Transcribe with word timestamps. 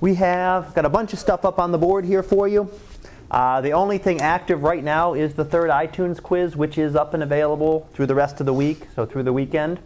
We 0.00 0.14
have 0.14 0.74
got 0.74 0.84
a 0.84 0.88
bunch 0.88 1.12
of 1.12 1.18
stuff 1.18 1.44
up 1.44 1.58
on 1.58 1.72
the 1.72 1.78
board 1.78 2.04
here 2.04 2.22
for 2.22 2.46
you. 2.46 2.70
Uh, 3.32 3.60
the 3.60 3.72
only 3.72 3.98
thing 3.98 4.20
active 4.20 4.62
right 4.62 4.84
now 4.84 5.14
is 5.14 5.34
the 5.34 5.44
third 5.44 5.70
iTunes 5.70 6.22
quiz, 6.22 6.54
which 6.54 6.78
is 6.78 6.94
up 6.94 7.14
and 7.14 7.22
available 7.24 7.88
through 7.94 8.06
the 8.06 8.14
rest 8.14 8.38
of 8.38 8.46
the 8.46 8.54
week, 8.54 8.86
so 8.94 9.04
through 9.04 9.24
the 9.24 9.32
weekend. 9.32 9.80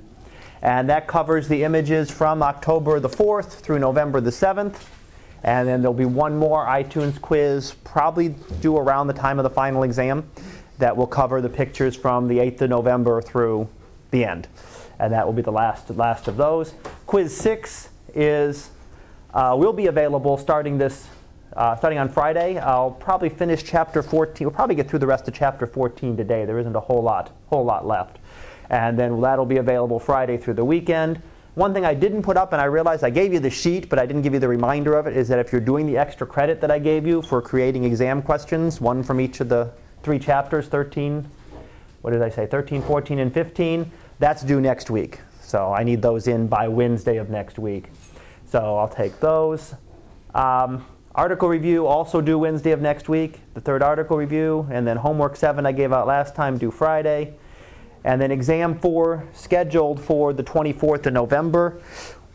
And 0.60 0.86
that 0.90 1.06
covers 1.06 1.48
the 1.48 1.64
images 1.64 2.10
from 2.10 2.42
October 2.42 3.00
the 3.00 3.08
4th 3.08 3.52
through 3.60 3.78
November 3.78 4.20
the 4.20 4.30
7th. 4.30 4.84
And 5.44 5.66
then 5.66 5.80
there'll 5.80 5.94
be 5.94 6.04
one 6.04 6.36
more 6.36 6.66
iTunes 6.66 7.18
quiz, 7.18 7.74
probably 7.82 8.34
due 8.60 8.76
around 8.76 9.06
the 9.06 9.14
time 9.14 9.38
of 9.38 9.44
the 9.44 9.50
final 9.50 9.82
exam, 9.82 10.28
that 10.76 10.94
will 10.94 11.06
cover 11.06 11.40
the 11.40 11.48
pictures 11.48 11.96
from 11.96 12.28
the 12.28 12.36
8th 12.36 12.60
of 12.60 12.68
November 12.68 13.22
through 13.22 13.66
the 14.10 14.26
end. 14.26 14.46
And 14.98 15.10
that 15.14 15.24
will 15.24 15.32
be 15.32 15.42
the 15.42 15.52
last, 15.52 15.88
last 15.88 16.28
of 16.28 16.36
those. 16.36 16.74
Quiz 17.06 17.34
6 17.34 17.88
is 18.14 18.68
uh, 19.34 19.54
will 19.58 19.72
be 19.72 19.86
available 19.86 20.36
starting 20.36 20.78
this 20.78 21.08
uh, 21.56 21.76
starting 21.76 21.98
on 21.98 22.08
Friday. 22.08 22.58
I'll 22.58 22.90
probably 22.90 23.28
finish 23.28 23.62
chapter 23.62 24.02
14. 24.02 24.46
We'll 24.46 24.54
probably 24.54 24.74
get 24.74 24.88
through 24.88 25.00
the 25.00 25.06
rest 25.06 25.28
of 25.28 25.34
chapter 25.34 25.66
14 25.66 26.16
today. 26.16 26.44
There 26.46 26.58
isn't 26.58 26.74
a 26.74 26.80
whole 26.80 27.02
lot 27.02 27.30
whole 27.46 27.64
lot 27.64 27.86
left, 27.86 28.18
and 28.70 28.98
then 28.98 29.20
that'll 29.20 29.46
be 29.46 29.58
available 29.58 29.98
Friday 29.98 30.36
through 30.36 30.54
the 30.54 30.64
weekend. 30.64 31.20
One 31.54 31.74
thing 31.74 31.84
I 31.84 31.92
didn't 31.92 32.22
put 32.22 32.38
up, 32.38 32.54
and 32.54 32.62
I 32.62 32.64
realized 32.64 33.04
I 33.04 33.10
gave 33.10 33.34
you 33.34 33.38
the 33.38 33.50
sheet, 33.50 33.90
but 33.90 33.98
I 33.98 34.06
didn't 34.06 34.22
give 34.22 34.32
you 34.32 34.40
the 34.40 34.48
reminder 34.48 34.94
of 34.94 35.06
it, 35.06 35.14
is 35.14 35.28
that 35.28 35.38
if 35.38 35.52
you're 35.52 35.60
doing 35.60 35.86
the 35.86 35.98
extra 35.98 36.26
credit 36.26 36.62
that 36.62 36.70
I 36.70 36.78
gave 36.78 37.06
you 37.06 37.20
for 37.20 37.42
creating 37.42 37.84
exam 37.84 38.22
questions, 38.22 38.80
one 38.80 39.02
from 39.02 39.20
each 39.20 39.40
of 39.40 39.50
the 39.50 39.70
three 40.02 40.18
chapters, 40.18 40.68
13, 40.68 41.28
what 42.00 42.12
did 42.12 42.22
I 42.22 42.30
say, 42.30 42.46
13, 42.46 42.80
14, 42.80 43.18
and 43.18 43.34
15, 43.34 43.90
that's 44.18 44.42
due 44.42 44.62
next 44.62 44.88
week. 44.88 45.20
So 45.42 45.74
I 45.74 45.84
need 45.84 46.00
those 46.00 46.26
in 46.26 46.46
by 46.46 46.68
Wednesday 46.68 47.18
of 47.18 47.28
next 47.28 47.58
week. 47.58 47.90
So 48.52 48.76
I'll 48.76 48.86
take 48.86 49.18
those. 49.18 49.74
Um, 50.34 50.84
article 51.14 51.48
review 51.48 51.86
also 51.86 52.20
due 52.20 52.38
Wednesday 52.38 52.72
of 52.72 52.82
next 52.82 53.08
week, 53.08 53.40
the 53.54 53.62
third 53.62 53.82
article 53.82 54.18
review, 54.18 54.68
and 54.70 54.86
then 54.86 54.98
homework 54.98 55.36
seven 55.36 55.64
I 55.64 55.72
gave 55.72 55.90
out 55.90 56.06
last 56.06 56.34
time 56.34 56.58
due 56.58 56.70
Friday. 56.70 57.32
And 58.04 58.20
then 58.20 58.30
exam 58.30 58.78
four 58.78 59.26
scheduled 59.32 60.02
for 60.02 60.34
the 60.34 60.42
24th 60.42 61.06
of 61.06 61.14
November. 61.14 61.80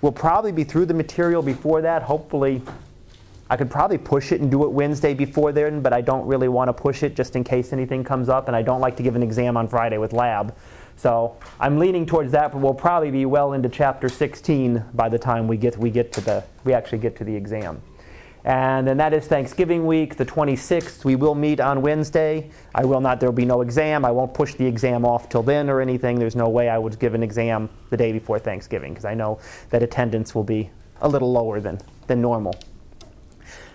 We'll 0.02 0.11
probably 0.11 0.52
be 0.52 0.64
through 0.64 0.88
the 0.88 0.95
material 0.95 1.44
before 1.44 1.83
that. 1.83 2.02
Hopefully, 2.02 2.64
I 3.47 3.55
could 3.55 3.70
probably 3.70 3.99
push 3.99 4.31
it 4.31 4.42
and 4.42 4.49
do 4.49 4.64
it 4.64 4.72
Wednesday 4.72 5.14
before 5.14 5.52
then, 5.52 5.81
but 5.81 5.94
I 5.94 6.02
don't 6.02 6.25
really 6.25 6.47
want 6.47 6.70
to 6.70 6.73
push 6.73 7.03
it 7.03 7.16
just 7.16 7.36
in 7.36 7.44
case 7.44 7.73
anything 7.73 8.03
comes 8.03 8.27
up, 8.27 8.47
and 8.47 8.55
I 8.55 8.64
don't 8.64 8.81
like 8.81 8.97
to 8.97 9.03
give 9.03 9.16
an 9.16 9.22
exam 9.22 9.55
on 9.55 9.67
Friday 9.67 9.99
with 9.99 10.14
lab. 10.14 10.55
So 10.98 11.38
I'm 11.59 11.78
leaning 11.78 12.06
towards 12.06 12.31
that, 12.31 12.52
but 12.52 12.59
we'll 12.59 12.73
probably 12.73 13.12
be 13.12 13.26
well 13.26 13.53
into 13.53 13.70
chapter 13.70 14.09
16 14.09 14.84
by 14.94 15.08
the 15.08 15.20
time 15.20 15.48
we 15.48 15.56
get 15.56 15.78
we 15.78 15.92
get 15.92 16.12
to 16.14 16.22
the 16.22 16.44
we 16.64 16.73
actually 16.73 16.98
get 16.98 17.16
to 17.17 17.23
the 17.23 17.36
exam. 17.36 17.81
And 18.44 18.88
then 18.88 18.95
that 18.98 19.14
is 19.14 19.28
Thanksgiving 19.28 19.86
week, 19.86 20.16
the 20.16 20.26
26th. 20.26 21.04
We 21.04 21.17
will 21.17 21.36
meet 21.36 21.59
on 21.59 21.81
Wednesday. 21.81 22.50
I 22.73 22.86
will 22.86 23.02
not, 23.02 23.20
there 23.20 23.28
will 23.28 23.36
be 23.36 23.45
no 23.45 23.59
exam. 23.59 24.06
I 24.06 24.12
won't 24.12 24.34
push 24.34 24.54
the 24.54 24.66
exam 24.66 25.04
off 25.04 25.28
till 25.28 25.44
then 25.44 25.70
or 25.70 25.81
anything. 25.81 26.17
There's 26.17 26.36
no 26.36 26.48
way 26.48 26.70
I 26.70 26.78
would 26.78 26.98
give 26.98 27.14
an 27.14 27.23
exam 27.23 27.70
the 27.89 27.98
day 27.98 28.14
before 28.14 28.39
Thanksgiving 28.39 28.94
because 28.94 29.04
I 29.04 29.16
know 29.16 29.39
that 29.72 29.84
attendance 29.84 30.34
will 30.34 30.45
be 30.45 30.70
a 31.02 31.09
little 31.09 31.30
lower 31.30 31.59
than, 31.59 31.80
than 32.08 32.22
normal. 32.22 32.56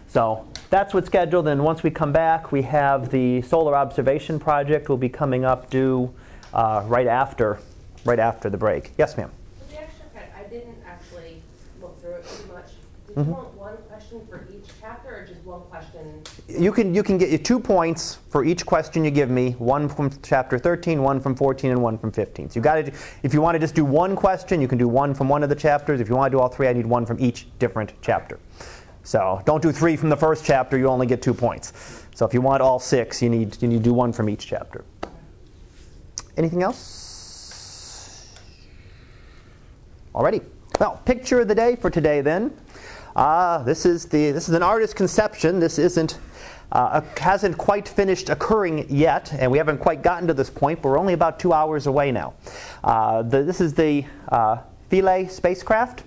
So 0.07 0.49
that's 0.71 0.95
what's 0.95 1.07
scheduled. 1.07 1.49
And 1.49 1.63
once 1.63 1.83
we 1.83 1.91
come 1.91 2.13
back, 2.13 2.51
we 2.51 2.63
have 2.63 3.11
the 3.11 3.43
solar 3.43 3.77
observation 3.77 4.41
project 4.41 4.89
will 4.89 4.97
be 4.97 5.11
coming 5.11 5.45
up 5.45 5.69
due 5.69 6.15
uh, 6.55 6.83
right 6.87 7.07
after 7.07 7.59
right 8.05 8.19
after 8.19 8.51
the 8.51 8.57
break. 8.59 8.93
Yes, 8.99 9.17
ma'am. 9.17 9.31
the 9.71 9.81
extra 9.81 10.05
credit, 10.13 10.31
I 10.37 10.43
didn't 10.49 10.77
actually 10.87 11.41
look 11.81 12.01
through 12.01 12.15
it 12.15 12.27
too 12.29 12.53
much. 12.53 12.67
Did 13.07 13.17
you 13.17 13.25
Mhm. 13.25 13.37
want 13.37 13.59
one 13.59 13.77
question 13.89 14.27
for 14.31 14.47
each 14.53 14.65
chapter 14.81 15.15
or 15.15 15.27
just 15.27 15.45
one 15.45 15.61
question? 15.71 16.23
You 16.49 16.73
can 16.73 16.95
you 16.95 17.03
can 17.03 17.19
get 17.19 17.29
you 17.29 17.39
two 17.39 17.61
points 17.61 18.19
for 18.31 18.43
each 18.45 18.65
question 18.67 19.05
you 19.05 19.11
give 19.11 19.31
me. 19.31 19.55
One 19.59 19.89
from 19.89 20.11
chapter 20.23 20.59
13, 20.59 21.03
one 21.03 21.21
from 21.21 21.35
14, 21.35 21.71
and 21.71 21.83
one 21.83 21.99
from 21.99 22.11
15. 22.11 22.49
So 22.51 22.57
you 22.59 22.63
got 22.63 22.77
to 22.87 22.93
if 23.23 23.35
you 23.35 23.41
want 23.43 23.55
to 23.55 23.59
just 23.59 23.75
do 23.75 23.85
one 23.85 24.17
question, 24.17 24.61
you 24.61 24.69
can 24.69 24.79
do 24.79 24.89
one 24.89 25.15
from 25.15 25.29
one 25.29 25.43
of 25.43 25.49
the 25.49 25.55
chapters. 25.55 26.01
If 26.01 26.09
you 26.09 26.17
want 26.17 26.33
to 26.33 26.37
do 26.39 26.41
all 26.41 26.49
three, 26.49 26.69
I 26.69 26.73
need 26.73 26.87
one 26.87 27.05
from 27.07 27.19
each 27.21 27.47
different 27.59 27.93
chapter. 28.01 28.39
So 29.05 29.41
don't 29.45 29.63
do 29.63 29.73
three 29.73 29.97
from 29.97 30.09
the 30.09 30.17
first 30.17 30.45
chapter. 30.45 30.79
You 30.79 30.89
only 30.89 31.07
get 31.07 31.21
two 31.23 31.35
points. 31.35 31.73
So 32.15 32.25
if 32.27 32.33
you 32.33 32.41
want 32.41 32.63
all 32.63 32.79
six, 32.79 33.21
you 33.23 33.29
need 33.29 33.61
you 33.63 33.69
need 33.69 33.79
to 33.79 33.83
do 33.91 33.95
one 33.95 34.13
from 34.13 34.29
each 34.29 34.47
chapter. 34.47 34.85
Anything 36.37 36.63
else? 36.63 38.29
Alrighty. 40.15 40.45
Well, 40.81 41.01
picture 41.05 41.41
of 41.41 41.49
the 41.49 41.55
day 41.55 41.77
for 41.77 41.91
today 41.91 42.21
then. 42.23 42.57
Uh, 43.15 43.63
this 43.63 43.85
is 43.85 44.07
the 44.07 44.31
this 44.31 44.49
is 44.49 44.55
an 44.55 44.63
artist's 44.63 44.95
conception. 44.95 45.61
This 45.61 45.79
isn't 45.79 46.19
uh, 46.73 47.03
hasn't 47.19 47.59
quite 47.59 47.87
finished 47.87 48.31
occurring 48.31 48.87
yet, 48.89 49.33
and 49.35 49.53
we 49.53 49.59
haven't 49.59 49.79
quite 49.79 50.03
gotten 50.03 50.27
to 50.29 50.35
this 50.35 50.49
point. 50.49 50.81
But 50.81 50.89
we're 50.89 50.99
only 50.99 51.13
about 51.13 51.39
two 51.39 51.53
hours 51.53 51.87
away 51.87 52.11
now. 52.11 52.33
Uh, 52.83 53.23
the, 53.23 53.43
this 53.43 53.61
is 53.61 53.75
the 53.75 54.07
uh, 54.29 54.59
Philae 54.89 55.27
spacecraft, 55.27 56.03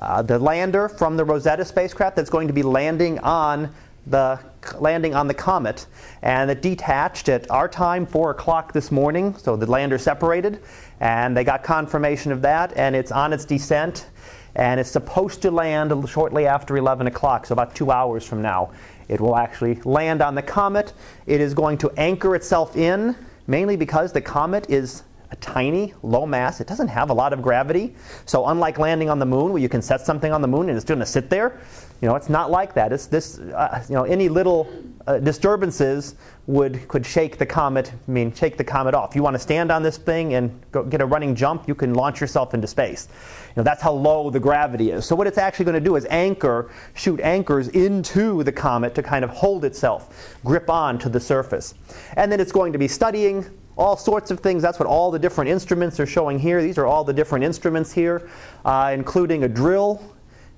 uh, 0.00 0.22
the 0.22 0.38
lander 0.38 0.88
from 0.88 1.16
the 1.16 1.24
Rosetta 1.24 1.64
spacecraft 1.64 2.14
that's 2.14 2.30
going 2.30 2.46
to 2.46 2.54
be 2.54 2.62
landing 2.62 3.18
on 3.18 3.74
the 4.06 4.40
landing 4.78 5.14
on 5.14 5.28
the 5.28 5.34
comet, 5.34 5.86
and 6.22 6.50
it 6.50 6.62
detached 6.62 7.28
at 7.28 7.50
our 7.50 7.68
time, 7.68 8.06
four 8.06 8.30
o'clock 8.30 8.72
this 8.72 8.90
morning. 8.90 9.36
So 9.36 9.56
the 9.56 9.66
lander 9.66 9.98
separated, 9.98 10.60
and 11.00 11.36
they 11.36 11.44
got 11.44 11.62
confirmation 11.62 12.32
of 12.32 12.42
that, 12.42 12.76
and 12.76 12.96
it's 12.96 13.12
on 13.12 13.32
its 13.32 13.44
descent, 13.44 14.06
and 14.54 14.80
it's 14.80 14.90
supposed 14.90 15.42
to 15.42 15.50
land 15.50 15.92
shortly 16.08 16.46
after 16.46 16.76
11 16.76 17.06
o'clock, 17.06 17.46
so 17.46 17.52
about 17.52 17.74
two 17.74 17.90
hours 17.90 18.24
from 18.24 18.42
now. 18.42 18.70
It 19.08 19.20
will 19.20 19.36
actually 19.36 19.74
land 19.84 20.22
on 20.22 20.34
the 20.34 20.42
comet. 20.42 20.92
It 21.26 21.40
is 21.40 21.54
going 21.54 21.78
to 21.78 21.90
anchor 21.96 22.34
itself 22.34 22.76
in, 22.76 23.16
mainly 23.46 23.76
because 23.76 24.12
the 24.12 24.20
comet 24.20 24.70
is 24.70 25.02
a 25.30 25.36
tiny, 25.36 25.94
low 26.02 26.26
mass. 26.26 26.60
It 26.60 26.66
doesn't 26.66 26.88
have 26.88 27.10
a 27.10 27.14
lot 27.14 27.32
of 27.32 27.40
gravity. 27.40 27.94
So 28.26 28.46
unlike 28.46 28.78
landing 28.78 29.08
on 29.08 29.18
the 29.18 29.26
moon, 29.26 29.52
where 29.52 29.62
you 29.62 29.68
can 29.68 29.82
set 29.82 30.00
something 30.00 30.32
on 30.32 30.42
the 30.42 30.48
moon 30.48 30.68
and 30.68 30.76
it's 30.76 30.84
going 30.84 31.00
to 31.00 31.06
sit 31.06 31.30
there, 31.30 31.60
you 32.00 32.08
know, 32.08 32.16
it's 32.16 32.30
not 32.30 32.50
like 32.50 32.74
that. 32.74 32.92
It's 32.92 33.06
this, 33.06 33.38
uh, 33.38 33.84
you 33.88 33.94
know, 33.94 34.04
any 34.04 34.28
little 34.28 34.72
uh, 35.06 35.18
disturbances 35.18 36.14
would 36.46 36.88
could 36.88 37.04
shake 37.04 37.36
the 37.36 37.44
comet. 37.44 37.92
I 37.92 38.10
mean, 38.10 38.32
shake 38.32 38.56
the 38.56 38.64
comet 38.64 38.94
off. 38.94 39.14
You 39.14 39.22
want 39.22 39.34
to 39.34 39.38
stand 39.38 39.70
on 39.70 39.82
this 39.82 39.98
thing 39.98 40.34
and 40.34 40.58
go, 40.72 40.82
get 40.82 41.02
a 41.02 41.06
running 41.06 41.34
jump, 41.34 41.68
you 41.68 41.74
can 41.74 41.92
launch 41.92 42.20
yourself 42.20 42.54
into 42.54 42.66
space. 42.66 43.08
You 43.48 43.52
know, 43.58 43.62
that's 43.62 43.82
how 43.82 43.92
low 43.92 44.30
the 44.30 44.40
gravity 44.40 44.90
is. 44.90 45.04
So 45.04 45.14
what 45.14 45.26
it's 45.26 45.38
actually 45.38 45.66
going 45.66 45.74
to 45.74 45.80
do 45.80 45.96
is 45.96 46.06
anchor, 46.08 46.70
shoot 46.94 47.20
anchors 47.20 47.68
into 47.68 48.42
the 48.44 48.52
comet 48.52 48.94
to 48.94 49.02
kind 49.02 49.22
of 49.22 49.30
hold 49.30 49.64
itself, 49.64 50.38
grip 50.44 50.70
on 50.70 50.98
to 51.00 51.08
the 51.10 51.20
surface, 51.20 51.74
and 52.16 52.32
then 52.32 52.40
it's 52.40 52.52
going 52.52 52.72
to 52.72 52.78
be 52.78 52.88
studying 52.88 53.44
all 53.80 53.96
sorts 53.96 54.30
of 54.30 54.40
things. 54.40 54.62
That's 54.62 54.78
what 54.78 54.86
all 54.86 55.10
the 55.10 55.18
different 55.18 55.48
instruments 55.48 55.98
are 55.98 56.06
showing 56.06 56.38
here. 56.38 56.62
These 56.62 56.76
are 56.76 56.84
all 56.84 57.02
the 57.02 57.14
different 57.14 57.46
instruments 57.46 57.90
here, 57.90 58.28
uh, 58.62 58.90
including 58.92 59.44
a 59.44 59.48
drill, 59.48 60.02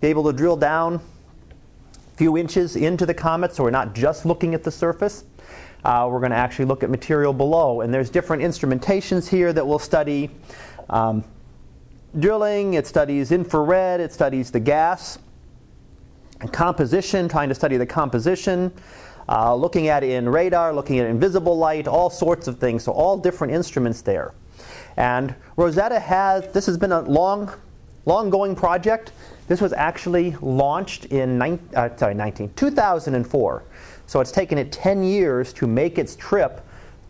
be 0.01 0.09
able 0.09 0.25
to 0.25 0.33
drill 0.33 0.57
down 0.57 0.97
a 0.97 2.17
few 2.17 2.37
inches 2.37 2.75
into 2.75 3.07
the 3.07 3.15
comet, 3.15 3.55
so 3.55 3.63
we're 3.63 3.71
not 3.71 3.95
just 3.95 4.27
looking 4.27 4.55
at 4.55 4.65
the 4.65 4.73
surface. 4.73 5.23
Uh, 5.85 6.09
we're 6.11 6.19
going 6.19 6.33
to 6.33 6.37
actually 6.37 6.65
look 6.65 6.83
at 6.83 6.91
material 6.91 7.33
below, 7.33 7.81
and 7.81 7.95
there's 7.95 8.11
different 8.11 8.43
instrumentations 8.43 9.29
here 9.29 9.53
that 9.53 9.65
will 9.65 9.79
study 9.79 10.29
um, 10.91 11.23
drilling. 12.19 12.75
It 12.75 12.89
studies 12.89 13.31
infrared. 13.31 14.01
It 14.01 14.13
studies 14.13 14.51
the 14.51 14.61
gas 14.61 15.21
and 16.41 16.53
composition, 16.53 17.29
trying 17.29 17.51
to 17.51 17.55
study 17.55 17.77
the 17.77 17.87
composition 17.87 18.73
uh, 19.29 19.55
looking 19.55 19.89
at 19.89 20.03
in 20.03 20.29
radar, 20.29 20.73
looking 20.73 20.99
at 20.99 21.07
invisible 21.07 21.57
light, 21.57 21.87
all 21.87 22.11
sorts 22.11 22.49
of 22.49 22.59
things. 22.59 22.85
So 22.85 22.93
all 22.93 23.17
different 23.17 23.53
instruments 23.53 24.03
there. 24.03 24.35
And 24.97 25.35
Rosetta 25.57 25.99
has 25.99 26.53
this 26.53 26.67
has 26.67 26.77
been 26.77 26.93
a 26.93 27.01
long, 27.03 27.53
long 28.05 28.31
going 28.31 28.55
project. 28.55 29.13
This 29.49 29.61
was 29.61 29.73
actually 29.73 30.37
launched 30.41 31.07
in 31.07 31.41
uh, 31.75 31.97
sorry, 31.97 32.15
19, 32.15 32.53
2004. 32.55 33.63
So 34.07 34.21
it's 34.21 34.33
taken 34.33 34.59
it 34.59 34.73
10 34.73 35.03
years 35.03 35.53
to 35.55 35.67
make 35.67 35.99
its 35.99 36.17
trip 36.17 36.65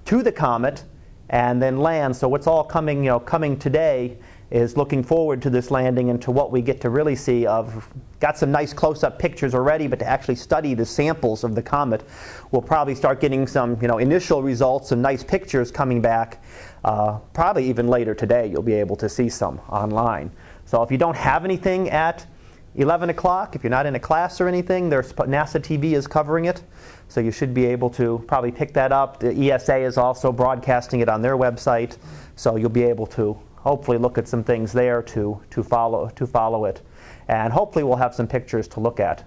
to 0.06 0.22
the 0.22 0.32
comet 0.32 0.84
and 1.28 1.62
then 1.62 1.78
land. 1.78 2.14
So 2.14 2.28
what's 2.28 2.46
all 2.46 2.62
coming, 2.62 2.98
you 2.98 3.10
know, 3.10 3.20
coming 3.20 3.58
today 3.58 4.19
is 4.52 4.76
looking 4.76 5.02
forward 5.02 5.40
to 5.40 5.49
this 5.49 5.70
landing 5.70 6.10
and 6.10 6.20
to 6.20 6.31
what 6.31 6.52
we 6.52 6.60
get 6.60 6.78
to 6.78 6.90
really 6.90 7.16
see 7.16 7.46
of 7.46 7.88
got 8.20 8.37
some 8.37 8.52
nice 8.52 8.75
close-up 8.75 9.19
pictures 9.19 9.54
already 9.54 9.87
but 9.87 9.99
to 9.99 10.04
actually 10.04 10.34
study 10.34 10.75
the 10.75 10.84
samples 10.84 11.43
of 11.43 11.54
the 11.54 11.62
comet 11.62 12.04
we'll 12.50 12.60
probably 12.60 12.94
start 12.94 13.19
getting 13.19 13.46
some 13.46 13.81
you 13.81 13.88
know 13.88 13.96
initial 13.96 14.43
results 14.43 14.90
some 14.90 15.00
nice 15.00 15.25
pictures 15.25 15.70
coming 15.70 16.02
back 16.02 16.44
uh, 16.84 17.19
probably 17.32 17.66
even 17.66 17.88
later 17.88 18.14
today 18.14 18.46
you'll 18.46 18.62
be 18.62 18.75
able 18.75 18.94
to 18.94 19.08
see 19.08 19.28
some 19.28 19.58
online. 19.70 20.31
So 20.66 20.82
if 20.82 20.90
you 20.90 20.99
don't 20.99 21.16
have 21.16 21.46
anything 21.46 21.88
at 21.88 22.26
11 22.75 23.08
o'clock 23.08 23.56
if 23.56 23.64
you're 23.64 23.70
not 23.70 23.87
in 23.87 23.94
a 23.94 24.00
class 24.00 24.38
or 24.38 24.49
anything 24.49 24.90
there's 24.90 25.12
nasa 25.14 25.60
tv 25.60 25.93
is 25.93 26.06
covering 26.06 26.44
it 26.44 26.62
so 27.08 27.20
you 27.20 27.31
should 27.31 27.54
be 27.54 27.64
able 27.64 27.88
to 27.90 28.22
probably 28.26 28.52
pick 28.52 28.75
that 28.75 28.93
up. 28.93 29.19
The 29.20 29.50
esa 29.50 29.76
is 29.76 29.96
also 29.96 30.31
broadcasting 30.31 31.00
it 31.00 31.08
on 31.08 31.22
their 31.22 31.38
website 31.38 31.96
so 32.37 32.56
you'll 32.56 32.69
be 32.69 32.84
able 32.84 33.06
to 33.08 33.38
hopefully 33.62 33.99
look 33.99 34.19
at 34.19 34.29
some 34.29 34.44
things 34.44 34.73
there 34.73 35.03
to, 35.03 35.41
to, 35.50 35.62
follow, 35.62 36.09
to 36.11 36.26
follow 36.26 36.64
it. 36.64 36.82
And 37.29 37.53
hopefully 37.53 37.85
we'll 37.85 37.97
have 37.97 38.14
some 38.14 38.26
pictures 38.26 38.69
to 38.69 38.81
look 38.81 39.00
at 39.00 39.25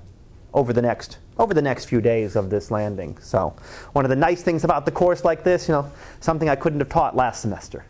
over 0.54 0.72
the 0.74 0.82
next 0.82 1.18
over 1.38 1.54
the 1.54 1.62
next 1.62 1.86
few 1.86 2.00
days 2.00 2.38
of 2.38 2.50
this 2.50 2.72
landing. 2.72 3.18
So, 3.20 3.54
one 3.92 4.06
of 4.06 4.10
the 4.10 4.16
nice 4.16 4.42
things 4.42 4.64
about 4.64 4.86
the 4.86 4.92
course 4.92 5.26
like 5.26 5.44
this, 5.44 5.68
you 5.68 5.74
know, 5.74 5.92
something 6.22 6.48
I 6.48 6.56
couldn't 6.56 6.80
have 6.80 6.88
taught 6.88 7.14
last 7.14 7.42
semester. 7.42 7.84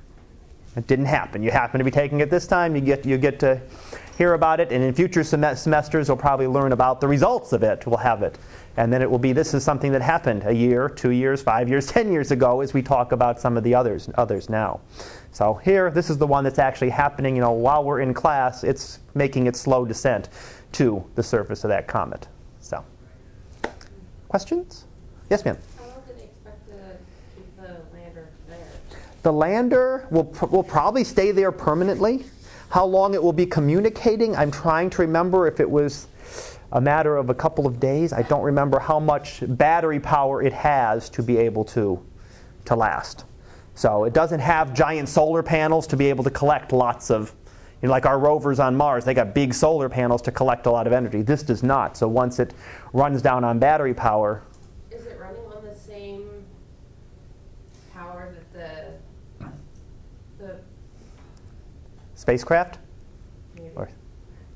It 0.76 0.88
didn't 0.88 1.06
happen. 1.06 1.44
You 1.44 1.52
happen 1.52 1.78
to 1.78 1.84
be 1.84 1.92
taking 1.92 2.20
it 2.22 2.30
this 2.32 2.48
time. 2.48 2.76
You 2.76 2.82
get 2.82 3.06
you 3.06 3.18
get 3.18 3.40
to 3.42 3.62
hear 4.18 4.34
about 4.34 4.60
it, 4.60 4.72
and 4.72 4.84
in 4.84 4.94
future 4.94 5.24
sem- 5.24 5.56
semesters, 5.56 6.10
we'll 6.10 6.18
probably 6.18 6.48
learn 6.48 6.72
about 6.72 7.02
the 7.02 7.08
results 7.08 7.54
of 7.54 7.64
it. 7.64 7.86
We'll 7.86 7.98
have 7.98 8.24
it, 8.24 8.38
and 8.78 8.92
then 8.92 9.02
it 9.02 9.10
will 9.10 9.20
be 9.20 9.34
this 9.34 9.54
is 9.54 9.64
something 9.64 9.92
that 9.92 10.02
happened 10.02 10.44
a 10.46 10.54
year, 10.54 10.90
two 10.90 11.12
years, 11.12 11.42
five 11.42 11.70
years, 11.70 11.88
ten 11.92 12.12
years 12.12 12.32
ago, 12.32 12.62
as 12.62 12.74
we 12.74 12.82
talk 12.82 13.12
about 13.12 13.40
some 13.40 13.58
of 13.58 13.64
the 13.64 13.74
others 13.74 14.10
others 14.16 14.50
now. 14.50 14.80
So 15.32 15.56
here, 15.56 15.92
this 15.92 16.10
is 16.10 16.18
the 16.18 16.28
one 16.28 16.44
that's 16.44 16.60
actually 16.60 16.90
happening. 16.90 17.36
You 17.36 17.42
know, 17.42 17.52
while 17.52 17.84
we're 17.84 18.02
in 18.02 18.14
class, 18.14 18.64
it's 18.64 19.00
making 19.14 19.48
its 19.48 19.60
slow 19.60 19.86
descent 19.86 20.30
to 20.74 21.04
the 21.16 21.24
surface 21.24 21.64
of 21.64 21.70
that 21.70 21.88
comet. 21.88 22.28
So, 22.60 22.84
questions? 24.28 24.86
Yes, 25.30 25.46
ma'am. 25.46 25.58
How 25.78 25.86
long 25.86 26.04
do 26.08 26.14
they 26.18 26.24
expect 26.24 26.68
the 26.68 27.98
lander 27.98 28.28
there? 28.48 28.68
The 29.24 29.34
lander 29.34 30.08
will, 30.12 30.26
pr- 30.26 30.46
will 30.46 30.64
probably 30.64 31.04
stay 31.04 31.32
there 31.32 31.52
permanently. 31.52 32.26
How 32.70 32.86
long 32.86 33.14
it 33.14 33.24
will 33.24 33.34
be 33.34 33.46
communicating, 33.46 34.36
I'm 34.36 34.52
trying 34.52 34.90
to 34.92 35.02
remember 35.02 35.48
if 35.48 35.60
it 35.60 35.70
was 35.70 36.08
a 36.76 36.82
matter 36.82 37.16
of 37.16 37.30
a 37.30 37.34
couple 37.34 37.66
of 37.66 37.80
days. 37.80 38.12
I 38.12 38.22
don't 38.24 38.44
remember 38.44 38.80
how 38.80 39.00
much 39.00 39.42
battery 39.48 40.00
power 40.00 40.44
it 40.44 40.52
has 40.52 41.10
to 41.12 41.24
be 41.24 41.38
able 41.38 41.64
to, 41.66 42.06
to 42.66 42.76
last. 42.76 43.24
So 43.76 44.04
it 44.04 44.14
doesn't 44.14 44.42
have 44.42 44.74
giant 44.74 45.08
solar 45.08 45.42
panels 45.42 45.88
to 45.88 45.96
be 45.96 46.10
able 46.10 46.26
to 46.26 46.30
collect 46.30 46.74
lots 46.74 47.10
of, 47.10 47.34
you 47.82 47.88
know, 47.88 47.92
like 47.92 48.06
our 48.06 48.20
rovers 48.20 48.60
on 48.60 48.76
Mars, 48.76 49.06
they 49.06 49.14
got 49.14 49.34
big 49.34 49.54
solar 49.54 49.88
panels 49.88 50.22
to 50.24 50.34
collect 50.34 50.66
a 50.66 50.72
lot 50.72 50.86
of 50.86 50.92
energy. 50.92 51.22
This 51.22 51.44
does 51.44 51.64
not. 51.64 51.96
So 51.96 52.10
once 52.10 52.40
it 52.40 52.54
runs 52.92 53.22
down 53.22 53.46
on 53.46 53.58
battery 53.58 53.94
power, 53.94 54.44
Is 54.92 55.06
it 55.06 55.18
running 55.18 55.46
on 55.56 55.64
the 55.64 55.76
same 55.76 56.28
power 57.94 58.36
that 58.54 59.00
the, 59.40 59.46
the, 60.44 60.60
spacecraft? 62.16 62.80
maybe? 63.56 63.70
Or, 63.76 63.90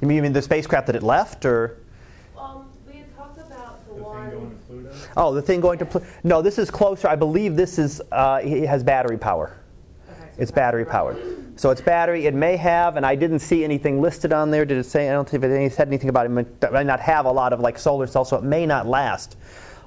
you 0.01 0.07
mean, 0.07 0.17
you 0.17 0.21
mean 0.21 0.33
the 0.33 0.41
spacecraft 0.41 0.87
that 0.87 0.97
it 0.97 1.03
left, 1.03 1.45
or? 1.45 1.77
Um, 2.37 2.69
we 2.87 2.99
had 2.99 3.15
talked 3.17 3.37
about 3.37 3.85
the 3.85 3.95
The 3.95 3.99
thing 3.99 4.03
going 4.03 4.39
one, 4.39 4.49
to 4.49 4.55
Pluto? 4.65 4.95
Oh, 5.19 5.33
the 5.33 5.41
thing 5.41 5.59
going 5.59 5.77
to 5.79 5.85
Pl- 5.85 6.03
no. 6.23 6.41
This 6.41 6.57
is 6.57 6.71
closer. 6.71 7.09
I 7.09 7.17
believe 7.17 7.57
this 7.57 7.77
is 7.77 8.01
uh, 8.13 8.39
it 8.41 8.65
has 8.67 8.83
battery 8.83 9.17
power. 9.17 9.57
okay. 10.09 10.29
so 10.33 10.41
It's 10.41 10.51
battery 10.51 10.85
powered. 10.85 11.59
So 11.59 11.71
it's 11.71 11.81
battery. 11.81 12.25
It 12.25 12.33
may 12.33 12.55
have, 12.55 12.95
and 12.95 13.05
I 13.05 13.15
didn't 13.15 13.39
see 13.39 13.65
anything 13.65 13.99
listed 13.99 14.31
on 14.31 14.49
there. 14.49 14.63
Did 14.63 14.77
it 14.77 14.85
say? 14.85 15.09
I 15.09 15.11
don't 15.11 15.27
think 15.27 15.43
it 15.43 15.73
said 15.73 15.89
anything 15.89 16.07
about 16.07 16.25
it. 16.25 16.47
It 16.63 16.71
may 16.71 16.85
not 16.85 17.01
have 17.01 17.25
a 17.25 17.31
lot 17.31 17.51
of 17.51 17.59
like 17.59 17.77
solar 17.77 18.07
cells, 18.07 18.29
so 18.29 18.37
it 18.37 18.43
may 18.43 18.65
not 18.65 18.87
last 18.87 19.35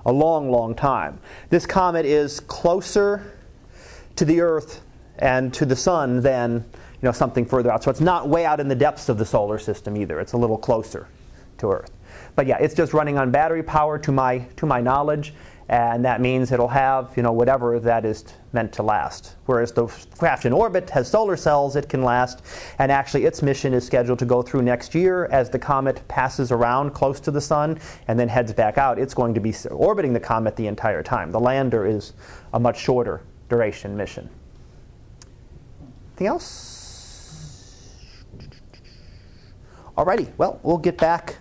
a 0.04 0.12
long, 0.12 0.50
long 0.50 0.74
time. 0.74 1.18
This 1.48 1.64
comet 1.64 2.04
is 2.04 2.38
closer 2.40 3.32
to 4.16 4.26
the 4.26 4.42
Earth 4.42 4.82
and 5.18 5.54
to 5.54 5.64
the 5.64 5.76
Sun 5.76 6.20
than 6.20 6.56
you 6.74 7.08
know 7.08 7.12
something 7.12 7.46
further 7.46 7.72
out. 7.72 7.82
So 7.82 7.90
it's 7.90 8.02
not 8.02 8.28
way 8.28 8.44
out 8.44 8.60
in 8.60 8.68
the 8.68 8.74
depths 8.74 9.08
of 9.08 9.16
the 9.16 9.24
solar 9.24 9.58
system 9.58 9.96
either. 9.96 10.20
It's 10.20 10.34
a 10.34 10.36
little 10.36 10.58
closer 10.58 11.08
to 11.56 11.70
Earth. 11.70 11.90
But 12.34 12.46
yeah, 12.46 12.58
it's 12.58 12.74
just 12.74 12.94
running 12.94 13.18
on 13.18 13.30
battery 13.30 13.62
power 13.62 13.98
to 13.98 14.12
my 14.12 14.38
to 14.56 14.66
my 14.66 14.80
knowledge, 14.80 15.34
and 15.68 16.04
that 16.04 16.20
means 16.20 16.50
it'll 16.50 16.68
have 16.68 17.12
you 17.16 17.22
know 17.22 17.32
whatever 17.32 17.78
that 17.80 18.04
is 18.04 18.24
meant 18.52 18.72
to 18.74 18.82
last. 18.82 19.36
Whereas 19.46 19.72
the 19.72 19.86
craft 20.18 20.46
in 20.46 20.52
orbit 20.52 20.88
has 20.90 21.10
solar 21.10 21.36
cells, 21.36 21.76
it 21.76 21.88
can 21.88 22.02
last, 22.02 22.42
and 22.78 22.90
actually 22.90 23.24
its 23.24 23.42
mission 23.42 23.74
is 23.74 23.84
scheduled 23.84 24.18
to 24.20 24.24
go 24.24 24.40
through 24.42 24.62
next 24.62 24.94
year 24.94 25.26
as 25.26 25.50
the 25.50 25.58
comet 25.58 26.06
passes 26.08 26.50
around 26.50 26.94
close 26.94 27.20
to 27.20 27.30
the 27.30 27.40
sun 27.40 27.78
and 28.08 28.18
then 28.18 28.28
heads 28.28 28.52
back 28.52 28.78
out. 28.78 28.98
It's 28.98 29.14
going 29.14 29.34
to 29.34 29.40
be 29.40 29.54
orbiting 29.70 30.12
the 30.14 30.20
comet 30.20 30.56
the 30.56 30.66
entire 30.66 31.02
time. 31.02 31.32
The 31.32 31.40
lander 31.40 31.86
is 31.86 32.14
a 32.54 32.60
much 32.60 32.80
shorter 32.80 33.22
duration 33.48 33.96
mission. 33.96 34.30
Anything 36.12 36.26
else? 36.28 36.82
Alrighty, 39.96 40.32
well, 40.38 40.58
we'll 40.62 40.78
get 40.78 40.96
back 40.96 41.36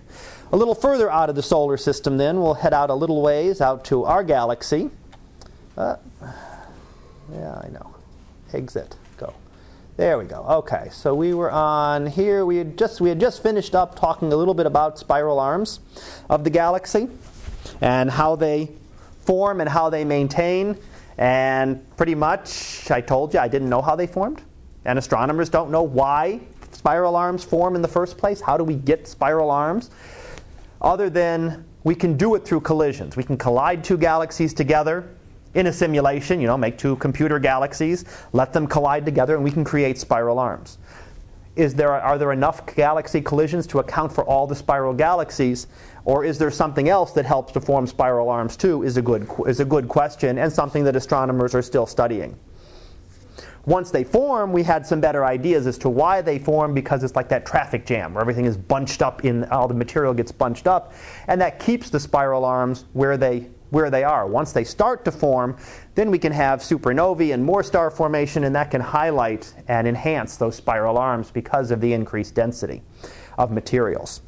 a 0.51 0.57
little 0.57 0.75
further 0.75 1.09
out 1.09 1.30
of 1.30 1.36
the 1.36 1.44
solar 1.44 1.77
system 1.77 2.18
then. 2.18 2.42
We'll 2.42 2.56
head 2.56 2.74
out 2.74 2.89
a 2.89 2.94
little 2.94 3.21
ways 3.21 3.62
out 3.62 3.86
to 3.86 4.03
our 4.03 4.24
galaxy. 4.24 4.89
Uh, 5.77 5.95
yeah, 7.33 7.62
I 7.63 7.69
know. 7.69 7.95
Exit. 8.53 8.95
Go. 9.18 9.33
There 9.95 10.18
we 10.18 10.25
go. 10.25 10.44
Okay, 10.44 10.89
so 10.92 11.15
we 11.15 11.33
were 11.33 11.51
on 11.51 12.06
here. 12.06 12.45
We 12.45 12.57
had 12.57 12.77
just 12.77 13.00
we 13.00 13.09
had 13.09 13.19
just 13.19 13.42
finished 13.42 13.75
up 13.75 13.98
talking 13.98 14.33
a 14.33 14.36
little 14.36 14.53
bit 14.53 14.65
about 14.65 15.00
spiral 15.00 15.39
arms 15.39 15.80
of 16.30 16.44
the 16.44 16.50
galaxy 16.50 17.07
and 17.80 18.12
how 18.12 18.36
they 18.36 18.71
form 19.21 19.62
and 19.62 19.69
how 19.69 19.89
they 19.89 20.03
maintain. 20.03 20.77
And 21.18 21.86
pretty 21.98 22.15
much, 22.15 22.89
I 22.92 23.00
told 23.00 23.33
you 23.33 23.39
I 23.39 23.48
didn't 23.48 23.69
know 23.69 23.81
how 23.81 23.95
they 23.95 24.07
formed. 24.07 24.42
And 24.83 25.00
astronomers 25.00 25.50
don't 25.50 25.71
know 25.71 25.83
why 25.83 26.42
spiral 26.71 27.15
arms 27.15 27.44
form 27.44 27.75
in 27.75 27.81
the 27.81 27.88
first 27.88 28.18
place. 28.18 28.42
How 28.42 28.57
do 28.57 28.63
we 28.63 28.75
get 28.75 29.07
spiral 29.07 29.51
arms? 29.51 29.92
Other 30.81 31.10
than 31.10 31.66
we 31.83 31.95
can 31.95 32.18
do 32.18 32.36
it 32.36 32.45
through 32.45 32.62
collisions. 32.62 33.16
We 33.16 33.24
can 33.24 33.38
collide 33.38 33.83
two 33.83 33.98
galaxies 33.98 34.54
together 34.54 35.10
in 35.54 35.68
a 35.68 35.74
simulation, 35.74 36.39
you 36.39 36.48
know, 36.48 36.57
make 36.57 36.78
two 36.78 36.95
computer 36.98 37.38
galaxies, 37.39 38.06
let 38.33 38.54
them 38.54 38.68
collide 38.68 39.06
together, 39.06 39.36
and 39.36 39.44
we 39.44 39.51
can 39.51 39.63
create 39.63 39.98
spiral 39.98 40.39
arms. 40.39 40.78
Is 41.56 41.75
there, 41.75 41.92
are 41.92 42.18
there 42.18 42.31
enough 42.31 42.66
galaxy 42.75 43.19
collisions 43.19 43.68
to 43.68 43.80
account 43.80 44.13
for 44.13 44.24
all 44.24 44.48
the 44.48 44.56
spiral 44.56 44.94
galaxies? 44.94 45.68
Or 46.06 46.24
is 46.24 46.38
there 46.38 46.50
something 46.50 46.88
else 46.88 47.12
that 47.12 47.25
helps 47.25 47.51
to 47.54 47.62
form 47.62 47.86
spiral 47.86 48.30
arms 48.30 48.56
too? 48.56 48.84
Is 48.84 48.95
a 48.95 49.01
good, 49.01 49.27
is 49.45 49.60
a 49.60 49.66
good 49.66 49.89
question 49.89 50.38
and 50.38 50.51
something 50.51 50.86
that 50.86 50.95
astronomers 50.95 51.54
are 51.54 51.62
still 51.62 51.86
studying. 51.86 52.38
Once 53.66 53.92
they 53.92 54.04
form, 54.04 54.52
we 54.52 54.63
had 54.63 54.86
some 54.86 55.00
better 55.00 55.24
ideas 55.24 55.68
as 55.68 55.78
to 55.78 55.88
why 55.88 56.22
they 56.22 56.40
form 56.40 56.74
because 56.74 57.04
it's 57.04 57.16
like 57.16 57.30
that 57.30 57.46
traffic 57.46 57.86
jam 57.86 58.13
where 58.13 58.22
everything 58.22 58.46
is 58.46 58.58
bunched 58.58 59.02
up 59.02 59.24
in 59.24 59.44
all 59.46 59.68
the 59.68 59.74
material 59.74 60.13
gets 60.13 60.31
bunched 60.31 60.66
up, 60.66 60.94
and 61.28 61.40
that 61.40 61.60
keeps 61.60 61.90
the 61.90 62.00
spiral 62.00 62.44
arms 62.44 62.86
where 62.94 63.18
they 63.18 63.48
where 63.69 63.90
they 63.90 64.04
are. 64.04 64.28
Once 64.28 64.52
they 64.52 64.66
start 64.66 65.06
to 65.06 65.12
form, 65.12 65.56
then 65.96 66.12
we 66.12 66.19
can 66.19 66.31
have 66.34 66.60
supernovae 66.60 67.34
and 67.34 67.44
more 67.44 67.63
star 67.63 67.90
formation, 67.90 68.44
and 68.44 68.54
that 68.54 68.69
can 68.69 68.81
highlight 68.81 69.54
and 69.68 69.88
enhance 69.88 70.36
those 70.36 70.56
spiral 70.56 70.98
arms 70.98 71.31
because 71.31 71.72
of 71.72 71.80
the 71.80 71.94
increased 71.94 72.36
density 72.36 72.81
of 73.38 73.50
materials. 73.50 74.22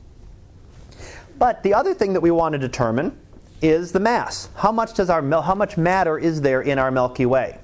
But 1.38 1.62
the 1.64 1.74
other 1.74 1.94
thing 1.94 2.14
that 2.14 2.22
we 2.22 2.32
want 2.32 2.54
to 2.54 2.60
determine 2.60 3.18
is 3.62 3.92
the 3.92 4.00
mass. 4.00 4.50
How 4.56 4.72
much 4.72 4.94
does 4.94 5.10
our 5.10 5.22
how 5.42 5.56
much 5.56 5.76
matter 5.78 6.18
is 6.18 6.42
there 6.42 6.62
in 6.62 6.80
our 6.80 6.92
Milky 6.92 7.26
Way? 7.26 7.60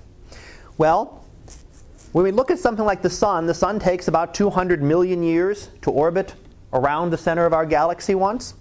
Well, 0.78 1.19
when 2.12 2.24
we 2.24 2.32
look 2.32 2.50
at 2.50 2.58
something 2.58 2.86
like 2.86 3.02
the 3.02 3.10
sun, 3.10 3.46
the 3.46 3.54
sun 3.54 3.80
takes 3.80 4.08
about 4.08 4.34
200 4.34 4.82
million 4.82 5.22
years 5.22 5.70
to 5.82 5.92
orbit 5.92 6.34
around 6.74 7.12
the 7.12 7.18
center 7.18 7.46
of 7.46 7.54
our 7.54 7.66
galaxy 7.66 8.16
once. 8.16 8.56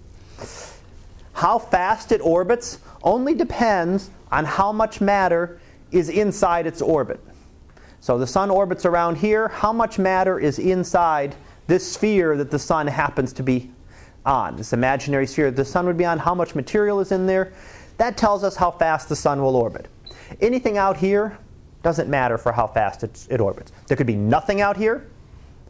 How 1.33 1.57
fast 1.57 2.11
it 2.11 2.21
orbits 2.21 2.79
only 3.01 3.33
depends 3.33 4.11
on 4.31 4.45
how 4.45 4.71
much 4.71 5.01
matter 5.01 5.59
is 5.91 6.09
inside 6.09 6.67
its 6.67 6.81
orbit. 6.81 7.19
So 8.01 8.17
the 8.17 8.27
sun 8.27 8.49
orbits 8.49 8.85
around 8.85 9.15
here. 9.15 9.47
How 9.47 9.73
much 9.73 9.97
matter 9.97 10.39
is 10.39 10.59
inside 10.59 11.35
this 11.67 11.91
sphere 11.91 12.37
that 12.37 12.51
the 12.51 12.59
sun 12.59 12.87
happens 12.87 13.33
to 13.33 13.43
be 13.43 13.71
on? 14.25 14.57
This 14.57 14.73
imaginary 14.73 15.25
sphere 15.25 15.49
that 15.49 15.57
the 15.57 15.65
sun 15.65 15.85
would 15.87 15.97
be 15.97 16.05
on, 16.05 16.19
how 16.19 16.35
much 16.35 16.55
material 16.55 16.99
is 16.99 17.11
in 17.11 17.25
there? 17.25 17.51
That 17.97 18.15
tells 18.15 18.43
us 18.43 18.55
how 18.55 18.71
fast 18.71 19.09
the 19.09 19.15
sun 19.15 19.41
will 19.41 19.55
orbit. 19.55 19.87
Anything 20.39 20.77
out 20.77 20.97
here 20.97 21.37
doesn't 21.83 22.09
matter 22.09 22.37
for 22.37 22.51
how 22.51 22.67
fast 22.67 23.03
it, 23.03 23.27
it 23.29 23.39
orbits. 23.39 23.71
There 23.87 23.95
could 23.95 24.07
be 24.07 24.15
nothing 24.15 24.61
out 24.61 24.77
here. 24.77 25.07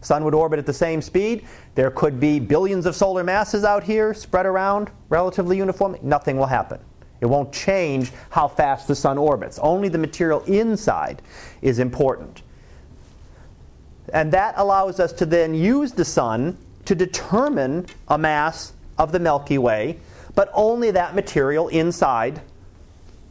Sun 0.01 0.23
would 0.23 0.33
orbit 0.33 0.59
at 0.59 0.65
the 0.65 0.73
same 0.73 1.01
speed. 1.01 1.45
There 1.75 1.91
could 1.91 2.19
be 2.19 2.39
billions 2.39 2.85
of 2.85 2.95
solar 2.95 3.23
masses 3.23 3.63
out 3.63 3.83
here 3.83 4.13
spread 4.13 4.45
around 4.45 4.89
relatively 5.09 5.57
uniformly. 5.57 5.99
Nothing 6.01 6.37
will 6.37 6.45
happen. 6.45 6.79
It 7.21 7.25
won't 7.25 7.51
change 7.51 8.11
how 8.29 8.47
fast 8.47 8.87
the 8.87 8.95
sun 8.95 9.17
orbits. 9.17 9.59
Only 9.59 9.89
the 9.89 9.97
material 9.97 10.41
inside 10.43 11.21
is 11.61 11.79
important. 11.79 12.43
And 14.13 14.31
that 14.31 14.55
allows 14.57 14.99
us 14.99 15.11
to 15.13 15.25
then 15.25 15.53
use 15.53 15.91
the 15.91 16.05
sun 16.05 16.57
to 16.85 16.95
determine 16.95 17.85
a 18.07 18.17
mass 18.17 18.73
of 18.97 19.11
the 19.11 19.19
Milky 19.19 19.57
Way, 19.57 19.99
but 20.33 20.49
only 20.53 20.91
that 20.91 21.13
material 21.13 21.67
inside 21.67 22.41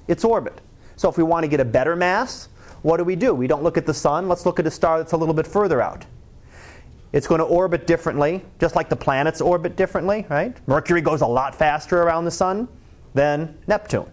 its 0.07 0.25
orbit. 0.25 0.61
So 0.97 1.09
if 1.09 1.17
we 1.17 1.25
want 1.25 1.45
to 1.45 1.49
get 1.49 1.61
a 1.61 1.65
better 1.65 1.97
mass, 1.97 2.49
what 2.89 2.97
do 2.97 3.05
we 3.05 3.17
do? 3.17 3.35
We 3.35 3.47
don't 3.47 3.63
look 3.63 3.77
at 3.77 3.85
the 3.85 3.93
sun. 3.93 4.31
Let's 4.31 4.47
look 4.47 4.59
at 4.59 4.67
a 4.67 4.71
star 4.71 4.97
that's 4.97 5.13
a 5.13 5.17
little 5.19 5.35
bit 5.35 5.47
further 5.47 5.83
out. 5.83 6.07
It's 7.13 7.27
going 7.27 7.39
to 7.39 7.45
orbit 7.45 7.87
differently, 7.87 8.43
just 8.59 8.77
like 8.77 8.89
the 8.89 8.97
planets 8.97 9.43
orbit 9.43 9.77
differently, 9.77 10.25
right? 10.31 10.57
Mercury 10.67 11.03
goes 11.03 11.21
a 11.21 11.27
lot 11.27 11.55
faster 11.55 12.03
around 12.03 12.25
the 12.25 12.31
sun 12.31 12.67
than 13.13 13.59
Neptune. 13.67 14.11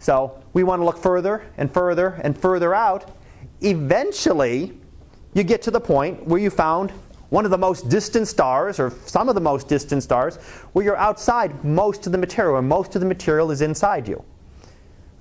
So 0.00 0.42
we 0.52 0.64
want 0.64 0.80
to 0.80 0.84
look 0.84 0.98
further 0.98 1.44
and 1.58 1.72
further 1.72 2.20
and 2.24 2.36
further 2.36 2.74
out. 2.74 3.16
Eventually, 3.60 4.76
you 5.34 5.44
get 5.44 5.62
to 5.62 5.70
the 5.70 5.80
point 5.80 6.26
where 6.26 6.40
you 6.40 6.50
found 6.50 6.90
one 7.28 7.44
of 7.44 7.52
the 7.52 7.58
most 7.58 7.88
distant 7.88 8.26
stars, 8.26 8.80
or 8.80 8.90
some 9.06 9.28
of 9.28 9.36
the 9.36 9.40
most 9.40 9.68
distant 9.68 10.02
stars, 10.02 10.38
where 10.72 10.84
you're 10.84 10.96
outside 10.96 11.64
most 11.64 12.04
of 12.04 12.10
the 12.10 12.18
material, 12.18 12.56
and 12.56 12.68
most 12.68 12.96
of 12.96 13.00
the 13.00 13.06
material 13.06 13.52
is 13.52 13.60
inside 13.60 14.08
you. 14.08 14.24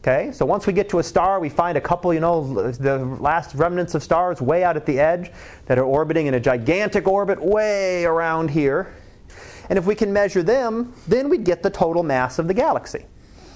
Okay, 0.01 0.31
so 0.31 0.45
once 0.45 0.65
we 0.65 0.71
get 0.71 0.87
to 0.89 0.99
a 0.99 1.03
star, 1.03 1.41
we 1.41 1.49
find 1.49 1.77
a 1.77 1.81
couple, 1.81 2.13
you 2.13 2.21
know, 2.21 2.71
the 2.71 2.99
last 3.19 3.53
remnants 3.53 3.95
of 3.95 4.01
stars 4.01 4.41
way 4.41 4.63
out 4.63 4.77
at 4.77 4.85
the 4.85 4.97
edge 4.97 5.29
that 5.65 5.77
are 5.77 5.83
orbiting 5.83 6.27
in 6.27 6.35
a 6.35 6.39
gigantic 6.39 7.05
orbit 7.05 7.37
way 7.41 8.05
around 8.05 8.49
here. 8.49 8.95
And 9.67 9.77
if 9.77 9.85
we 9.85 9.95
can 9.95 10.13
measure 10.13 10.41
them, 10.41 10.93
then 11.05 11.27
we'd 11.27 11.43
get 11.43 11.61
the 11.63 11.69
total 11.69 12.01
mass 12.01 12.39
of 12.39 12.47
the 12.47 12.53
galaxy. 12.53 13.05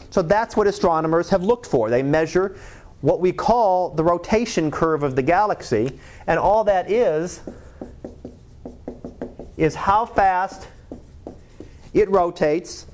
So 0.10 0.22
that's 0.22 0.58
what 0.58 0.68
astronomers 0.68 1.30
have 1.30 1.44
looked 1.44 1.66
for. 1.66 1.90
They 1.90 2.04
measure 2.04 2.58
what 3.00 3.22
we 3.22 3.32
call 3.32 3.92
the 3.92 4.04
rotation 4.04 4.70
curve 4.70 5.04
of 5.04 5.16
the 5.16 5.24
galaxy, 5.24 5.98
and 6.28 6.38
all 6.38 6.66
that 6.66 6.92
is 6.92 7.40
is 9.56 9.76
how 9.76 10.06
fast 10.06 10.68
it 11.94 12.10
rotates 12.10 12.86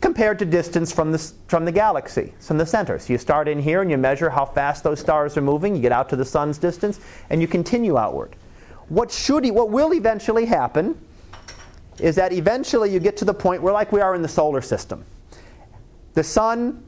compared 0.00 0.38
to 0.38 0.44
distance 0.44 0.90
from 0.90 1.12
the, 1.12 1.18
from 1.46 1.64
the 1.64 1.72
galaxy, 1.72 2.32
from 2.40 2.58
the 2.58 2.66
center. 2.66 2.98
So 2.98 3.12
you 3.12 3.18
start 3.18 3.48
in 3.48 3.60
here 3.60 3.82
and 3.82 3.90
you 3.90 3.98
measure 3.98 4.30
how 4.30 4.46
fast 4.46 4.82
those 4.82 5.00
stars 5.00 5.36
are 5.36 5.42
moving, 5.42 5.76
you 5.76 5.82
get 5.82 5.92
out 5.92 6.08
to 6.10 6.16
the 6.16 6.24
sun's 6.24 6.58
distance, 6.58 7.00
and 7.28 7.40
you 7.40 7.48
continue 7.48 7.98
outward. 7.98 8.34
What, 8.88 9.10
should, 9.10 9.48
what 9.50 9.70
will 9.70 9.92
eventually 9.92 10.46
happen 10.46 10.98
is 11.98 12.16
that 12.16 12.32
eventually 12.32 12.92
you 12.92 12.98
get 12.98 13.16
to 13.18 13.24
the 13.24 13.34
point 13.34 13.62
where, 13.62 13.72
like 13.72 13.92
we 13.92 14.00
are 14.00 14.14
in 14.14 14.22
the 14.22 14.28
solar 14.28 14.62
system, 14.62 15.04
the 16.14 16.24
sun 16.24 16.82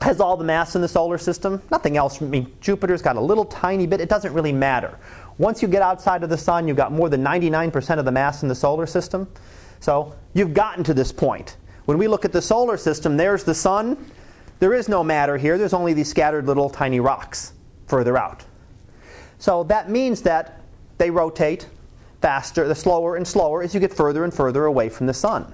has 0.00 0.20
all 0.20 0.36
the 0.36 0.44
mass 0.44 0.76
in 0.76 0.82
the 0.82 0.88
solar 0.88 1.18
system, 1.18 1.60
nothing 1.70 1.96
else. 1.96 2.22
I 2.22 2.24
mean, 2.24 2.50
Jupiter's 2.60 3.02
got 3.02 3.16
a 3.16 3.20
little 3.20 3.44
tiny 3.44 3.86
bit, 3.86 4.00
it 4.00 4.08
doesn't 4.08 4.32
really 4.32 4.52
matter. 4.52 4.98
Once 5.36 5.62
you 5.62 5.68
get 5.68 5.82
outside 5.82 6.22
of 6.22 6.30
the 6.30 6.38
sun, 6.38 6.68
you've 6.68 6.76
got 6.76 6.92
more 6.92 7.08
than 7.08 7.24
99% 7.24 7.98
of 7.98 8.04
the 8.04 8.12
mass 8.12 8.42
in 8.42 8.48
the 8.48 8.54
solar 8.54 8.86
system. 8.86 9.28
So 9.80 10.14
you've 10.34 10.54
gotten 10.54 10.84
to 10.84 10.94
this 10.94 11.12
point. 11.12 11.56
When 11.90 11.98
we 11.98 12.06
look 12.06 12.24
at 12.24 12.30
the 12.30 12.40
solar 12.40 12.76
system, 12.76 13.16
there's 13.16 13.42
the 13.42 13.52
sun. 13.52 13.96
There 14.60 14.72
is 14.72 14.88
no 14.88 15.02
matter 15.02 15.36
here, 15.36 15.58
there's 15.58 15.72
only 15.74 15.92
these 15.92 16.08
scattered 16.08 16.46
little 16.46 16.70
tiny 16.70 17.00
rocks 17.00 17.52
further 17.88 18.16
out. 18.16 18.44
So 19.40 19.64
that 19.64 19.90
means 19.90 20.22
that 20.22 20.60
they 20.98 21.10
rotate 21.10 21.66
faster, 22.22 22.68
the 22.68 22.76
slower 22.76 23.16
and 23.16 23.26
slower 23.26 23.64
as 23.64 23.74
you 23.74 23.80
get 23.80 23.92
further 23.92 24.22
and 24.22 24.32
further 24.32 24.66
away 24.66 24.88
from 24.88 25.08
the 25.08 25.12
sun. 25.12 25.52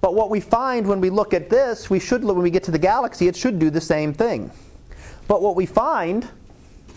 But 0.00 0.14
what 0.14 0.30
we 0.30 0.40
find 0.40 0.86
when 0.86 1.02
we 1.02 1.10
look 1.10 1.34
at 1.34 1.50
this, 1.50 1.90
we 1.90 2.00
should 2.00 2.24
when 2.24 2.38
we 2.38 2.48
get 2.48 2.64
to 2.64 2.70
the 2.70 2.78
galaxy, 2.78 3.28
it 3.28 3.36
should 3.36 3.58
do 3.58 3.68
the 3.68 3.82
same 3.82 4.14
thing. 4.14 4.50
But 5.28 5.42
what 5.42 5.56
we 5.56 5.66
find 5.66 6.26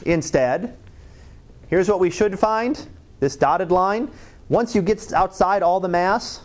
instead, 0.05 0.77
here's 1.67 1.89
what 1.89 1.99
we 1.99 2.11
should 2.11 2.39
find, 2.39 2.87
this 3.19 3.35
dotted 3.35 3.71
line. 3.71 4.09
Once 4.47 4.73
you 4.73 4.81
get 4.81 5.11
outside 5.11 5.63
all 5.63 5.81
the 5.81 5.89
mass, 5.89 6.39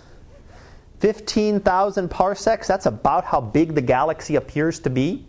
15,000 1.01 2.11
parsecs, 2.11 2.69
that's 2.69 2.87
about 2.87 3.25
how 3.25 3.41
big 3.41 3.75
the 3.75 3.81
galaxy 3.81 4.37
appears 4.37 4.79
to 4.81 4.91
be. 4.91 5.27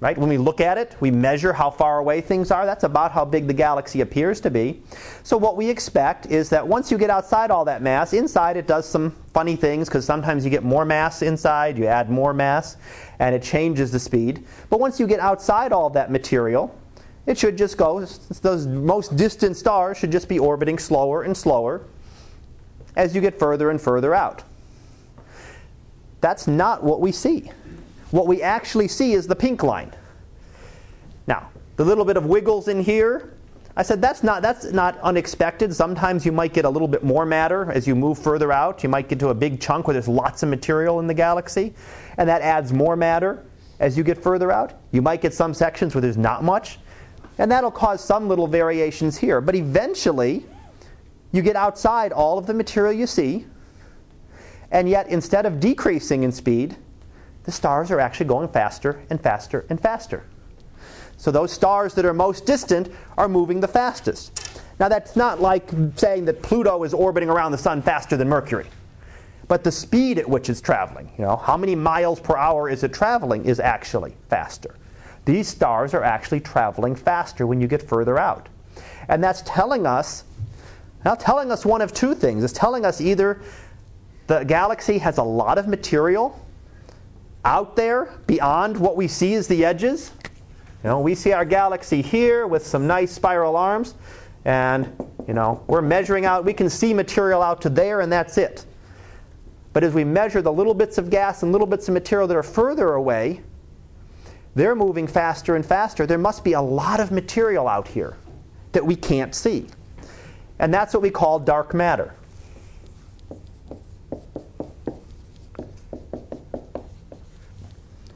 Right? 0.00 0.18
When 0.18 0.28
we 0.28 0.36
look 0.38 0.60
at 0.60 0.76
it, 0.76 0.96
we 1.00 1.10
measure 1.10 1.52
how 1.52 1.70
far 1.70 1.98
away 1.98 2.20
things 2.20 2.50
are. 2.50 2.66
That's 2.66 2.84
about 2.84 3.10
how 3.10 3.24
big 3.24 3.46
the 3.46 3.54
galaxy 3.54 4.02
appears 4.02 4.38
to 4.42 4.50
be. 4.50 4.82
So, 5.22 5.38
what 5.38 5.56
we 5.56 5.70
expect 5.70 6.26
is 6.26 6.50
that 6.50 6.66
once 6.66 6.90
you 6.90 6.98
get 6.98 7.08
outside 7.08 7.50
all 7.50 7.64
that 7.64 7.80
mass, 7.80 8.12
inside 8.12 8.58
it 8.58 8.66
does 8.66 8.86
some 8.86 9.12
funny 9.32 9.56
things 9.56 9.88
because 9.88 10.04
sometimes 10.04 10.44
you 10.44 10.50
get 10.50 10.62
more 10.62 10.84
mass 10.84 11.22
inside, 11.22 11.78
you 11.78 11.86
add 11.86 12.10
more 12.10 12.34
mass, 12.34 12.76
and 13.18 13.34
it 13.34 13.42
changes 13.42 13.92
the 13.92 13.98
speed. 13.98 14.44
But 14.68 14.78
once 14.78 15.00
you 15.00 15.06
get 15.06 15.20
outside 15.20 15.72
all 15.72 15.88
that 15.90 16.10
material, 16.10 16.76
it 17.24 17.38
should 17.38 17.56
just 17.56 17.78
go, 17.78 18.04
those 18.42 18.66
most 18.66 19.16
distant 19.16 19.56
stars 19.56 19.96
should 19.96 20.12
just 20.12 20.28
be 20.28 20.38
orbiting 20.38 20.78
slower 20.78 21.22
and 21.22 21.34
slower 21.34 21.86
as 22.96 23.14
you 23.14 23.22
get 23.22 23.38
further 23.38 23.70
and 23.70 23.80
further 23.80 24.14
out. 24.14 24.44
That's 26.24 26.46
not 26.46 26.82
what 26.82 27.02
we 27.02 27.12
see. 27.12 27.50
What 28.10 28.26
we 28.26 28.40
actually 28.40 28.88
see 28.88 29.12
is 29.12 29.26
the 29.26 29.36
pink 29.36 29.62
line. 29.62 29.92
Now, 31.26 31.50
the 31.76 31.84
little 31.84 32.06
bit 32.06 32.16
of 32.16 32.24
wiggles 32.24 32.68
in 32.68 32.82
here, 32.82 33.34
I 33.76 33.82
said 33.82 34.00
that's 34.00 34.22
not 34.22 34.40
that's 34.40 34.72
not 34.72 34.98
unexpected. 35.00 35.74
Sometimes 35.74 36.24
you 36.24 36.32
might 36.32 36.54
get 36.54 36.64
a 36.64 36.70
little 36.70 36.88
bit 36.88 37.04
more 37.04 37.26
matter 37.26 37.70
as 37.70 37.86
you 37.86 37.94
move 37.94 38.18
further 38.18 38.52
out. 38.52 38.82
You 38.82 38.88
might 38.88 39.10
get 39.10 39.18
to 39.18 39.28
a 39.28 39.34
big 39.34 39.60
chunk 39.60 39.86
where 39.86 39.92
there's 39.92 40.08
lots 40.08 40.42
of 40.42 40.48
material 40.48 40.98
in 40.98 41.06
the 41.06 41.12
galaxy, 41.12 41.74
and 42.16 42.26
that 42.26 42.40
adds 42.40 42.72
more 42.72 42.96
matter 42.96 43.44
as 43.78 43.98
you 43.98 44.02
get 44.02 44.16
further 44.16 44.50
out. 44.50 44.72
You 44.92 45.02
might 45.02 45.20
get 45.20 45.34
some 45.34 45.52
sections 45.52 45.94
where 45.94 46.00
there's 46.00 46.16
not 46.16 46.42
much, 46.42 46.78
and 47.36 47.52
that'll 47.52 47.70
cause 47.70 48.02
some 48.02 48.28
little 48.28 48.46
variations 48.46 49.18
here. 49.18 49.42
But 49.42 49.56
eventually, 49.56 50.46
you 51.32 51.42
get 51.42 51.54
outside 51.54 52.12
all 52.12 52.38
of 52.38 52.46
the 52.46 52.54
material 52.54 52.94
you 52.94 53.06
see, 53.06 53.44
and 54.70 54.88
yet, 54.88 55.08
instead 55.08 55.46
of 55.46 55.60
decreasing 55.60 56.22
in 56.22 56.32
speed, 56.32 56.76
the 57.44 57.52
stars 57.52 57.90
are 57.90 58.00
actually 58.00 58.26
going 58.26 58.48
faster 58.48 59.02
and 59.10 59.20
faster 59.20 59.66
and 59.68 59.80
faster. 59.80 60.24
So, 61.16 61.30
those 61.30 61.52
stars 61.52 61.94
that 61.94 62.04
are 62.04 62.14
most 62.14 62.46
distant 62.46 62.90
are 63.16 63.28
moving 63.28 63.60
the 63.60 63.68
fastest. 63.68 64.60
Now, 64.80 64.88
that's 64.88 65.14
not 65.14 65.40
like 65.40 65.70
saying 65.96 66.24
that 66.24 66.42
Pluto 66.42 66.82
is 66.82 66.92
orbiting 66.92 67.28
around 67.28 67.52
the 67.52 67.58
sun 67.58 67.82
faster 67.82 68.16
than 68.16 68.28
Mercury. 68.28 68.66
But 69.46 69.62
the 69.62 69.70
speed 69.70 70.18
at 70.18 70.28
which 70.28 70.48
it's 70.48 70.60
traveling, 70.60 71.10
you 71.18 71.24
know, 71.24 71.36
how 71.36 71.56
many 71.56 71.74
miles 71.74 72.18
per 72.18 72.36
hour 72.36 72.68
is 72.68 72.82
it 72.82 72.92
traveling, 72.92 73.44
is 73.44 73.60
actually 73.60 74.14
faster. 74.28 74.74
These 75.24 75.48
stars 75.48 75.94
are 75.94 76.02
actually 76.02 76.40
traveling 76.40 76.96
faster 76.96 77.46
when 77.46 77.60
you 77.60 77.66
get 77.66 77.82
further 77.82 78.18
out. 78.18 78.48
And 79.08 79.22
that's 79.22 79.42
telling 79.42 79.86
us, 79.86 80.24
now 81.04 81.14
telling 81.14 81.52
us 81.52 81.64
one 81.64 81.82
of 81.82 81.92
two 81.92 82.14
things. 82.14 82.42
It's 82.42 82.52
telling 82.52 82.84
us 82.84 83.00
either 83.00 83.40
the 84.26 84.42
galaxy 84.44 84.98
has 84.98 85.18
a 85.18 85.22
lot 85.22 85.58
of 85.58 85.68
material 85.68 86.40
out 87.44 87.76
there 87.76 88.10
beyond 88.26 88.76
what 88.76 88.96
we 88.96 89.06
see 89.06 89.34
as 89.34 89.46
the 89.46 89.64
edges. 89.64 90.12
You 90.82 90.90
know, 90.90 91.00
we 91.00 91.14
see 91.14 91.32
our 91.32 91.44
galaxy 91.44 92.02
here 92.02 92.46
with 92.46 92.66
some 92.66 92.86
nice 92.86 93.12
spiral 93.12 93.56
arms, 93.56 93.94
and 94.44 94.90
you 95.26 95.34
know, 95.34 95.62
we're 95.66 95.82
measuring 95.82 96.26
out, 96.26 96.44
we 96.44 96.52
can 96.52 96.68
see 96.68 96.92
material 96.92 97.42
out 97.42 97.62
to 97.62 97.70
there, 97.70 98.00
and 98.00 98.12
that's 98.12 98.38
it. 98.38 98.66
But 99.72 99.82
as 99.82 99.92
we 99.92 100.04
measure 100.04 100.40
the 100.40 100.52
little 100.52 100.74
bits 100.74 100.98
of 100.98 101.10
gas 101.10 101.42
and 101.42 101.52
little 101.52 101.66
bits 101.66 101.88
of 101.88 101.94
material 101.94 102.28
that 102.28 102.36
are 102.36 102.42
further 102.42 102.94
away, 102.94 103.42
they're 104.54 104.76
moving 104.76 105.06
faster 105.06 105.56
and 105.56 105.66
faster. 105.66 106.06
There 106.06 106.18
must 106.18 106.44
be 106.44 106.52
a 106.52 106.60
lot 106.60 107.00
of 107.00 107.10
material 107.10 107.66
out 107.66 107.88
here 107.88 108.16
that 108.72 108.84
we 108.84 108.94
can't 108.94 109.34
see. 109.34 109.66
And 110.58 110.72
that's 110.72 110.94
what 110.94 111.02
we 111.02 111.10
call 111.10 111.40
dark 111.40 111.74
matter. 111.74 112.14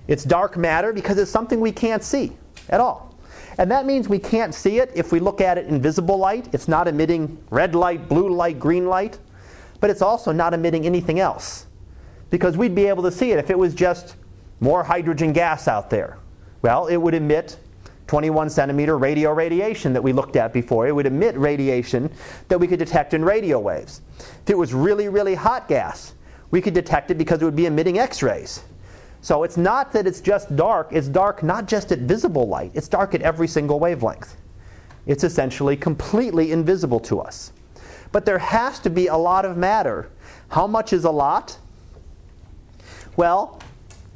It's 0.09 0.25
dark 0.25 0.57
matter 0.57 0.93
because 0.93 1.19
it's 1.19 1.31
something 1.31 1.61
we 1.61 1.71
can't 1.71 2.03
see 2.03 2.33
at 2.71 2.81
all. 2.81 3.15
And 3.59 3.71
that 3.71 3.87
means 3.87 4.09
we 4.09 4.19
can't 4.19 4.55
see 4.55 4.79
it 4.79 4.91
if 4.95 5.13
we 5.13 5.21
look 5.21 5.41
at 5.41 5.59
it 5.59 5.67
in 5.67 5.83
visible 5.83 6.17
light. 6.17 6.49
It's 6.53 6.69
not 6.69 6.89
emitting 6.89 7.39
red 7.51 7.75
light, 7.75 8.09
blue 8.09 8.29
light, 8.31 8.59
green 8.59 8.87
light, 8.89 9.19
but 9.81 9.91
it's 9.91 10.03
also 10.03 10.33
not 10.33 10.55
emitting 10.55 10.87
anything 10.87 11.21
else. 11.21 11.67
Because 12.31 12.57
we'd 12.57 12.75
be 12.75 12.87
able 12.87 13.03
to 13.03 13.13
see 13.13 13.33
it 13.33 13.39
if 13.39 13.51
it 13.51 13.59
was 13.59 13.75
just 13.75 14.17
more 14.61 14.83
hydrogen 14.83 15.33
gas 15.33 15.69
out 15.69 15.91
there. 15.91 16.19
Well, 16.63 16.87
it 16.87 16.97
would 16.97 17.15
emit 17.15 17.59
21 18.07 18.49
centimeter 18.49 18.97
radio 18.97 19.33
radiation 19.33 19.93
that 19.93 20.03
we 20.03 20.13
looked 20.13 20.37
at 20.37 20.53
before. 20.53 20.87
It 20.87 20.95
would 20.95 21.07
emit 21.07 21.37
radiation 21.37 22.11
that 22.49 22.59
we 22.59 22.67
could 22.67 22.79
detect 22.79 23.13
in 23.13 23.25
radio 23.25 23.59
waves. 23.59 24.01
If 24.19 24.51
it 24.51 24.59
was 24.59 24.73
really, 24.73 25.09
really 25.09 25.35
hot 25.35 25.69
gas, 25.69 26.15
we 26.51 26.61
could 26.61 26.75
detect 26.75 27.11
it 27.11 27.19
because 27.19 27.43
it 27.43 27.45
would 27.45 27.57
be 27.57 27.67
emitting 27.67 27.99
X 27.99 28.23
rays. 28.23 28.63
So 29.21 29.43
it's 29.43 29.57
not 29.57 29.93
that 29.93 30.07
it's 30.07 30.21
just 30.21 30.55
dark, 30.55 30.89
it's 30.93 31.09
dark 31.09 31.43
not 31.43 31.67
just 31.67 31.91
at 31.93 32.01
visible 32.01 32.47
light, 32.47 32.71
it's 32.75 32.89
dark 32.89 33.15
at 33.15 33.23
every 33.23 33.49
single 33.49 33.81
wavelength. 33.81 34.37
It's 35.07 35.25
essentially 35.25 35.77
completely 35.77 36.53
invisible 36.53 37.01
to 37.01 37.21
us. 37.21 37.53
But 38.13 38.25
there 38.25 38.39
has 38.39 38.79
to 38.81 38.91
be 38.91 39.09
a 39.09 39.17
lot 39.17 39.45
of 39.45 39.57
matter. 39.57 40.11
How 40.49 40.67
much 40.67 40.93
is 40.93 41.05
a 41.05 41.11
lot? 41.11 41.59
Well, 43.17 43.61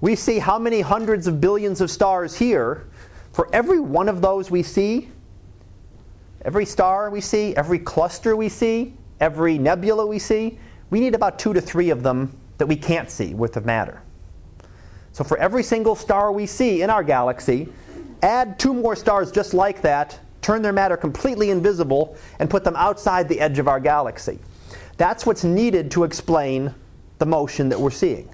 we 0.01 0.15
see 0.15 0.39
how 0.39 0.59
many 0.59 0.81
hundreds 0.81 1.27
of 1.27 1.41
billions 1.41 1.81
of 1.81 1.91
stars 1.91 2.37
here. 2.37 2.87
For 3.33 3.49
every 3.53 3.81
one 3.81 4.09
of 4.09 4.21
those 4.21 4.51
we 4.51 4.63
see, 4.63 5.11
every 6.45 6.67
star 6.67 7.11
we 7.11 7.21
see, 7.21 7.57
every 7.57 7.79
cluster 7.79 8.37
we 8.37 8.49
see, 8.49 8.95
every 9.21 9.59
nebula 9.59 10.07
we 10.07 10.19
see, 10.19 10.59
we 10.91 11.01
need 11.01 11.15
about 11.15 11.39
two 11.39 11.53
to 11.53 11.61
three 11.61 11.91
of 11.91 12.03
them 12.03 12.39
that 12.59 12.67
we 12.67 12.77
can't 12.77 13.11
see 13.11 13.35
worth 13.35 13.57
of 13.57 13.65
matter. 13.65 14.03
So 15.13 15.25
for 15.25 15.37
every 15.39 15.63
single 15.63 15.95
star 15.95 16.33
we 16.33 16.47
see 16.47 16.83
in 16.83 16.91
our 16.91 17.03
galaxy, 17.03 17.69
add 18.23 18.59
two 18.59 18.73
more 18.73 18.97
stars 18.97 19.31
just 19.31 19.55
like 19.55 19.83
that, 19.83 20.19
turn 20.41 20.63
their 20.63 20.73
matter 20.73 20.97
completely 20.97 21.51
invisible, 21.51 22.17
and 22.39 22.49
put 22.49 22.65
them 22.65 22.75
outside 22.77 23.29
the 23.29 23.39
edge 23.41 23.59
of 23.59 23.69
our 23.69 23.79
galaxy. 23.79 24.39
That's 24.97 25.27
what's 25.27 25.45
needed 25.45 25.91
to 25.93 26.05
explain 26.05 26.75
the 27.19 27.27
motion 27.27 27.69
that 27.69 27.81
we're 27.81 27.91
seeing. 27.91 28.29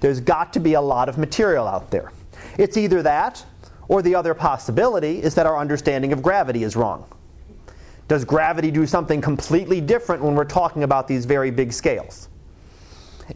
There's 0.00 0.20
got 0.20 0.52
to 0.54 0.60
be 0.60 0.74
a 0.74 0.80
lot 0.80 1.08
of 1.08 1.18
material 1.18 1.66
out 1.66 1.90
there. 1.90 2.12
It's 2.56 2.76
either 2.76 3.02
that, 3.02 3.44
or 3.88 4.02
the 4.02 4.14
other 4.14 4.34
possibility 4.34 5.22
is 5.22 5.34
that 5.34 5.46
our 5.46 5.58
understanding 5.58 6.12
of 6.12 6.22
gravity 6.22 6.62
is 6.62 6.76
wrong. 6.76 7.06
Does 8.06 8.24
gravity 8.24 8.70
do 8.70 8.86
something 8.86 9.20
completely 9.20 9.80
different 9.80 10.22
when 10.22 10.34
we're 10.34 10.44
talking 10.44 10.82
about 10.82 11.08
these 11.08 11.26
very 11.26 11.50
big 11.50 11.72
scales? 11.72 12.28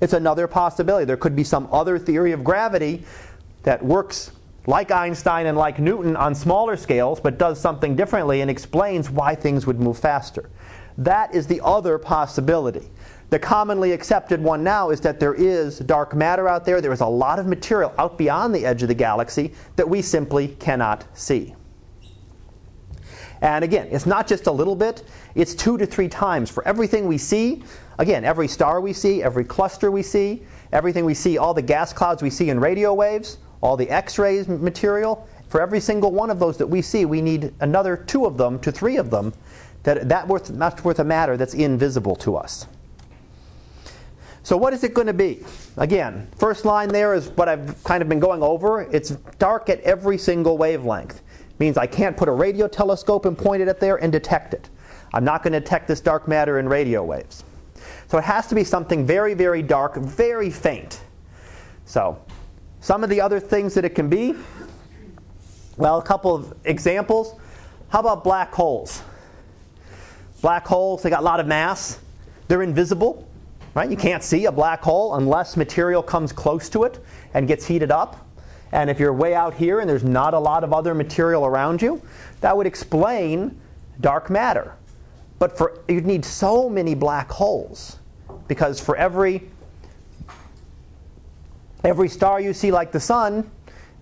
It's 0.00 0.12
another 0.12 0.46
possibility. 0.46 1.04
There 1.04 1.16
could 1.16 1.36
be 1.36 1.44
some 1.44 1.68
other 1.72 1.98
theory 1.98 2.32
of 2.32 2.42
gravity 2.42 3.04
that 3.62 3.84
works 3.84 4.32
like 4.66 4.90
Einstein 4.90 5.46
and 5.46 5.58
like 5.58 5.78
Newton 5.78 6.16
on 6.16 6.34
smaller 6.34 6.76
scales, 6.76 7.20
but 7.20 7.38
does 7.38 7.60
something 7.60 7.96
differently 7.96 8.40
and 8.40 8.50
explains 8.50 9.10
why 9.10 9.34
things 9.34 9.66
would 9.66 9.80
move 9.80 9.98
faster. 9.98 10.50
That 10.98 11.34
is 11.34 11.46
the 11.46 11.60
other 11.64 11.98
possibility. 11.98 12.88
The 13.30 13.38
commonly 13.38 13.92
accepted 13.92 14.42
one 14.42 14.62
now 14.62 14.90
is 14.90 15.00
that 15.00 15.18
there 15.18 15.34
is 15.34 15.78
dark 15.78 16.14
matter 16.14 16.48
out 16.48 16.64
there. 16.64 16.80
There 16.80 16.92
is 16.92 17.00
a 17.00 17.06
lot 17.06 17.38
of 17.38 17.46
material 17.46 17.92
out 17.98 18.18
beyond 18.18 18.54
the 18.54 18.66
edge 18.66 18.82
of 18.82 18.88
the 18.88 18.94
galaxy 18.94 19.54
that 19.76 19.88
we 19.88 20.02
simply 20.02 20.48
cannot 20.48 21.06
see. 21.14 21.54
And 23.40 23.64
again, 23.64 23.88
it's 23.90 24.06
not 24.06 24.28
just 24.28 24.46
a 24.46 24.52
little 24.52 24.76
bit, 24.76 25.02
it's 25.34 25.54
two 25.54 25.76
to 25.78 25.86
three 25.86 26.08
times 26.08 26.50
for 26.50 26.64
everything 26.68 27.08
we 27.08 27.18
see. 27.18 27.64
Again, 27.98 28.24
every 28.24 28.48
star 28.48 28.80
we 28.80 28.92
see, 28.92 29.22
every 29.22 29.44
cluster 29.44 29.90
we 29.90 30.02
see, 30.02 30.42
everything 30.72 31.04
we 31.04 31.14
see, 31.14 31.38
all 31.38 31.54
the 31.54 31.62
gas 31.62 31.92
clouds 31.92 32.22
we 32.22 32.30
see 32.30 32.50
in 32.50 32.58
radio 32.58 32.94
waves, 32.94 33.38
all 33.60 33.76
the 33.76 33.88
X 33.90 34.18
rays 34.18 34.48
material. 34.48 35.26
For 35.48 35.60
every 35.60 35.80
single 35.80 36.10
one 36.10 36.30
of 36.30 36.38
those 36.38 36.56
that 36.56 36.66
we 36.66 36.80
see, 36.80 37.04
we 37.04 37.20
need 37.20 37.52
another 37.60 37.96
two 37.96 38.24
of 38.24 38.38
them 38.38 38.58
to 38.60 38.72
three 38.72 38.96
of 38.96 39.10
them 39.10 39.34
that 39.82 40.08
that 40.08 40.26
worth, 40.28 40.50
not 40.50 40.82
worth 40.84 40.98
a 40.98 41.04
matter 41.04 41.36
that's 41.36 41.54
invisible 41.54 42.16
to 42.16 42.36
us. 42.36 42.66
So, 44.44 44.56
what 44.56 44.72
is 44.72 44.82
it 44.82 44.92
going 44.92 45.06
to 45.06 45.12
be? 45.12 45.44
Again, 45.76 46.26
first 46.36 46.64
line 46.64 46.88
there 46.88 47.14
is 47.14 47.28
what 47.30 47.48
I've 47.48 47.82
kind 47.84 48.02
of 48.02 48.08
been 48.08 48.18
going 48.18 48.42
over. 48.42 48.82
It's 48.82 49.10
dark 49.38 49.68
at 49.68 49.80
every 49.82 50.18
single 50.18 50.58
wavelength 50.58 51.16
It 51.50 51.60
means 51.60 51.76
I 51.76 51.86
can't 51.86 52.16
put 52.16 52.28
a 52.28 52.32
radio 52.32 52.66
telescope 52.66 53.24
and 53.24 53.38
point 53.38 53.62
it 53.62 53.68
at 53.68 53.78
there 53.78 53.96
and 54.02 54.10
detect 54.10 54.54
it. 54.54 54.68
I'm 55.14 55.24
not 55.24 55.42
going 55.42 55.52
to 55.52 55.60
detect 55.60 55.86
this 55.86 56.00
dark 56.00 56.26
matter 56.26 56.58
in 56.58 56.68
radio 56.68 57.04
waves. 57.04 57.44
So 58.08 58.18
it 58.18 58.24
has 58.24 58.46
to 58.48 58.54
be 58.54 58.64
something 58.64 59.06
very, 59.06 59.34
very 59.34 59.62
dark, 59.62 59.96
very 59.96 60.50
faint. 60.50 61.00
So, 61.84 62.18
some 62.80 63.04
of 63.04 63.10
the 63.10 63.20
other 63.20 63.38
things 63.38 63.74
that 63.74 63.84
it 63.84 63.94
can 63.94 64.08
be, 64.08 64.34
well, 65.76 65.98
a 65.98 66.02
couple 66.02 66.34
of 66.34 66.54
examples. 66.64 67.34
How 67.88 68.00
about 68.00 68.24
black 68.24 68.52
holes? 68.52 69.02
Black 70.40 70.66
holes, 70.66 71.02
they 71.02 71.10
got 71.10 71.20
a 71.20 71.24
lot 71.24 71.40
of 71.40 71.46
mass. 71.46 72.00
They're 72.48 72.62
invisible, 72.62 73.28
right? 73.74 73.90
You 73.90 73.96
can't 73.96 74.22
see 74.22 74.46
a 74.46 74.52
black 74.52 74.82
hole 74.82 75.14
unless 75.14 75.56
material 75.56 76.02
comes 76.02 76.32
close 76.32 76.68
to 76.70 76.84
it 76.84 76.98
and 77.34 77.46
gets 77.46 77.66
heated 77.66 77.90
up. 77.90 78.26
And 78.72 78.90
if 78.90 78.98
you're 78.98 79.12
way 79.12 79.34
out 79.34 79.54
here 79.54 79.80
and 79.80 79.88
there's 79.88 80.04
not 80.04 80.34
a 80.34 80.38
lot 80.38 80.64
of 80.64 80.72
other 80.72 80.94
material 80.94 81.44
around 81.46 81.82
you, 81.82 82.02
that 82.40 82.56
would 82.56 82.66
explain 82.66 83.60
dark 84.00 84.30
matter. 84.30 84.74
But 85.42 85.58
for 85.58 85.80
you'd 85.88 86.06
need 86.06 86.24
so 86.24 86.70
many 86.70 86.94
black 86.94 87.28
holes 87.28 87.98
because 88.46 88.78
for 88.78 88.94
every 88.94 89.50
every 91.82 92.08
star 92.08 92.40
you 92.40 92.54
see 92.54 92.70
like 92.70 92.92
the 92.92 93.00
sun, 93.00 93.50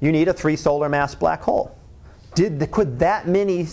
you 0.00 0.12
need 0.12 0.28
a 0.28 0.34
3 0.34 0.54
solar 0.54 0.90
mass 0.90 1.14
black 1.14 1.40
hole. 1.40 1.74
Did 2.34 2.60
the, 2.60 2.66
could 2.66 2.98
that 2.98 3.26
many 3.26 3.68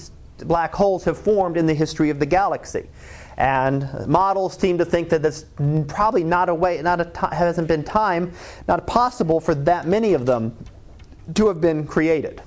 black 0.46 0.74
holes 0.74 1.04
have 1.04 1.18
formed 1.18 1.58
in 1.58 1.66
the 1.66 1.74
history 1.74 2.10
of 2.10 2.20
the 2.20 2.26
galaxy? 2.26 2.88
And 3.36 3.86
models 4.08 4.58
seem 4.58 4.78
to 4.78 4.86
think 4.86 5.10
that 5.10 5.22
that's 5.22 5.44
probably 5.90 6.24
not 6.24 6.48
a 6.48 6.56
way, 6.56 6.82
not 6.82 7.02
a 7.02 7.04
t- 7.04 7.36
hasn't 7.36 7.68
been 7.68 7.84
time, 7.84 8.32
not 8.70 8.88
possible 8.88 9.42
for 9.42 9.54
that 9.54 9.86
many 9.86 10.14
of 10.14 10.26
them 10.26 10.56
to 11.34 11.50
have 11.50 11.60
been 11.60 11.86
created. 11.86 12.42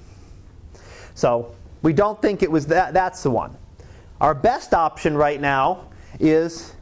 So 1.15 1.55
we 1.83 1.93
don't 1.93 2.23
think 2.23 2.43
it 2.43 2.51
was 2.51 2.67
that, 2.69 2.95
that's 2.95 3.23
the 3.23 3.31
one. 3.31 3.55
Our 4.21 4.35
best 4.35 4.75
option 4.75 5.17
right 5.17 5.41
now 5.41 5.89
is 6.19 6.75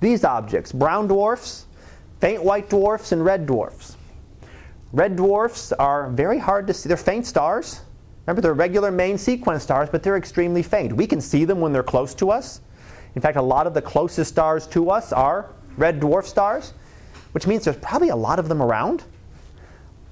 these 0.00 0.24
objects 0.24 0.72
brown 0.72 1.08
dwarfs, 1.08 1.66
faint 2.20 2.42
white 2.42 2.70
dwarfs, 2.70 3.12
and 3.12 3.24
red 3.24 3.46
dwarfs. 3.46 3.96
Red 4.92 5.16
dwarfs 5.16 5.72
are 5.72 6.08
very 6.10 6.38
hard 6.38 6.66
to 6.68 6.74
see. 6.74 6.88
They're 6.88 6.96
faint 6.96 7.26
stars. 7.26 7.80
Remember, 8.26 8.40
they're 8.40 8.54
regular 8.54 8.90
main 8.90 9.18
sequence 9.18 9.62
stars, 9.62 9.88
but 9.90 10.02
they're 10.02 10.16
extremely 10.16 10.62
faint. 10.62 10.94
We 10.94 11.06
can 11.06 11.20
see 11.20 11.44
them 11.44 11.60
when 11.60 11.72
they're 11.72 11.82
close 11.82 12.14
to 12.16 12.30
us. 12.30 12.60
In 13.14 13.22
fact, 13.22 13.36
a 13.36 13.42
lot 13.42 13.66
of 13.66 13.74
the 13.74 13.82
closest 13.82 14.30
stars 14.30 14.66
to 14.68 14.90
us 14.90 15.12
are 15.12 15.50
red 15.76 16.00
dwarf 16.00 16.24
stars, 16.24 16.72
which 17.32 17.46
means 17.46 17.64
there's 17.64 17.76
probably 17.76 18.08
a 18.08 18.16
lot 18.16 18.38
of 18.38 18.48
them 18.48 18.62
around 18.62 19.04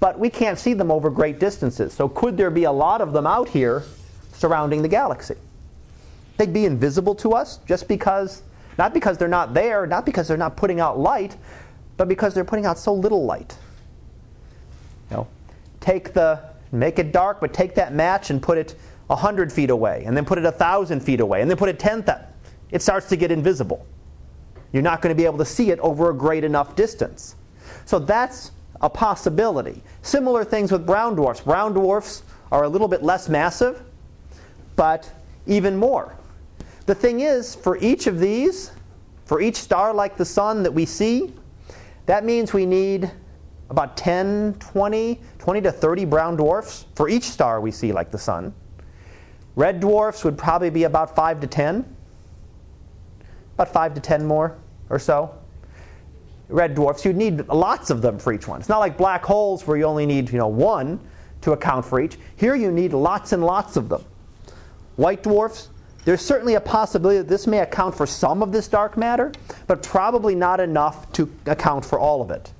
but 0.01 0.19
we 0.19 0.31
can't 0.31 0.59
see 0.59 0.75
them 0.75 0.91
over 0.91 1.11
great 1.11 1.39
distances. 1.39 1.93
So, 1.93 2.09
could 2.09 2.37
there 2.37 2.51
be 2.51 2.65
a 2.65 2.73
lot 2.73 3.01
of 3.01 3.13
them 3.13 3.27
out 3.27 3.49
here 3.49 3.83
surrounding 4.35 4.83
the 4.83 4.89
galaxy? 4.89 5.37
They'd 6.37 6.53
be 6.53 6.65
invisible 6.65 7.15
to 7.17 7.33
us 7.33 7.59
just 7.67 7.89
because, 7.89 8.43
not 8.79 8.93
because 8.93 9.19
they're 9.19 9.29
not 9.29 9.55
there, 9.55 9.87
not 9.87 10.05
because 10.05 10.29
they're 10.29 10.37
not 10.37 10.57
putting 10.57 10.81
out 10.81 10.99
light, 10.99 11.37
but 11.97 12.09
because 12.09 12.35
they're 12.35 12.45
putting 12.45 12.67
out 12.67 12.79
so 12.79 12.93
little 12.93 13.25
light. 13.25 13.57
You 15.11 15.17
know, 15.17 15.29
take 15.81 16.13
the, 16.13 16.41
make 16.73 16.99
it 16.99 17.13
dark, 17.13 17.41
but 17.41 17.55
take 17.55 17.75
that 17.77 17.95
match 17.95 18.31
and 18.31 18.43
put 18.43 18.59
it 18.59 18.75
100 19.07 19.53
feet 19.53 19.71
away, 19.71 20.03
and 20.05 20.17
then 20.17 20.25
put 20.25 20.37
it 20.37 20.45
1,000 20.45 21.01
feet 21.01 21.21
away, 21.21 21.41
and 21.41 21.51
then 21.51 21.57
put 21.57 21.69
it 21.69 21.79
10,000. 21.79 22.25
It 22.71 22.83
starts 22.83 23.09
to 23.11 23.17
get 23.17 23.31
invisible. 23.31 23.87
You're 24.73 24.83
not 24.83 25.01
going 25.01 25.15
to 25.15 25.17
be 25.17 25.25
able 25.25 25.39
to 25.39 25.45
see 25.45 25.71
it 25.71 25.79
over 25.79 26.11
a 26.11 26.15
great 26.15 26.45
enough 26.45 26.75
distance. 26.75 27.37
So 27.85 27.99
that's 27.99 28.51
a 28.81 28.91
possibility. 28.91 29.83
Similar 30.03 30.45
things 30.45 30.73
with 30.73 30.85
brown 30.85 31.15
dwarfs. 31.15 31.41
Brown 31.41 31.73
dwarfs 31.73 32.25
are 32.53 32.65
a 32.65 32.69
little 32.69 32.89
bit 32.89 33.03
less 33.03 33.29
massive, 33.29 33.83
but 34.75 35.11
even 35.47 35.77
more. 35.77 36.17
The 36.87 36.95
thing 36.95 37.21
is, 37.21 37.55
for 37.55 37.77
each 37.79 38.07
of 38.07 38.21
these, 38.21 38.71
for 39.25 39.41
each 39.41 39.57
star 39.57 39.93
like 39.93 40.17
the 40.17 40.25
sun 40.25 40.63
that 40.63 40.73
we 40.73 40.87
see, 40.87 41.33
that 42.07 42.25
means 42.25 42.53
we 42.53 42.65
need 42.65 43.11
about 43.69 43.97
10, 43.97 44.55
20, 44.61 45.21
20 45.39 45.61
to 45.61 45.73
30 45.73 46.05
brown 46.05 46.37
dwarfs 46.37 46.87
for 46.95 47.09
each 47.09 47.25
star 47.25 47.61
we 47.61 47.73
see 47.73 47.93
like 47.93 48.13
the 48.13 48.19
sun. 48.19 48.55
Red 49.57 49.81
dwarfs 49.81 50.25
would 50.25 50.39
probably 50.39 50.71
be 50.71 50.85
about 50.85 51.17
5 51.17 51.41
to 51.41 51.47
10, 51.47 51.97
about 53.55 53.73
5 53.73 53.95
to 53.95 54.01
10 54.01 54.25
more 54.25 54.57
or 54.89 54.99
so 54.99 55.37
red 56.49 56.75
dwarfs, 56.75 57.05
you'd 57.05 57.17
need 57.17 57.49
lots 57.49 57.91
of 57.91 58.03
them 58.03 58.19
for 58.19 58.33
each 58.33 58.47
one. 58.47 58.61
It's 58.61 58.69
not 58.69 58.79
like 58.79 58.97
black 58.97 59.25
holes 59.25 59.67
where 59.67 59.77
you 59.77 59.85
only 59.85 60.07
need 60.07 60.31
you 60.31 60.39
know, 60.39 60.49
one 60.49 61.01
to 61.41 61.53
account 61.53 61.85
for 61.85 62.01
each. 62.01 62.19
Here 62.37 62.55
you 62.55 62.71
need 62.71 62.93
lots 62.93 63.33
and 63.33 63.45
lots 63.45 63.77
of 63.77 63.89
them. 63.89 64.05
White 64.97 65.23
dwarfs, 65.23 65.69
there's 66.07 66.23
certainly 66.23 66.55
a 66.55 66.61
possibility 66.61 67.19
that 67.19 67.29
this 67.29 67.49
may 67.49 67.59
account 67.59 67.93
for 67.93 68.07
some 68.07 68.41
of 68.41 68.53
this 68.53 68.69
dark 68.69 68.97
matter, 68.97 69.33
but 69.67 69.83
probably 69.83 70.37
not 70.37 70.61
enough 70.61 71.13
to 71.13 71.29
account 71.47 71.85
for 71.85 71.99
all 71.99 72.23
of 72.23 72.31
it. 72.31 72.53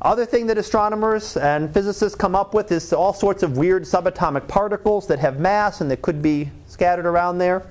Other 0.00 0.26
thing 0.26 0.48
that 0.48 0.58
astronomers 0.58 1.36
and 1.36 1.72
physicists 1.72 2.16
come 2.16 2.34
up 2.34 2.54
with 2.54 2.72
is 2.72 2.92
all 2.92 3.12
sorts 3.12 3.44
of 3.44 3.56
weird 3.56 3.84
subatomic 3.84 4.48
particles 4.48 5.06
that 5.06 5.20
have 5.20 5.38
mass 5.38 5.80
and 5.80 5.88
that 5.92 6.02
could 6.02 6.20
be 6.20 6.50
scattered 6.66 7.06
around 7.06 7.38
there. 7.38 7.68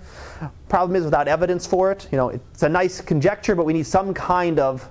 Problem 0.70 0.96
is, 0.96 1.04
without 1.04 1.28
evidence 1.28 1.67
for 1.67 1.91
it, 1.91 2.08
you 2.10 2.17
know, 2.17 2.30
it's 2.30 2.63
a 2.63 2.70
nice 2.70 3.02
conjecture, 3.02 3.54
but 3.54 3.65
we 3.65 3.74
need 3.74 3.86
some 3.86 4.13
kind 4.13 4.60
of 4.60 4.89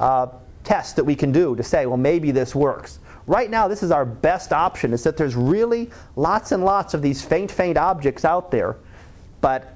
uh, 0.00 0.26
test 0.64 0.96
that 0.96 1.04
we 1.04 1.14
can 1.14 1.30
do 1.30 1.54
to 1.54 1.62
say, 1.62 1.86
well, 1.86 1.96
maybe 1.96 2.32
this 2.32 2.56
works. 2.56 2.98
Right 3.30 3.48
now, 3.48 3.68
this 3.68 3.84
is 3.84 3.92
our 3.92 4.04
best 4.04 4.52
option, 4.52 4.92
is 4.92 5.04
that 5.04 5.16
there's 5.16 5.36
really 5.36 5.88
lots 6.16 6.50
and 6.50 6.64
lots 6.64 6.94
of 6.94 7.00
these 7.00 7.22
faint, 7.22 7.48
faint 7.48 7.78
objects 7.78 8.24
out 8.24 8.50
there, 8.50 8.74
but 9.40 9.72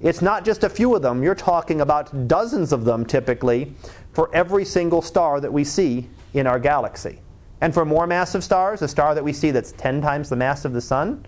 it's 0.00 0.22
not 0.22 0.46
just 0.46 0.64
a 0.64 0.70
few 0.70 0.96
of 0.96 1.02
them. 1.02 1.22
You're 1.22 1.34
talking 1.34 1.82
about 1.82 2.26
dozens 2.26 2.72
of 2.72 2.86
them 2.86 3.04
typically 3.04 3.74
for 4.14 4.34
every 4.34 4.64
single 4.64 5.02
star 5.02 5.42
that 5.42 5.52
we 5.52 5.62
see 5.62 6.08
in 6.32 6.46
our 6.46 6.58
galaxy. 6.58 7.20
And 7.60 7.74
for 7.74 7.84
more 7.84 8.06
massive 8.06 8.42
stars, 8.42 8.80
a 8.80 8.88
star 8.88 9.14
that 9.14 9.22
we 9.22 9.34
see 9.34 9.50
that's 9.50 9.72
10 9.72 10.00
times 10.00 10.30
the 10.30 10.36
mass 10.36 10.64
of 10.64 10.72
the 10.72 10.80
sun, 10.80 11.26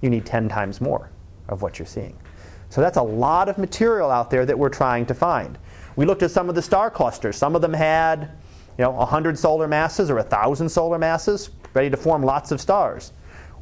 you 0.00 0.08
need 0.08 0.24
10 0.24 0.48
times 0.48 0.80
more 0.80 1.10
of 1.50 1.60
what 1.60 1.78
you're 1.78 1.84
seeing. 1.84 2.16
So 2.70 2.80
that's 2.80 2.96
a 2.96 3.02
lot 3.02 3.50
of 3.50 3.58
material 3.58 4.10
out 4.10 4.30
there 4.30 4.46
that 4.46 4.58
we're 4.58 4.70
trying 4.70 5.04
to 5.04 5.14
find. 5.14 5.58
We 5.94 6.06
looked 6.06 6.22
at 6.22 6.30
some 6.30 6.48
of 6.48 6.54
the 6.54 6.62
star 6.62 6.90
clusters. 6.90 7.36
Some 7.36 7.54
of 7.54 7.60
them 7.60 7.74
had, 7.74 8.30
you 8.78 8.84
know, 8.84 8.90
100 8.90 9.38
solar 9.38 9.68
masses 9.68 10.10
or 10.10 10.16
1,000 10.16 10.68
solar 10.68 10.98
masses, 10.98 11.50
ready 11.74 11.90
to 11.90 11.96
form 11.96 12.22
lots 12.22 12.50
of 12.50 12.60
stars. 12.60 13.12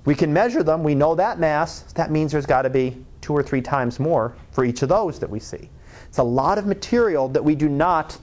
We 0.05 0.14
can 0.14 0.33
measure 0.33 0.62
them. 0.62 0.83
We 0.83 0.94
know 0.94 1.14
that 1.14 1.38
mass. 1.38 1.83
That 1.94 2.11
means 2.11 2.33
there's 2.33 2.46
got 2.46 2.62
to 2.62 2.70
be 2.70 3.05
two 3.20 3.35
or 3.35 3.42
three 3.42 3.61
times 3.61 4.01
more 4.01 4.35
for 4.51 4.64
each 4.64 4.83
of 4.83 4.88
those 4.88 5.18
that 5.18 5.29
we 5.29 5.40
see. 5.40 5.68
It's 6.09 6.18
a 6.18 6.23
lot 6.23 6.59
of 6.59 6.66
material 6.66 7.29
that 7.29 7.44
we 7.44 7.55
do 7.55 7.68
not 7.68 8.18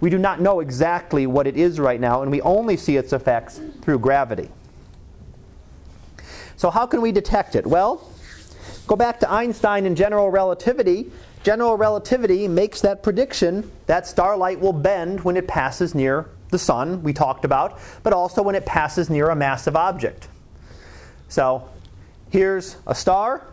we 0.00 0.10
do 0.10 0.18
not 0.18 0.40
know 0.40 0.60
exactly 0.60 1.26
what 1.26 1.48
it 1.48 1.56
is 1.56 1.80
right 1.80 2.00
now, 2.00 2.22
and 2.22 2.30
we 2.30 2.40
only 2.42 2.76
see 2.76 2.96
its 2.96 3.12
effects 3.12 3.60
through 3.82 3.98
gravity. 3.98 4.48
So, 6.54 6.70
how 6.70 6.86
can 6.86 7.00
we 7.00 7.10
detect 7.10 7.56
it? 7.56 7.66
Well, 7.66 8.08
Go 8.88 8.96
back 8.96 9.20
to 9.20 9.30
Einstein 9.30 9.84
and 9.84 9.94
general 9.94 10.30
relativity. 10.30 11.12
General 11.48 11.78
relativity 11.78 12.46
makes 12.46 12.82
that 12.82 13.02
prediction 13.02 13.72
that 13.86 14.06
starlight 14.06 14.60
will 14.60 14.74
bend 14.74 15.24
when 15.24 15.34
it 15.34 15.48
passes 15.48 15.94
near 15.94 16.28
the 16.50 16.58
sun, 16.58 17.02
we 17.02 17.14
talked 17.14 17.46
about, 17.46 17.78
but 18.02 18.12
also 18.12 18.42
when 18.42 18.54
it 18.54 18.66
passes 18.66 19.08
near 19.08 19.30
a 19.30 19.34
massive 19.34 19.74
object. 19.74 20.28
So 21.28 21.66
here's 22.28 22.76
a 22.86 22.94
star. 22.94 23.46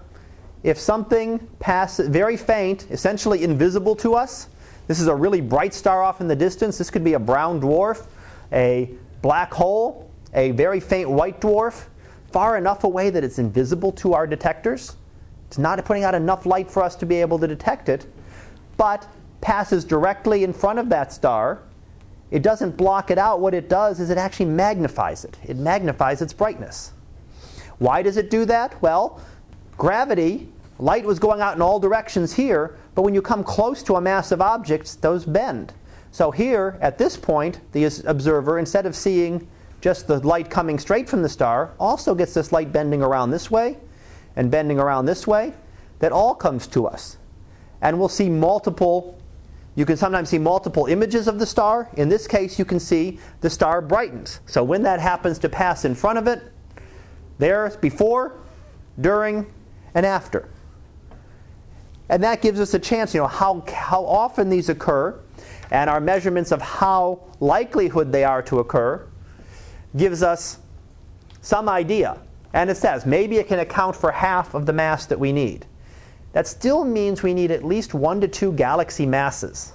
if 0.61 0.77
something 0.77 1.39
passes 1.59 2.09
very 2.09 2.35
faint, 2.35 2.85
essentially 2.91 3.45
invisible 3.45 3.95
to 3.95 4.15
us, 4.15 4.49
this 4.87 4.99
is 4.99 5.07
a 5.07 5.15
really 5.15 5.39
bright 5.39 5.73
star 5.73 6.03
off 6.03 6.19
in 6.19 6.27
the 6.27 6.35
distance. 6.35 6.77
This 6.77 6.89
could 6.89 7.05
be 7.05 7.13
a 7.13 7.19
brown 7.19 7.61
dwarf, 7.61 8.07
a 8.51 8.89
black 9.21 9.53
hole, 9.53 10.11
a 10.33 10.51
very 10.51 10.81
faint 10.81 11.09
white 11.09 11.39
dwarf, 11.39 11.85
far 12.33 12.57
enough 12.57 12.83
away 12.83 13.09
that 13.09 13.23
it's 13.23 13.39
invisible 13.39 13.93
to 13.93 14.13
our 14.15 14.27
detectors. 14.27 14.97
It's 15.47 15.57
not 15.57 15.83
putting 15.85 16.03
out 16.03 16.15
enough 16.15 16.45
light 16.45 16.69
for 16.69 16.83
us 16.83 16.95
to 16.97 17.05
be 17.05 17.15
able 17.21 17.39
to 17.39 17.47
detect 17.47 17.89
it, 17.89 18.05
but 18.77 19.07
passes 19.41 19.85
directly 19.85 20.43
in 20.43 20.53
front 20.53 20.79
of 20.79 20.89
that 20.89 21.13
star. 21.13 21.61
It 22.31 22.41
doesn't 22.41 22.75
block 22.77 23.11
it 23.11 23.17
out. 23.17 23.39
What 23.39 23.53
it 23.53 23.69
does 23.69 23.99
is 23.99 24.09
it 24.09 24.17
actually 24.17 24.47
magnifies 24.47 25.23
it. 25.23 25.37
It 25.43 25.57
magnifies 25.57 26.21
its 26.21 26.33
brightness. 26.33 26.91
Why 27.77 28.01
does 28.01 28.17
it 28.17 28.29
do 28.29 28.45
that? 28.45 28.81
Well, 28.81 29.21
gravity, 29.77 30.49
light 30.79 31.05
was 31.05 31.19
going 31.19 31.41
out 31.41 31.55
in 31.55 31.61
all 31.61 31.79
directions 31.79 32.33
here, 32.33 32.75
but 32.95 33.03
when 33.03 33.13
you 33.13 33.21
come 33.21 33.43
close 33.43 33.83
to 33.83 33.95
a 33.95 34.01
massive 34.01 34.41
object, 34.41 35.01
those 35.01 35.25
bend. 35.25 35.73
So 36.11 36.31
here, 36.31 36.77
at 36.81 36.97
this 36.97 37.17
point, 37.17 37.59
the 37.73 37.85
observer, 38.05 38.57
instead 38.57 38.85
of 38.85 38.95
seeing 38.95 39.47
just 39.81 40.07
the 40.07 40.25
light 40.25 40.49
coming 40.49 40.79
straight 40.79 41.07
from 41.07 41.21
the 41.21 41.29
star, 41.29 41.71
also 41.79 42.15
gets 42.15 42.33
this 42.33 42.51
light 42.51 42.71
bending 42.71 43.03
around 43.03 43.31
this 43.31 43.51
way 43.51 43.77
and 44.35 44.51
bending 44.51 44.79
around 44.79 45.05
this 45.05 45.25
way. 45.25 45.53
That 45.99 46.11
all 46.11 46.35
comes 46.35 46.67
to 46.67 46.87
us. 46.87 47.17
And 47.81 47.97
we'll 47.99 48.09
see 48.09 48.29
multiple, 48.29 49.17
you 49.75 49.85
can 49.85 49.97
sometimes 49.97 50.29
see 50.29 50.37
multiple 50.37 50.87
images 50.87 51.27
of 51.27 51.39
the 51.39 51.45
star. 51.45 51.89
In 51.95 52.09
this 52.09 52.27
case, 52.27 52.59
you 52.59 52.65
can 52.65 52.79
see 52.79 53.19
the 53.41 53.49
star 53.49 53.81
brightens. 53.81 54.39
So 54.45 54.63
when 54.63 54.83
that 54.83 54.99
happens 54.99 55.39
to 55.39 55.49
pass 55.49 55.85
in 55.85 55.95
front 55.95 56.17
of 56.17 56.27
it, 56.27 56.41
there's 57.37 57.75
before, 57.77 58.39
during, 58.99 59.45
and 59.93 60.05
after. 60.05 60.49
And 62.09 62.23
that 62.23 62.41
gives 62.41 62.59
us 62.59 62.73
a 62.73 62.79
chance, 62.79 63.13
you 63.13 63.21
know, 63.21 63.27
how, 63.27 63.63
how 63.67 64.05
often 64.05 64.49
these 64.49 64.69
occur 64.69 65.19
and 65.71 65.89
our 65.89 65.99
measurements 65.99 66.51
of 66.51 66.61
how 66.61 67.21
likelihood 67.39 68.11
they 68.11 68.23
are 68.23 68.41
to 68.43 68.59
occur 68.59 69.07
gives 69.95 70.21
us 70.21 70.59
some 71.41 71.67
idea. 71.67 72.19
And 72.55 72.69
it 72.69 72.77
says 72.77 73.05
maybe 73.05 73.35
it 73.35 73.47
can 73.49 73.59
account 73.59 73.97
for 73.97 74.11
half 74.11 74.53
of 74.53 74.65
the 74.65 74.71
mass 74.71 75.05
that 75.07 75.19
we 75.19 75.33
need. 75.33 75.65
That 76.31 76.47
still 76.47 76.85
means 76.85 77.21
we 77.21 77.33
need 77.33 77.51
at 77.51 77.65
least 77.65 77.93
one 77.93 78.21
to 78.21 78.29
two 78.29 78.53
galaxy 78.53 79.05
masses 79.05 79.73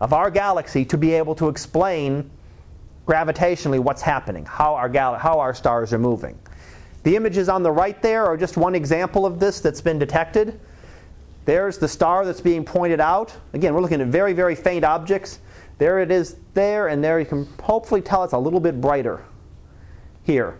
of 0.00 0.12
our 0.12 0.30
galaxy 0.30 0.84
to 0.84 0.98
be 0.98 1.14
able 1.14 1.34
to 1.36 1.48
explain 1.48 2.30
gravitationally 3.06 3.78
what's 3.78 4.02
happening, 4.02 4.44
how 4.44 4.74
our, 4.74 4.90
gal- 4.90 5.16
how 5.16 5.40
our 5.40 5.54
stars 5.54 5.92
are 5.94 5.98
moving. 5.98 6.38
The 7.02 7.16
images 7.16 7.48
on 7.48 7.62
the 7.62 7.72
right 7.72 8.00
there 8.02 8.26
are 8.26 8.36
just 8.36 8.58
one 8.58 8.74
example 8.74 9.24
of 9.24 9.40
this 9.40 9.60
that's 9.60 9.80
been 9.80 9.98
detected. 9.98 10.60
There's 11.46 11.78
the 11.78 11.88
star 11.88 12.26
that's 12.26 12.40
being 12.42 12.64
pointed 12.64 13.00
out. 13.00 13.34
Again, 13.54 13.72
we're 13.72 13.80
looking 13.80 14.02
at 14.02 14.08
very, 14.08 14.34
very 14.34 14.54
faint 14.54 14.84
objects. 14.84 15.40
There 15.78 15.98
it 16.00 16.10
is 16.10 16.36
there, 16.52 16.88
and 16.88 17.02
there 17.02 17.18
you 17.18 17.26
can 17.26 17.46
hopefully 17.62 18.02
tell 18.02 18.22
it's 18.22 18.32
a 18.34 18.38
little 18.38 18.60
bit 18.60 18.82
brighter 18.82 19.24
here. 20.24 20.58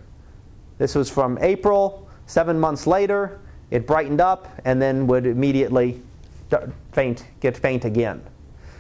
This 0.79 0.95
was 0.95 1.11
from 1.11 1.39
April. 1.41 2.09
Seven 2.27 2.59
months 2.59 2.87
later, 2.87 3.39
it 3.71 3.87
brightened 3.87 4.21
up 4.21 4.49
and 4.65 4.81
then 4.81 5.07
would 5.07 5.27
immediately 5.27 6.03
faint, 6.93 7.27
get 7.41 7.57
faint 7.57 7.85
again. 7.85 8.23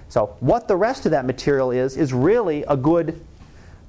So, 0.08 0.36
what 0.40 0.68
the 0.68 0.76
rest 0.76 1.06
of 1.06 1.12
that 1.12 1.24
material 1.24 1.70
is, 1.70 1.96
is 1.96 2.12
really 2.12 2.62
a 2.68 2.76
good, 2.76 3.20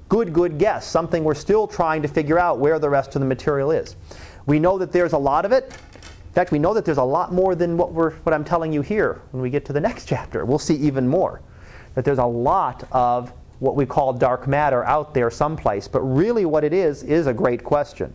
good, 0.08 0.32
good 0.32 0.58
guess. 0.58 0.86
Something 0.86 1.24
we're 1.24 1.34
still 1.34 1.66
trying 1.66 2.02
to 2.02 2.08
figure 2.08 2.38
out 2.38 2.58
where 2.58 2.78
the 2.78 2.90
rest 2.90 3.14
of 3.14 3.20
the 3.20 3.26
material 3.26 3.70
is. 3.70 3.96
We 4.46 4.58
know 4.58 4.78
that 4.78 4.92
there's 4.92 5.12
a 5.12 5.18
lot 5.18 5.44
of 5.44 5.52
it 5.52 5.64
In 5.64 6.32
fact, 6.32 6.52
we 6.52 6.58
know 6.58 6.74
that 6.74 6.84
there's 6.84 6.98
a 6.98 7.02
lot 7.04 7.32
more 7.32 7.54
than 7.54 7.76
what, 7.76 7.92
we're, 7.92 8.12
what 8.16 8.32
I'm 8.34 8.44
telling 8.44 8.72
you 8.72 8.82
here 8.82 9.20
when 9.30 9.42
we 9.42 9.50
get 9.50 9.64
to 9.66 9.72
the 9.72 9.80
next 9.80 10.06
chapter. 10.06 10.44
We'll 10.44 10.58
see 10.58 10.74
even 10.76 11.08
more. 11.08 11.40
That 11.94 12.04
there's 12.04 12.18
a 12.18 12.26
lot 12.26 12.86
of 12.92 13.32
what 13.58 13.76
we 13.76 13.86
call 13.86 14.12
dark 14.12 14.46
matter 14.46 14.84
out 14.84 15.14
there 15.14 15.30
someplace. 15.30 15.88
But 15.88 16.00
really, 16.02 16.44
what 16.44 16.64
it 16.64 16.72
is, 16.72 17.02
is 17.02 17.26
a 17.26 17.34
great 17.34 17.64
question. 17.64 18.14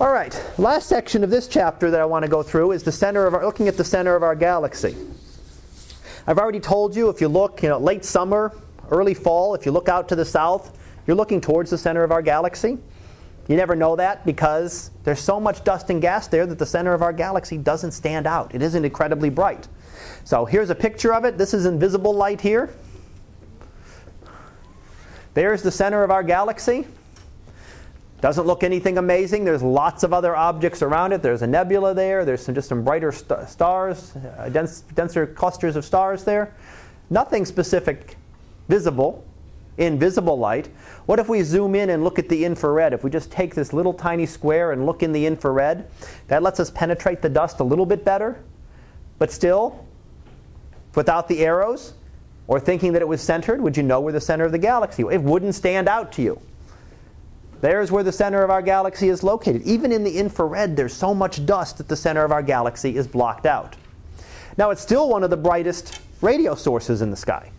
All 0.00 0.12
right, 0.12 0.34
last 0.56 0.88
section 0.88 1.22
of 1.22 1.30
this 1.30 1.46
chapter 1.46 1.90
that 1.90 2.00
I 2.00 2.06
want 2.06 2.24
to 2.24 2.30
go 2.30 2.42
through 2.42 2.72
is 2.72 2.82
the 2.82 2.92
center 2.92 3.26
of 3.26 3.34
our, 3.34 3.44
looking 3.44 3.68
at 3.68 3.76
the 3.76 3.84
center 3.84 4.14
of 4.16 4.22
our 4.22 4.34
galaxy. 4.34 4.96
I've 6.26 6.38
already 6.38 6.60
told 6.60 6.96
you 6.96 7.10
if 7.10 7.20
you 7.20 7.28
look, 7.28 7.62
you 7.62 7.68
know, 7.68 7.78
late 7.78 8.04
summer, 8.04 8.56
early 8.90 9.14
fall, 9.14 9.54
if 9.54 9.66
you 9.66 9.72
look 9.72 9.88
out 9.88 10.08
to 10.08 10.16
the 10.16 10.24
south, 10.24 10.78
you're 11.06 11.16
looking 11.16 11.40
towards 11.40 11.70
the 11.70 11.76
center 11.76 12.02
of 12.02 12.12
our 12.12 12.22
galaxy. 12.22 12.78
You 13.48 13.56
never 13.56 13.74
know 13.74 13.96
that 13.96 14.24
because 14.24 14.90
there's 15.02 15.20
so 15.20 15.40
much 15.40 15.64
dust 15.64 15.90
and 15.90 16.00
gas 16.00 16.28
there 16.28 16.46
that 16.46 16.58
the 16.58 16.66
center 16.66 16.94
of 16.94 17.02
our 17.02 17.12
galaxy 17.12 17.58
doesn't 17.58 17.90
stand 17.90 18.26
out. 18.26 18.54
It 18.54 18.62
isn't 18.62 18.84
incredibly 18.84 19.28
bright. 19.28 19.66
So 20.24 20.44
here's 20.44 20.70
a 20.70 20.74
picture 20.74 21.12
of 21.12 21.24
it. 21.24 21.38
This 21.38 21.54
is 21.54 21.66
invisible 21.66 22.14
light 22.14 22.40
here. 22.40 22.70
There's 25.34 25.62
the 25.62 25.70
center 25.70 26.02
of 26.02 26.10
our 26.10 26.22
galaxy. 26.22 26.86
Doesn't 28.20 28.46
look 28.46 28.62
anything 28.62 28.98
amazing. 28.98 29.44
There's 29.44 29.62
lots 29.62 30.02
of 30.02 30.12
other 30.12 30.36
objects 30.36 30.82
around 30.82 31.12
it. 31.12 31.22
There's 31.22 31.42
a 31.42 31.46
nebula 31.46 31.94
there. 31.94 32.24
There's 32.24 32.44
some, 32.44 32.54
just 32.54 32.68
some 32.68 32.84
brighter 32.84 33.12
st- 33.12 33.48
stars, 33.48 34.14
uh, 34.16 34.50
dense, 34.50 34.82
denser 34.94 35.26
clusters 35.26 35.74
of 35.76 35.84
stars 35.84 36.24
there. 36.24 36.54
Nothing 37.08 37.46
specific 37.46 38.16
visible 38.68 39.24
in 39.78 39.98
visible 39.98 40.38
light. 40.38 40.68
What 41.06 41.18
if 41.18 41.30
we 41.30 41.42
zoom 41.42 41.74
in 41.74 41.90
and 41.90 42.04
look 42.04 42.18
at 42.18 42.28
the 42.28 42.44
infrared? 42.44 42.92
If 42.92 43.02
we 43.02 43.10
just 43.10 43.32
take 43.32 43.54
this 43.54 43.72
little 43.72 43.94
tiny 43.94 44.26
square 44.26 44.72
and 44.72 44.84
look 44.84 45.02
in 45.02 45.12
the 45.12 45.24
infrared, 45.24 45.90
that 46.28 46.42
lets 46.42 46.60
us 46.60 46.70
penetrate 46.70 47.22
the 47.22 47.30
dust 47.30 47.60
a 47.60 47.64
little 47.64 47.86
bit 47.86 48.04
better. 48.04 48.42
But 49.18 49.32
still, 49.32 49.86
without 50.94 51.28
the 51.28 51.44
arrows, 51.44 51.94
or 52.46 52.58
thinking 52.58 52.92
that 52.92 53.02
it 53.02 53.08
was 53.08 53.20
centered, 53.20 53.60
would 53.60 53.76
you 53.76 53.82
know 53.82 54.00
where 54.00 54.12
the 54.12 54.20
center 54.20 54.44
of 54.44 54.52
the 54.52 54.58
galaxy 54.58 55.04
was? 55.04 55.14
It 55.14 55.22
wouldn't 55.22 55.54
stand 55.54 55.88
out 55.88 56.10
to 56.12 56.22
you. 56.22 56.40
There's 57.60 57.92
where 57.92 58.02
the 58.02 58.12
center 58.12 58.42
of 58.42 58.50
our 58.50 58.62
galaxy 58.62 59.08
is 59.08 59.22
located. 59.22 59.62
Even 59.62 59.92
in 59.92 60.02
the 60.02 60.18
infrared, 60.18 60.76
there's 60.76 60.94
so 60.94 61.14
much 61.14 61.44
dust 61.46 61.78
that 61.78 61.88
the 61.88 61.96
center 61.96 62.24
of 62.24 62.32
our 62.32 62.42
galaxy 62.42 62.96
is 62.96 63.06
blocked 63.06 63.46
out. 63.46 63.76
Now, 64.56 64.70
it's 64.70 64.80
still 64.80 65.08
one 65.08 65.22
of 65.22 65.30
the 65.30 65.36
brightest 65.36 66.00
radio 66.22 66.54
sources 66.54 67.02
in 67.02 67.10
the 67.10 67.16
sky. 67.16 67.50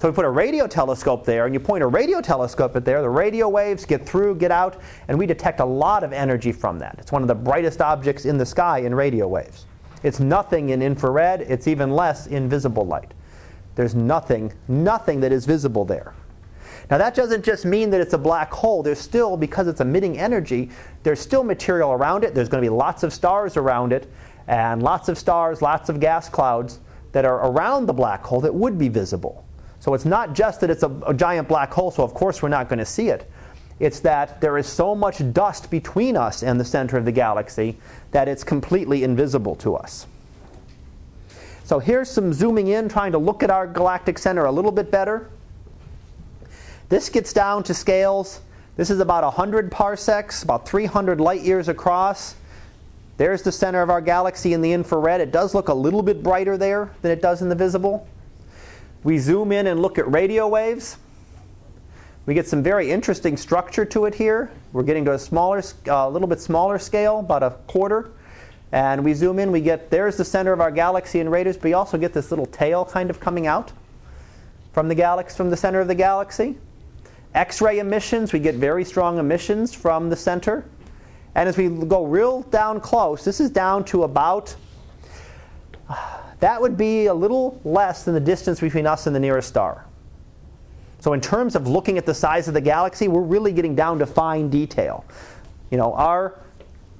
So 0.00 0.10
we 0.10 0.14
put 0.14 0.26
a 0.26 0.30
radio 0.30 0.66
telescope 0.66 1.24
there, 1.24 1.46
and 1.46 1.54
you 1.54 1.60
point 1.60 1.82
a 1.82 1.86
radio 1.86 2.20
telescope 2.20 2.76
at 2.76 2.84
there, 2.84 3.00
the 3.00 3.08
radio 3.08 3.48
waves 3.48 3.86
get 3.86 4.04
through, 4.04 4.36
get 4.36 4.50
out, 4.50 4.80
and 5.08 5.18
we 5.18 5.24
detect 5.24 5.60
a 5.60 5.64
lot 5.64 6.04
of 6.04 6.12
energy 6.12 6.52
from 6.52 6.78
that. 6.80 6.96
It's 6.98 7.12
one 7.12 7.22
of 7.22 7.28
the 7.28 7.34
brightest 7.34 7.80
objects 7.80 8.26
in 8.26 8.36
the 8.36 8.44
sky 8.44 8.80
in 8.80 8.94
radio 8.94 9.26
waves. 9.26 9.64
It's 10.02 10.20
nothing 10.20 10.70
in 10.70 10.82
infrared, 10.82 11.42
it's 11.42 11.66
even 11.66 11.90
less 11.90 12.26
in 12.26 12.48
visible 12.48 12.86
light. 12.86 13.12
There's 13.74 13.94
nothing, 13.94 14.52
nothing 14.68 15.20
that 15.20 15.32
is 15.32 15.46
visible 15.46 15.84
there. 15.84 16.14
Now, 16.90 16.98
that 16.98 17.14
doesn't 17.14 17.44
just 17.44 17.64
mean 17.64 17.90
that 17.90 18.00
it's 18.00 18.14
a 18.14 18.18
black 18.18 18.52
hole. 18.52 18.82
There's 18.82 19.00
still, 19.00 19.36
because 19.36 19.66
it's 19.66 19.80
emitting 19.80 20.18
energy, 20.18 20.70
there's 21.02 21.20
still 21.20 21.42
material 21.42 21.92
around 21.92 22.22
it. 22.22 22.34
There's 22.34 22.48
going 22.48 22.62
to 22.62 22.70
be 22.70 22.74
lots 22.74 23.02
of 23.02 23.12
stars 23.12 23.56
around 23.56 23.92
it, 23.92 24.08
and 24.46 24.82
lots 24.82 25.08
of 25.08 25.18
stars, 25.18 25.62
lots 25.62 25.88
of 25.88 25.98
gas 25.98 26.28
clouds 26.28 26.78
that 27.12 27.24
are 27.24 27.50
around 27.50 27.86
the 27.86 27.92
black 27.92 28.22
hole 28.22 28.40
that 28.40 28.54
would 28.54 28.78
be 28.78 28.88
visible. 28.88 29.44
So 29.80 29.94
it's 29.94 30.04
not 30.04 30.32
just 30.32 30.60
that 30.60 30.70
it's 30.70 30.82
a, 30.82 30.90
a 31.06 31.14
giant 31.14 31.48
black 31.48 31.72
hole, 31.72 31.90
so 31.90 32.02
of 32.02 32.14
course 32.14 32.42
we're 32.42 32.48
not 32.48 32.68
going 32.68 32.78
to 32.78 32.86
see 32.86 33.08
it. 33.08 33.30
It's 33.78 34.00
that 34.00 34.40
there 34.40 34.56
is 34.56 34.66
so 34.66 34.94
much 34.94 35.20
dust 35.32 35.70
between 35.70 36.16
us 36.16 36.42
and 36.42 36.58
the 36.58 36.64
center 36.64 36.96
of 36.96 37.04
the 37.04 37.12
galaxy 37.12 37.76
that 38.10 38.28
it's 38.28 38.42
completely 38.42 39.04
invisible 39.04 39.54
to 39.56 39.76
us. 39.76 40.06
So 41.64 41.78
here's 41.78 42.08
some 42.08 42.32
zooming 42.32 42.68
in, 42.68 42.88
trying 42.88 43.12
to 43.12 43.18
look 43.18 43.42
at 43.42 43.50
our 43.50 43.66
galactic 43.66 44.18
center 44.18 44.44
a 44.44 44.52
little 44.52 44.72
bit 44.72 44.90
better. 44.90 45.28
This 46.88 47.08
gets 47.08 47.32
down 47.32 47.64
to 47.64 47.74
scales. 47.74 48.40
This 48.76 48.88
is 48.88 49.00
about 49.00 49.24
100 49.24 49.72
parsecs, 49.72 50.42
about 50.42 50.68
300 50.68 51.20
light 51.20 51.42
years 51.42 51.68
across. 51.68 52.36
There's 53.16 53.42
the 53.42 53.52
center 53.52 53.82
of 53.82 53.90
our 53.90 54.00
galaxy 54.00 54.52
in 54.52 54.60
the 54.60 54.72
infrared. 54.72 55.20
It 55.20 55.32
does 55.32 55.54
look 55.54 55.68
a 55.68 55.74
little 55.74 56.02
bit 56.02 56.22
brighter 56.22 56.56
there 56.56 56.90
than 57.02 57.10
it 57.10 57.20
does 57.20 57.42
in 57.42 57.48
the 57.48 57.54
visible. 57.54 58.06
We 59.02 59.18
zoom 59.18 59.52
in 59.52 59.66
and 59.66 59.80
look 59.80 59.98
at 59.98 60.10
radio 60.10 60.46
waves. 60.46 60.98
We 62.26 62.34
get 62.34 62.48
some 62.48 62.60
very 62.60 62.90
interesting 62.90 63.36
structure 63.36 63.84
to 63.84 64.06
it 64.06 64.14
here. 64.16 64.50
We're 64.72 64.82
getting 64.82 65.04
to 65.04 65.12
a 65.12 65.18
smaller, 65.18 65.62
a 65.86 65.94
uh, 65.94 66.08
little 66.08 66.26
bit 66.26 66.40
smaller 66.40 66.76
scale, 66.76 67.20
about 67.20 67.44
a 67.44 67.50
quarter. 67.68 68.10
And 68.72 69.04
we 69.04 69.14
zoom 69.14 69.38
in, 69.38 69.52
we 69.52 69.60
get 69.60 69.90
there's 69.90 70.16
the 70.16 70.24
center 70.24 70.52
of 70.52 70.60
our 70.60 70.72
galaxy 70.72 71.20
in 71.20 71.28
radius, 71.28 71.56
but 71.56 71.66
we 71.66 71.74
also 71.74 71.96
get 71.96 72.12
this 72.12 72.30
little 72.30 72.46
tail 72.46 72.84
kind 72.84 73.10
of 73.10 73.20
coming 73.20 73.46
out 73.46 73.72
from 74.72 74.88
the 74.88 74.94
galaxy, 74.94 75.36
from 75.36 75.50
the 75.50 75.56
center 75.56 75.80
of 75.80 75.86
the 75.86 75.94
galaxy. 75.94 76.58
X-ray 77.32 77.78
emissions, 77.78 78.32
we 78.32 78.40
get 78.40 78.56
very 78.56 78.84
strong 78.84 79.18
emissions 79.18 79.72
from 79.72 80.10
the 80.10 80.16
center. 80.16 80.64
And 81.36 81.48
as 81.48 81.56
we 81.56 81.68
go 81.68 82.04
real 82.04 82.42
down 82.42 82.80
close, 82.80 83.24
this 83.24 83.40
is 83.40 83.50
down 83.50 83.84
to 83.84 84.02
about 84.02 84.56
that 86.40 86.60
would 86.60 86.76
be 86.76 87.06
a 87.06 87.14
little 87.14 87.60
less 87.64 88.02
than 88.02 88.14
the 88.14 88.20
distance 88.20 88.60
between 88.60 88.86
us 88.86 89.06
and 89.06 89.14
the 89.14 89.20
nearest 89.20 89.48
star. 89.48 89.85
So, 91.06 91.12
in 91.12 91.20
terms 91.20 91.54
of 91.54 91.68
looking 91.68 91.98
at 91.98 92.04
the 92.04 92.12
size 92.12 92.48
of 92.48 92.54
the 92.54 92.60
galaxy, 92.60 93.06
we're 93.06 93.20
really 93.20 93.52
getting 93.52 93.76
down 93.76 94.00
to 94.00 94.06
fine 94.06 94.50
detail. 94.50 95.04
You 95.70 95.78
know, 95.78 95.94
our 95.94 96.40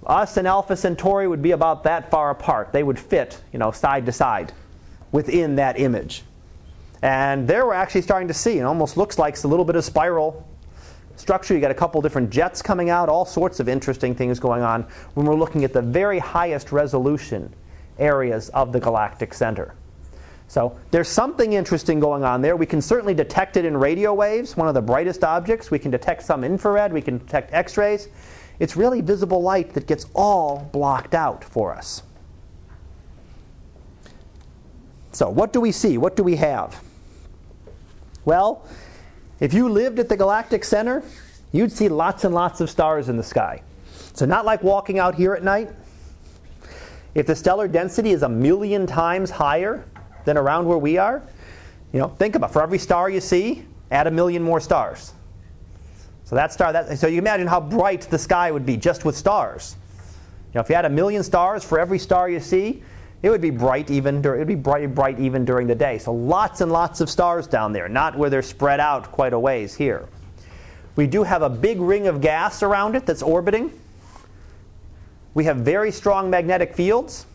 us 0.07 0.37
and 0.37 0.47
Alpha 0.47 0.77
Centauri 0.77 1.27
would 1.27 1.42
be 1.42 1.51
about 1.51 1.83
that 1.83 2.09
far 2.09 2.31
apart. 2.31 2.73
They 2.73 2.85
would 2.85 3.01
fit, 3.01 3.42
you 3.53 3.59
know, 3.59 3.73
side 3.73 4.07
to 4.07 4.12
side 4.12 4.53
within 5.11 5.57
that 5.57 5.81
image. 5.81 6.23
And 7.03 7.49
there 7.49 7.66
we're 7.66 7.75
actually 7.75 8.03
starting 8.03 8.29
to 8.29 8.35
see, 8.35 8.61
it 8.61 8.62
almost 8.62 8.97
looks 8.97 9.19
like 9.19 9.35
it's 9.35 9.42
a 9.42 9.49
little 9.49 9.64
bit 9.64 9.75
of 9.75 9.85
spiral 9.85 10.47
structure. 11.16 11.53
You 11.53 11.61
got 11.61 11.73
a 11.73 11.75
couple 11.75 12.01
different 12.01 12.31
jets 12.31 12.62
coming 12.62 12.90
out, 12.90 13.09
all 13.09 13.25
sorts 13.25 13.59
of 13.59 13.69
interesting 13.69 14.14
things 14.14 14.38
going 14.38 14.62
on 14.62 14.85
when 15.14 15.27
we're 15.27 15.35
looking 15.35 15.64
at 15.64 15.73
the 15.73 15.83
very 15.83 16.21
highest 16.21 16.71
resolution 16.71 17.53
areas 17.99 18.51
of 18.51 18.71
the 18.71 18.79
galactic 18.79 19.35
center. 19.35 19.75
So 20.48 20.78
there's 20.90 21.09
something 21.09 21.54
interesting 21.54 21.98
going 21.98 22.22
on 22.22 22.40
there. 22.40 22.56
We 22.56 22.66
can 22.66 22.80
certainly 22.80 23.14
detect 23.14 23.56
it 23.56 23.64
in 23.64 23.76
radio 23.76 24.14
waves, 24.14 24.56
one 24.56 24.68
of 24.68 24.74
the 24.74 24.82
brightest 24.82 25.24
objects. 25.24 25.70
We 25.70 25.78
can 25.78 25.90
detect 25.90 26.22
some 26.22 26.44
infrared, 26.44 26.92
we 26.92 27.02
can 27.02 27.18
detect 27.18 27.52
X 27.52 27.76
rays. 27.76 28.09
It's 28.59 28.76
really 28.76 29.00
visible 29.00 29.42
light 29.42 29.74
that 29.74 29.87
gets 29.87 30.06
all 30.14 30.68
blocked 30.72 31.14
out 31.14 31.44
for 31.44 31.74
us. 31.74 32.02
So, 35.12 35.28
what 35.28 35.52
do 35.52 35.61
we 35.61 35.72
see? 35.72 35.98
What 35.98 36.16
do 36.16 36.22
we 36.22 36.37
have? 36.37 36.82
Well, 38.24 38.66
if 39.40 39.52
you 39.52 39.68
lived 39.68 39.98
at 39.98 40.09
the 40.09 40.16
galactic 40.16 40.64
center, 40.64 41.02
you'd 41.52 41.72
see 41.72 41.88
lots 41.88 42.24
and 42.24 42.35
lots 42.35 42.61
of 42.61 42.70
stars 42.70 43.09
in 43.09 43.16
the 43.16 43.22
sky. 43.22 43.62
So, 44.14 44.26
not 44.26 44.44
like 44.44 44.62
walking 44.62 44.98
out 44.98 45.14
here 45.14 45.35
at 45.35 45.42
night. 45.42 45.70
If 47.14 47.26
the 47.26 47.35
stellar 47.35 47.66
density 47.66 48.11
is 48.11 48.22
a 48.22 48.28
million 48.28 48.87
times 48.87 49.30
higher 49.30 49.87
than 50.27 50.37
around 50.37 50.67
where 50.67 50.77
we 50.77 50.99
are, 50.99 51.23
you 51.93 51.99
know, 51.99 52.09
think 52.09 52.35
about 52.35 52.51
it. 52.51 52.53
for 52.53 52.62
every 52.62 52.79
star 52.79 53.09
you 53.09 53.21
see, 53.21 53.65
add 53.91 54.07
a 54.07 54.11
million 54.11 54.43
more 54.43 54.61
stars. 54.61 55.15
So 56.25 56.35
that 56.35 56.53
star, 56.53 56.73
that, 56.73 56.99
so 56.99 57.07
you 57.07 57.19
imagine 57.19 57.47
how 57.47 57.61
bright 57.61 58.03
the 58.03 58.19
sky 58.19 58.51
would 58.51 58.67
be 58.67 58.77
just 58.77 59.05
with 59.05 59.17
stars. 59.17 59.77
You 60.49 60.57
know, 60.57 60.61
if 60.61 60.69
you 60.69 60.75
had 60.75 60.85
a 60.85 60.91
million 60.91 61.23
stars 61.23 61.65
for 61.65 61.79
every 61.79 61.99
star 61.99 62.29
you 62.29 62.41
see, 62.41 62.83
it 63.23 63.31
would 63.31 63.41
be 63.41 63.51
bright 63.51 63.91
even 63.91 64.25
it 64.25 64.39
would 64.39 64.47
be 64.47 64.55
bright, 64.55 64.95
bright 64.95 65.19
even 65.19 65.45
during 65.45 65.67
the 65.67 65.75
day. 65.75 65.99
So 65.99 66.12
lots 66.12 66.61
and 66.61 66.71
lots 66.71 67.01
of 67.01 67.09
stars 67.09 67.47
down 67.47 67.73
there, 67.73 67.89
not 67.89 68.19
where 68.19 68.29
they're 68.29 68.43
spread 68.43 68.81
out 68.81 69.11
quite 69.11 69.33
a 69.33 69.39
ways 69.39 69.75
here. 69.75 70.09
We 70.97 71.07
do 71.07 71.23
have 71.23 71.43
a 71.43 71.51
big 71.51 71.81
ring 71.81 72.09
of 72.09 72.21
gas 72.21 72.62
around 72.62 72.97
it 72.97 73.07
that's 73.07 73.23
orbiting. 73.23 73.73
We 75.35 75.45
have 75.45 75.59
very 75.59 75.93
strong 75.93 76.31
magnetic 76.31 76.75
fields. 76.75 77.27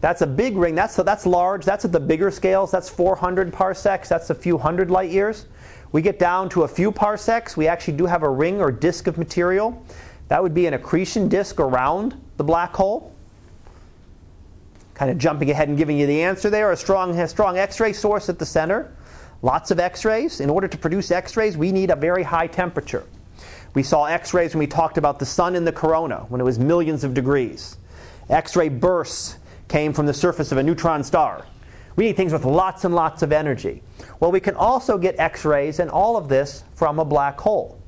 That's 0.00 0.22
a 0.22 0.26
big 0.26 0.56
ring. 0.56 0.74
That's, 0.74 0.96
that's 0.96 1.26
large. 1.26 1.64
That's 1.64 1.84
at 1.84 1.92
the 1.92 2.00
bigger 2.00 2.30
scales. 2.30 2.70
That's 2.70 2.88
400 2.88 3.52
parsecs. 3.52 4.08
That's 4.08 4.30
a 4.30 4.34
few 4.34 4.56
hundred 4.56 4.90
light 4.90 5.10
years. 5.10 5.46
We 5.92 6.02
get 6.02 6.18
down 6.18 6.48
to 6.50 6.62
a 6.62 6.68
few 6.68 6.92
parsecs. 6.92 7.56
We 7.56 7.66
actually 7.66 7.96
do 7.96 8.06
have 8.06 8.22
a 8.22 8.30
ring 8.30 8.60
or 8.60 8.70
disk 8.70 9.06
of 9.06 9.18
material. 9.18 9.84
That 10.28 10.42
would 10.42 10.54
be 10.54 10.66
an 10.66 10.74
accretion 10.74 11.28
disk 11.28 11.58
around 11.58 12.18
the 12.36 12.44
black 12.44 12.74
hole. 12.74 13.12
Kind 14.94 15.10
of 15.10 15.18
jumping 15.18 15.50
ahead 15.50 15.68
and 15.68 15.76
giving 15.76 15.98
you 15.98 16.06
the 16.06 16.22
answer 16.22 16.48
there. 16.48 16.70
A 16.72 16.76
strong, 16.76 17.18
a 17.18 17.26
strong 17.26 17.58
X 17.58 17.80
ray 17.80 17.92
source 17.92 18.28
at 18.28 18.38
the 18.38 18.46
center. 18.46 18.94
Lots 19.42 19.70
of 19.70 19.80
X 19.80 20.04
rays. 20.04 20.40
In 20.40 20.48
order 20.48 20.68
to 20.68 20.78
produce 20.78 21.10
X 21.10 21.36
rays, 21.36 21.56
we 21.56 21.72
need 21.72 21.90
a 21.90 21.96
very 21.96 22.22
high 22.22 22.46
temperature. 22.46 23.04
We 23.74 23.82
saw 23.82 24.04
X 24.04 24.32
rays 24.32 24.54
when 24.54 24.60
we 24.60 24.66
talked 24.66 24.98
about 24.98 25.18
the 25.18 25.26
sun 25.26 25.56
in 25.56 25.64
the 25.64 25.72
corona, 25.72 26.26
when 26.28 26.40
it 26.40 26.44
was 26.44 26.58
millions 26.58 27.04
of 27.04 27.14
degrees. 27.14 27.76
X 28.28 28.54
ray 28.54 28.68
bursts 28.68 29.38
came 29.70 29.94
from 29.94 30.04
the 30.04 30.12
surface 30.12 30.52
of 30.52 30.58
a 30.58 30.62
neutron 30.62 31.02
star. 31.02 31.46
We 31.96 32.04
need 32.04 32.16
things 32.16 32.32
with 32.32 32.44
lots 32.44 32.84
and 32.84 32.94
lots 32.94 33.22
of 33.22 33.32
energy. 33.32 33.82
Well, 34.20 34.32
we 34.32 34.40
can 34.40 34.54
also 34.54 34.98
get 34.98 35.18
X 35.18 35.44
rays 35.44 35.78
and 35.78 35.90
all 35.90 36.16
of 36.16 36.28
this 36.28 36.64
from 36.74 36.98
a 36.98 37.04
black 37.04 37.40
hole. 37.40 37.80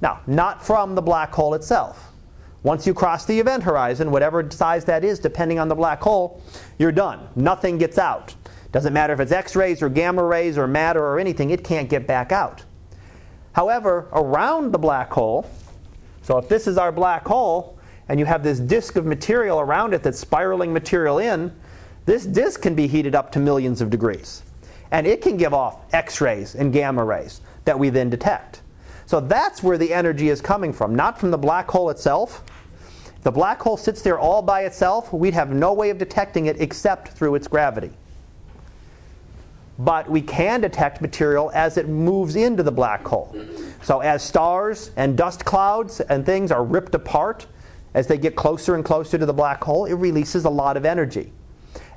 Now, 0.00 0.20
not 0.26 0.64
from 0.64 0.94
the 0.94 1.02
black 1.02 1.32
hole 1.32 1.54
itself. 1.54 2.12
Once 2.62 2.86
you 2.86 2.94
cross 2.94 3.24
the 3.24 3.38
event 3.38 3.62
horizon, 3.62 4.10
whatever 4.10 4.50
size 4.50 4.84
that 4.84 5.04
is, 5.04 5.18
depending 5.18 5.58
on 5.58 5.68
the 5.68 5.74
black 5.74 6.00
hole, 6.00 6.42
you're 6.78 6.92
done. 6.92 7.28
Nothing 7.36 7.78
gets 7.78 7.98
out. 7.98 8.34
Doesn't 8.72 8.92
matter 8.92 9.12
if 9.12 9.20
it's 9.20 9.32
X 9.32 9.54
rays 9.56 9.82
or 9.82 9.88
gamma 9.88 10.24
rays 10.24 10.58
or 10.58 10.66
matter 10.66 11.04
or 11.04 11.18
anything, 11.18 11.50
it 11.50 11.64
can't 11.64 11.88
get 11.88 12.06
back 12.06 12.32
out. 12.32 12.64
However, 13.52 14.08
around 14.12 14.72
the 14.72 14.78
black 14.78 15.12
hole, 15.12 15.48
so 16.22 16.38
if 16.38 16.48
this 16.48 16.66
is 16.66 16.76
our 16.76 16.92
black 16.92 17.26
hole, 17.26 17.75
and 18.08 18.20
you 18.20 18.26
have 18.26 18.42
this 18.42 18.60
disk 18.60 18.96
of 18.96 19.04
material 19.04 19.60
around 19.60 19.94
it 19.94 20.02
that's 20.02 20.18
spiraling 20.18 20.72
material 20.72 21.18
in, 21.18 21.52
this 22.04 22.24
disk 22.24 22.62
can 22.62 22.74
be 22.74 22.86
heated 22.86 23.14
up 23.14 23.32
to 23.32 23.40
millions 23.40 23.80
of 23.80 23.90
degrees. 23.90 24.42
And 24.90 25.06
it 25.06 25.20
can 25.22 25.36
give 25.36 25.52
off 25.52 25.92
X 25.92 26.20
rays 26.20 26.54
and 26.54 26.72
gamma 26.72 27.04
rays 27.04 27.40
that 27.64 27.78
we 27.78 27.90
then 27.90 28.08
detect. 28.08 28.62
So 29.06 29.20
that's 29.20 29.62
where 29.62 29.78
the 29.78 29.92
energy 29.92 30.28
is 30.28 30.40
coming 30.40 30.72
from, 30.72 30.94
not 30.94 31.18
from 31.18 31.30
the 31.30 31.38
black 31.38 31.68
hole 31.68 31.90
itself. 31.90 32.44
If 33.16 33.22
the 33.22 33.32
black 33.32 33.60
hole 33.60 33.76
sits 33.76 34.02
there 34.02 34.18
all 34.18 34.42
by 34.42 34.62
itself, 34.62 35.12
we'd 35.12 35.34
have 35.34 35.50
no 35.50 35.72
way 35.72 35.90
of 35.90 35.98
detecting 35.98 36.46
it 36.46 36.60
except 36.60 37.08
through 37.08 37.34
its 37.34 37.48
gravity. 37.48 37.90
But 39.78 40.08
we 40.08 40.22
can 40.22 40.60
detect 40.60 41.02
material 41.02 41.50
as 41.54 41.76
it 41.76 41.88
moves 41.88 42.34
into 42.36 42.62
the 42.62 42.72
black 42.72 43.04
hole. 43.04 43.36
So 43.82 44.00
as 44.00 44.22
stars 44.22 44.90
and 44.96 45.16
dust 45.16 45.44
clouds 45.44 46.00
and 46.00 46.24
things 46.24 46.50
are 46.50 46.64
ripped 46.64 46.94
apart, 46.94 47.46
as 47.96 48.06
they 48.06 48.18
get 48.18 48.36
closer 48.36 48.74
and 48.74 48.84
closer 48.84 49.16
to 49.16 49.24
the 49.24 49.32
black 49.32 49.64
hole, 49.64 49.86
it 49.86 49.94
releases 49.94 50.44
a 50.44 50.50
lot 50.50 50.76
of 50.76 50.84
energy. 50.84 51.32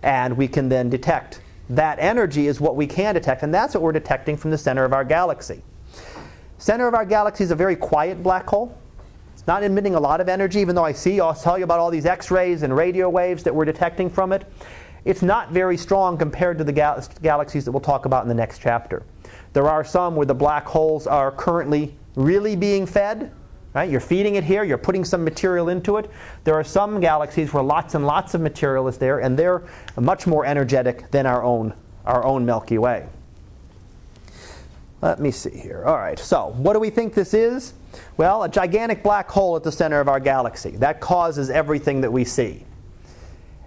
And 0.02 0.38
we 0.38 0.48
can 0.48 0.70
then 0.70 0.90
detect. 0.90 1.42
That 1.70 2.00
energy 2.00 2.48
is 2.48 2.62
what 2.62 2.78
we 2.78 2.88
can 2.88 3.16
detect, 3.16 3.44
and 3.44 3.54
that's 3.54 3.74
what 3.74 3.84
we're 3.84 3.92
detecting 3.92 4.38
from 4.38 4.50
the 4.50 4.58
center 4.58 4.86
of 4.86 4.94
our 4.94 5.04
galaxy. 5.04 5.62
Center 6.58 6.88
of 6.88 6.94
our 6.94 7.04
galaxy 7.04 7.44
is 7.44 7.52
a 7.52 7.56
very 7.56 7.76
quiet 7.76 8.24
black 8.24 8.48
hole. 8.48 8.76
It's 9.34 9.46
not 9.46 9.62
emitting 9.62 9.94
a 9.94 10.00
lot 10.00 10.22
of 10.22 10.30
energy, 10.30 10.62
even 10.62 10.74
though 10.74 10.86
I 10.86 10.94
see, 10.94 11.20
I'll 11.20 11.36
tell 11.36 11.58
you 11.58 11.66
about 11.66 11.80
all 11.80 11.92
these 11.92 12.06
X 12.06 12.32
rays 12.32 12.64
and 12.64 12.74
radio 12.74 13.10
waves 13.10 13.44
that 13.44 13.54
we're 13.54 13.66
detecting 13.66 14.10
from 14.10 14.32
it. 14.32 14.50
It's 15.04 15.22
not 15.22 15.52
very 15.52 15.76
strong 15.76 16.18
compared 16.18 16.58
to 16.60 16.64
the 16.64 16.72
gal- 16.72 17.06
galaxies 17.22 17.66
that 17.66 17.74
we'll 17.74 17.82
talk 17.82 18.06
about 18.06 18.24
in 18.24 18.30
the 18.30 18.36
next 18.36 18.60
chapter. 18.60 19.04
There 19.52 19.68
are 19.68 19.84
some 19.84 20.16
where 20.16 20.26
the 20.26 20.34
black 20.34 20.66
holes 20.66 21.08
are 21.08 21.30
currently 21.30 21.94
really 22.16 22.56
being 22.56 22.86
fed, 22.86 23.32
Right? 23.74 23.90
You're 23.90 24.00
feeding 24.00 24.36
it 24.36 24.44
here, 24.44 24.64
you're 24.64 24.80
putting 24.80 25.06
some 25.06 25.24
material 25.24 25.70
into 25.70 25.98
it. 25.98 26.10
There 26.44 26.56
are 26.56 26.64
some 26.64 27.00
galaxies 27.00 27.54
where 27.54 27.62
lots 27.62 27.94
and 27.94 28.06
lots 28.06 28.34
of 28.34 28.42
material 28.42 28.88
is 28.88 28.98
there, 28.98 29.20
and 29.20 29.38
they're 29.38 29.64
much 29.96 30.26
more 30.26 30.46
energetic 30.46 31.12
than 31.12 31.28
our 31.28 31.44
own, 31.44 31.74
our 32.06 32.26
own 32.26 32.46
Milky 32.46 32.80
Way. 32.80 33.08
Let 35.02 35.20
me 35.20 35.32
see 35.32 35.52
here. 35.52 35.84
All 35.86 35.98
right, 35.98 36.18
so 36.18 36.48
what 36.58 36.74
do 36.74 36.80
we 36.80 36.90
think 36.90 37.14
this 37.14 37.34
is? 37.34 37.74
Well, 38.18 38.44
a 38.44 38.50
gigantic 38.50 39.04
black 39.04 39.30
hole 39.30 39.56
at 39.56 39.64
the 39.64 39.72
center 39.72 40.00
of 40.00 40.08
our 40.08 40.20
galaxy. 40.20 40.72
That 40.72 41.00
causes 41.00 41.50
everything 41.50 42.02
that 42.02 42.12
we 42.12 42.26
see. 42.26 42.66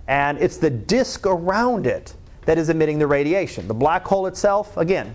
And 0.09 0.37
it's 0.39 0.59
the 0.59 0.69
disk 0.69 1.27
around 1.27 1.87
it 1.87 2.15
that 2.45 2.59
is 2.59 2.69
emitting 2.69 2.99
the 2.99 3.07
radiation. 3.07 3.69
The 3.69 3.75
black 3.75 4.05
hole 4.05 4.27
itself, 4.27 4.77
again, 4.77 5.15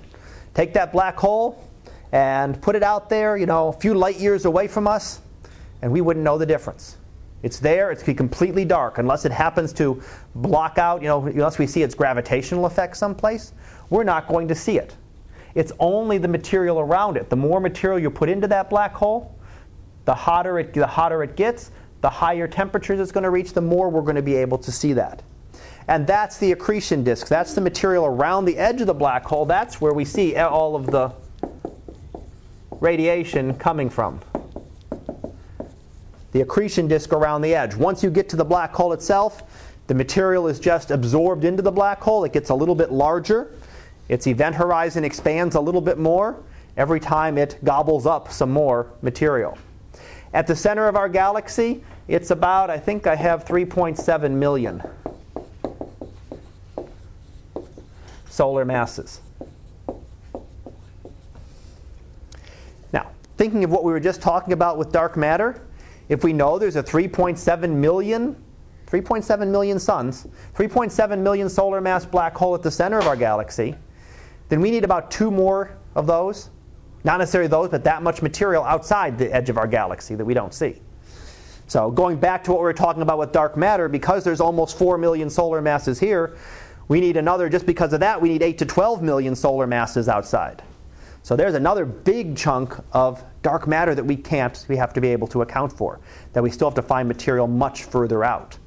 take 0.53 0.73
that 0.73 0.91
black 0.91 1.17
hole, 1.17 1.66
and 2.11 2.61
put 2.61 2.75
it 2.75 2.83
out 2.83 3.09
there, 3.09 3.37
you 3.37 3.45
know, 3.45 3.67
a 3.67 3.73
few 3.73 3.93
light 3.93 4.19
years 4.19 4.45
away 4.45 4.67
from 4.67 4.87
us, 4.87 5.21
and 5.81 5.91
we 5.91 6.01
wouldn't 6.01 6.23
know 6.23 6.37
the 6.37 6.45
difference. 6.45 6.97
It's 7.43 7.59
there, 7.59 7.91
it's 7.91 8.03
completely 8.03 8.65
dark, 8.65 8.97
unless 8.97 9.25
it 9.25 9.31
happens 9.31 9.71
to 9.73 10.01
block 10.35 10.77
out, 10.77 11.01
you 11.01 11.07
know, 11.07 11.25
unless 11.25 11.59
we 11.59 11.67
see 11.67 11.83
its 11.83 11.93
gravitational 11.93 12.65
effect 12.65 12.97
someplace, 12.97 13.53
we're 13.89 14.03
not 14.03 14.27
going 14.27 14.47
to 14.47 14.55
see 14.55 14.77
it. 14.77 14.95
It's 15.53 15.71
only 15.79 16.17
the 16.17 16.27
material 16.27 16.79
around 16.79 17.17
it. 17.17 17.29
The 17.29 17.35
more 17.35 17.59
material 17.59 17.99
you 17.99 18.09
put 18.09 18.29
into 18.29 18.47
that 18.47 18.69
black 18.69 18.93
hole, 18.93 19.35
the 20.05 20.15
hotter 20.15 20.59
it, 20.59 20.73
the 20.73 20.87
hotter 20.87 21.23
it 21.23 21.35
gets, 21.35 21.71
the 22.01 22.09
higher 22.09 22.47
temperatures 22.47 22.99
it's 22.99 23.11
going 23.11 23.23
to 23.23 23.29
reach, 23.29 23.53
the 23.53 23.61
more 23.61 23.89
we're 23.89 24.01
going 24.01 24.15
to 24.15 24.21
be 24.21 24.35
able 24.35 24.57
to 24.59 24.71
see 24.71 24.93
that. 24.93 25.21
And 25.87 26.05
that's 26.05 26.37
the 26.37 26.51
accretion 26.51 27.03
disk. 27.03 27.27
That's 27.27 27.53
the 27.53 27.61
material 27.61 28.05
around 28.05 28.45
the 28.45 28.57
edge 28.57 28.81
of 28.81 28.87
the 28.87 28.93
black 28.93 29.25
hole. 29.25 29.45
That's 29.45 29.79
where 29.79 29.93
we 29.93 30.05
see 30.05 30.35
all 30.35 30.75
of 30.75 30.87
the 30.87 31.11
radiation 32.79 33.53
coming 33.55 33.89
from? 33.89 34.19
The 36.31 36.41
accretion 36.41 36.87
disk 36.87 37.13
around 37.13 37.41
the 37.41 37.55
edge. 37.55 37.75
Once 37.75 38.03
you 38.03 38.09
get 38.09 38.29
to 38.29 38.35
the 38.35 38.45
black 38.45 38.73
hole 38.73 38.93
itself, 38.93 39.43
the 39.87 39.95
material 39.95 40.47
is 40.47 40.59
just 40.59 40.91
absorbed 40.91 41.45
into 41.45 41.63
the 41.63 41.71
black 41.71 42.01
hole. 42.01 42.23
It 42.25 42.33
gets 42.33 42.49
a 42.49 42.55
little 42.55 42.75
bit 42.75 42.91
larger. 42.91 43.53
Its 44.09 44.27
event 44.27 44.55
horizon 44.55 45.03
expands 45.03 45.55
a 45.55 45.61
little 45.61 45.81
bit 45.81 45.97
more 45.97 46.43
every 46.75 46.99
time 46.99 47.37
it 47.37 47.57
gobbles 47.63 48.05
up 48.05 48.31
some 48.31 48.51
more 48.51 48.91
material. 49.01 49.57
At 50.33 50.45
the 50.45 50.55
center 50.55 50.87
of 50.87 50.95
our 50.95 51.09
galaxy, 51.09 51.83
it's 52.07 52.31
about, 52.31 52.69
I 52.69 52.77
think 52.77 53.07
I 53.07 53.15
have 53.15 53.45
3.7 53.45 54.31
million 54.31 54.83
solar 58.29 58.65
masses. 58.65 59.21
Thinking 63.37 63.63
of 63.63 63.71
what 63.71 63.83
we 63.83 63.91
were 63.91 63.99
just 63.99 64.21
talking 64.21 64.53
about 64.53 64.77
with 64.77 64.91
dark 64.91 65.15
matter, 65.15 65.61
if 66.09 66.23
we 66.23 66.33
know 66.33 66.57
there's 66.57 66.75
a 66.75 66.83
3.7 66.83 67.69
million, 67.69 68.35
3.7 68.87 69.47
million 69.47 69.79
suns, 69.79 70.27
3.7 70.55 71.19
million 71.19 71.49
solar 71.49 71.79
mass 71.79 72.05
black 72.05 72.35
hole 72.35 72.55
at 72.55 72.63
the 72.63 72.71
center 72.71 72.97
of 72.97 73.07
our 73.07 73.15
galaxy, 73.15 73.75
then 74.49 74.61
we 74.61 74.71
need 74.71 74.83
about 74.83 75.11
two 75.11 75.29
more 75.29 75.77
of 75.95 76.07
those. 76.07 76.49
Not 77.03 77.19
necessarily 77.19 77.47
those, 77.47 77.69
but 77.69 77.83
that 77.83 78.01
much 78.01 78.21
material 78.21 78.63
outside 78.63 79.17
the 79.17 79.33
edge 79.33 79.49
of 79.49 79.57
our 79.57 79.67
galaxy 79.67 80.15
that 80.15 80.25
we 80.25 80.33
don't 80.33 80.53
see. 80.53 80.81
So, 81.67 81.91
going 81.91 82.17
back 82.17 82.45
to 82.45 82.51
what 82.51 82.61
we 82.61 82.63
were 82.63 82.73
talking 82.73 83.01
about 83.01 83.17
with 83.17 83.33
dark 83.33 83.57
matter, 83.57 83.89
because 83.89 84.23
there's 84.23 84.39
almost 84.39 84.77
4 84.77 84.97
million 84.97 85.29
solar 85.29 85.61
masses 85.61 85.99
here, 85.99 86.37
we 86.87 87.01
need 87.01 87.17
another, 87.17 87.49
just 87.49 87.65
because 87.65 87.91
of 87.91 87.99
that, 87.99 88.21
we 88.21 88.29
need 88.29 88.41
8 88.41 88.57
to 88.59 88.65
12 88.65 89.01
million 89.03 89.35
solar 89.35 89.67
masses 89.67 90.07
outside. 90.07 90.63
So, 91.27 91.35
there's 91.35 91.55
another 91.55 91.83
big 91.83 92.37
chunk 92.37 92.73
of 92.93 93.21
dark 93.41 93.67
matter 93.67 93.93
that 93.93 94.05
we 94.05 94.15
can't, 94.15 94.65
we 94.69 94.77
have 94.77 94.93
to 94.93 95.01
be 95.01 95.09
able 95.09 95.27
to 95.27 95.41
account 95.41 95.73
for, 95.73 95.99
that 96.31 96.41
we 96.41 96.49
still 96.49 96.69
have 96.69 96.75
to 96.75 96.81
find 96.81 97.05
material 97.05 97.47
much 97.47 97.83
further 97.83 98.23
out. 98.23 98.57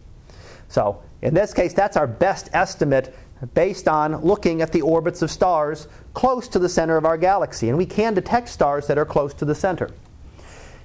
So, 0.68 1.02
in 1.22 1.32
this 1.32 1.54
case, 1.54 1.72
that's 1.72 1.96
our 1.96 2.06
best 2.06 2.50
estimate 2.52 3.16
based 3.54 3.88
on 3.88 4.20
looking 4.22 4.60
at 4.60 4.72
the 4.72 4.82
orbits 4.82 5.22
of 5.22 5.30
stars 5.30 5.88
close 6.12 6.48
to 6.48 6.58
the 6.58 6.68
center 6.68 6.98
of 6.98 7.06
our 7.06 7.16
galaxy. 7.16 7.70
And 7.70 7.78
we 7.78 7.86
can 7.86 8.12
detect 8.12 8.50
stars 8.50 8.86
that 8.88 8.98
are 8.98 9.06
close 9.06 9.32
to 9.32 9.46
the 9.46 9.54
center. 9.54 9.88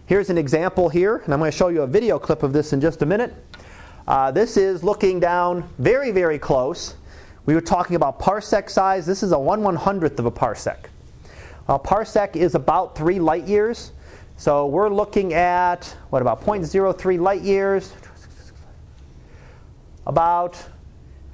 Here's 0.05 0.29
an 0.29 0.38
example 0.38 0.88
here, 0.88 1.17
and 1.25 1.33
I'm 1.33 1.39
going 1.39 1.51
to 1.51 1.57
show 1.57 1.67
you 1.67 1.81
a 1.81 1.88
video 1.88 2.17
clip 2.17 2.41
of 2.41 2.53
this 2.53 2.71
in 2.71 2.79
just 2.79 3.01
a 3.01 3.05
minute. 3.05 3.33
Uh, 4.07 4.31
this 4.31 4.55
is 4.55 4.81
looking 4.81 5.19
down 5.19 5.67
very, 5.77 6.11
very 6.11 6.39
close. 6.39 6.95
We 7.45 7.53
were 7.53 7.59
talking 7.59 7.97
about 7.97 8.17
parsec 8.17 8.69
size. 8.69 9.05
This 9.05 9.23
is 9.23 9.33
a 9.33 9.39
1 9.39 9.59
100th 9.59 10.19
of 10.19 10.25
a 10.25 10.31
parsec. 10.31 10.85
A 11.67 11.80
parsec 11.80 12.36
is 12.36 12.54
about 12.54 12.95
3 12.95 13.19
light 13.19 13.47
years. 13.47 13.91
So 14.38 14.67
we're 14.67 14.89
looking 14.89 15.34
at, 15.34 15.86
what, 16.10 16.21
about 16.21 16.43
0.03 16.45 17.19
light 17.19 17.41
years? 17.41 17.93
About 20.06 20.62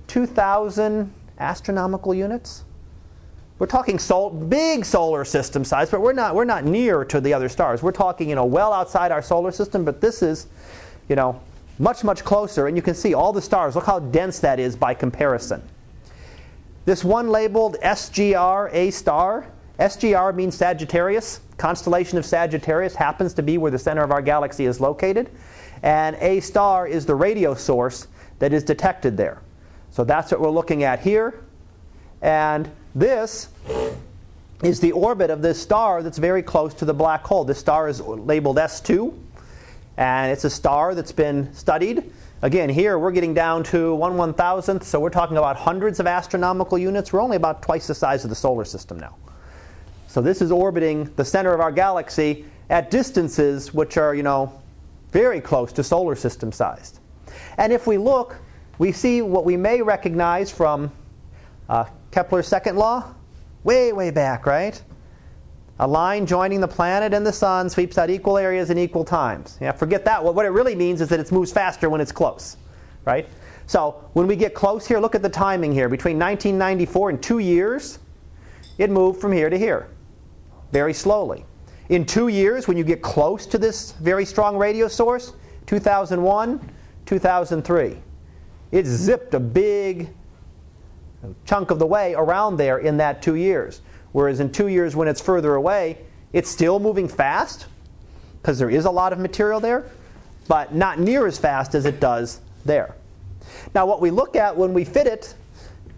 2,000 0.07 1.11
astronomical 1.39 2.13
units. 2.13 2.63
We're 3.59 3.67
talking 3.67 3.99
sol- 3.99 4.29
big 4.29 4.85
solar 4.85 5.25
system 5.25 5.63
size, 5.63 5.91
but 5.91 6.01
we're 6.01 6.13
not, 6.13 6.33
we're 6.33 6.45
not 6.45 6.63
near 6.63 7.03
to 7.05 7.19
the 7.19 7.33
other 7.33 7.49
stars. 7.49 7.83
We're 7.83 7.91
talking, 7.91 8.29
you 8.29 8.35
know, 8.35 8.45
well 8.45 8.73
outside 8.73 9.11
our 9.11 9.21
solar 9.21 9.51
system, 9.51 9.83
but 9.83 10.01
this 10.01 10.23
is, 10.23 10.47
you 11.09 11.15
know, 11.15 11.39
much, 11.77 12.03
much 12.03 12.23
closer. 12.23 12.67
And 12.67 12.77
you 12.77 12.81
can 12.81 12.95
see 12.95 13.13
all 13.13 13.33
the 13.33 13.41
stars. 13.41 13.75
Look 13.75 13.85
how 13.85 13.99
dense 13.99 14.39
that 14.39 14.59
is 14.59 14.75
by 14.75 14.93
comparison. 14.93 15.61
This 16.85 17.03
one 17.03 17.29
labeled 17.29 17.77
SGR 17.83 18.73
A 18.73 18.91
star, 18.91 19.47
SGR 19.81 20.35
means 20.35 20.55
Sagittarius. 20.55 21.39
Constellation 21.57 22.19
of 22.19 22.25
Sagittarius 22.25 22.93
happens 22.93 23.33
to 23.33 23.41
be 23.41 23.57
where 23.57 23.71
the 23.71 23.79
center 23.79 24.03
of 24.03 24.11
our 24.11 24.21
galaxy 24.21 24.65
is 24.65 24.79
located. 24.79 25.31
And 25.81 26.15
A 26.17 26.39
star 26.41 26.87
is 26.87 27.07
the 27.07 27.15
radio 27.15 27.55
source 27.55 28.07
that 28.37 28.53
is 28.53 28.63
detected 28.63 29.17
there. 29.17 29.41
So 29.89 30.03
that's 30.03 30.31
what 30.31 30.39
we're 30.39 30.51
looking 30.51 30.83
at 30.83 30.99
here. 30.99 31.43
And 32.21 32.69
this 32.93 33.49
is 34.61 34.79
the 34.79 34.91
orbit 34.91 35.31
of 35.31 35.41
this 35.41 35.59
star 35.59 36.03
that's 36.03 36.19
very 36.19 36.43
close 36.43 36.75
to 36.75 36.85
the 36.85 36.93
black 36.93 37.25
hole. 37.25 37.43
This 37.43 37.57
star 37.57 37.89
is 37.89 38.01
labeled 38.01 38.57
S2, 38.57 39.11
and 39.97 40.31
it's 40.31 40.43
a 40.43 40.49
star 40.51 40.93
that's 40.93 41.11
been 41.11 41.51
studied. 41.55 42.13
Again, 42.43 42.69
here 42.69 42.99
we're 42.99 43.11
getting 43.11 43.33
down 43.33 43.63
to 43.65 43.95
1 43.95 44.15
one 44.15 44.33
thousandth, 44.35 44.83
so 44.83 44.99
we're 44.99 45.09
talking 45.09 45.37
about 45.37 45.55
hundreds 45.55 45.99
of 45.99 46.05
astronomical 46.05 46.77
units. 46.77 47.11
We're 47.11 47.21
only 47.21 47.37
about 47.37 47.63
twice 47.63 47.87
the 47.87 47.95
size 47.95 48.23
of 48.23 48.29
the 48.29 48.35
solar 48.35 48.65
system 48.65 48.99
now. 48.99 49.15
So 50.11 50.19
this 50.19 50.41
is 50.41 50.51
orbiting 50.51 51.09
the 51.15 51.23
center 51.23 51.53
of 51.53 51.61
our 51.61 51.71
galaxy 51.71 52.43
at 52.69 52.91
distances 52.91 53.73
which 53.73 53.95
are, 53.95 54.13
you 54.13 54.23
know, 54.23 54.61
very 55.13 55.39
close 55.39 55.71
to 55.71 55.85
solar 55.85 56.17
system 56.17 56.51
sized. 56.51 56.99
And 57.57 57.71
if 57.71 57.87
we 57.87 57.97
look, 57.97 58.35
we 58.77 58.91
see 58.91 59.21
what 59.21 59.45
we 59.45 59.55
may 59.55 59.81
recognize 59.81 60.51
from 60.51 60.91
uh, 61.69 61.85
Kepler's 62.11 62.45
second 62.45 62.75
law, 62.75 63.13
way, 63.63 63.93
way 63.93 64.11
back, 64.11 64.45
right? 64.45 64.83
A 65.79 65.87
line 65.87 66.25
joining 66.25 66.59
the 66.59 66.67
planet 66.67 67.13
and 67.13 67.25
the 67.25 67.31
sun 67.31 67.69
sweeps 67.69 67.97
out 67.97 68.09
equal 68.09 68.37
areas 68.37 68.69
in 68.69 68.77
equal 68.77 69.05
times. 69.05 69.57
Yeah, 69.61 69.71
forget 69.71 70.03
that. 70.03 70.21
What 70.21 70.45
it 70.45 70.49
really 70.49 70.75
means 70.75 70.99
is 70.99 71.07
that 71.07 71.21
it 71.21 71.31
moves 71.31 71.53
faster 71.53 71.89
when 71.89 72.01
it's 72.01 72.11
close, 72.11 72.57
right? 73.05 73.29
So 73.65 74.03
when 74.11 74.27
we 74.27 74.35
get 74.35 74.55
close 74.55 74.85
here, 74.85 74.99
look 74.99 75.15
at 75.15 75.21
the 75.21 75.29
timing 75.29 75.71
here. 75.71 75.87
Between 75.87 76.19
1994 76.19 77.11
and 77.11 77.23
two 77.23 77.39
years, 77.39 77.99
it 78.77 78.89
moved 78.89 79.21
from 79.21 79.31
here 79.31 79.49
to 79.49 79.57
here, 79.57 79.87
very 80.71 80.93
slowly. 80.93 81.45
In 81.89 82.05
two 82.05 82.29
years, 82.29 82.67
when 82.67 82.77
you 82.77 82.83
get 82.83 83.01
close 83.01 83.45
to 83.47 83.57
this 83.57 83.91
very 83.93 84.25
strong 84.25 84.57
radio 84.57 84.87
source, 84.87 85.33
2001, 85.65 86.71
2003, 87.05 87.97
it 88.71 88.85
zipped 88.85 89.33
a 89.33 89.39
big 89.39 90.09
chunk 91.45 91.71
of 91.71 91.79
the 91.79 91.85
way 91.85 92.13
around 92.13 92.57
there 92.57 92.79
in 92.79 92.97
that 92.97 93.21
two 93.21 93.35
years. 93.35 93.81
Whereas 94.11 94.39
in 94.39 94.51
two 94.51 94.67
years, 94.67 94.95
when 94.95 95.07
it's 95.07 95.21
further 95.21 95.55
away, 95.55 95.97
it's 96.33 96.49
still 96.49 96.79
moving 96.79 97.07
fast 97.07 97.67
because 98.41 98.57
there 98.57 98.69
is 98.69 98.85
a 98.85 98.91
lot 98.91 99.13
of 99.13 99.19
material 99.19 99.59
there, 99.59 99.85
but 100.47 100.73
not 100.73 100.99
near 100.99 101.27
as 101.27 101.37
fast 101.37 101.75
as 101.75 101.85
it 101.85 101.99
does 101.99 102.41
there. 102.65 102.95
Now, 103.75 103.85
what 103.85 104.01
we 104.01 104.11
look 104.11 104.35
at 104.35 104.55
when 104.55 104.73
we 104.73 104.85
fit 104.85 105.07
it, 105.07 105.35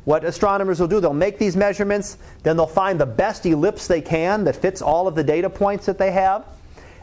what 0.06 0.24
astronomers 0.26 0.80
will 0.80 0.88
do, 0.88 1.00
they'll 1.00 1.14
make 1.14 1.38
these 1.38 1.56
measurements, 1.56 2.18
then 2.44 2.58
they'll 2.58 2.68
find 2.68 3.00
the 3.00 3.06
best 3.06 3.46
ellipse 3.46 3.88
they 3.88 4.02
can 4.02 4.44
that 4.44 4.56
fits 4.56 4.82
all 4.82 5.08
of 5.08 5.16
the 5.16 5.24
data 5.24 5.50
points 5.50 5.86
that 5.86 5.98
they 5.98 6.12
have, 6.12 6.46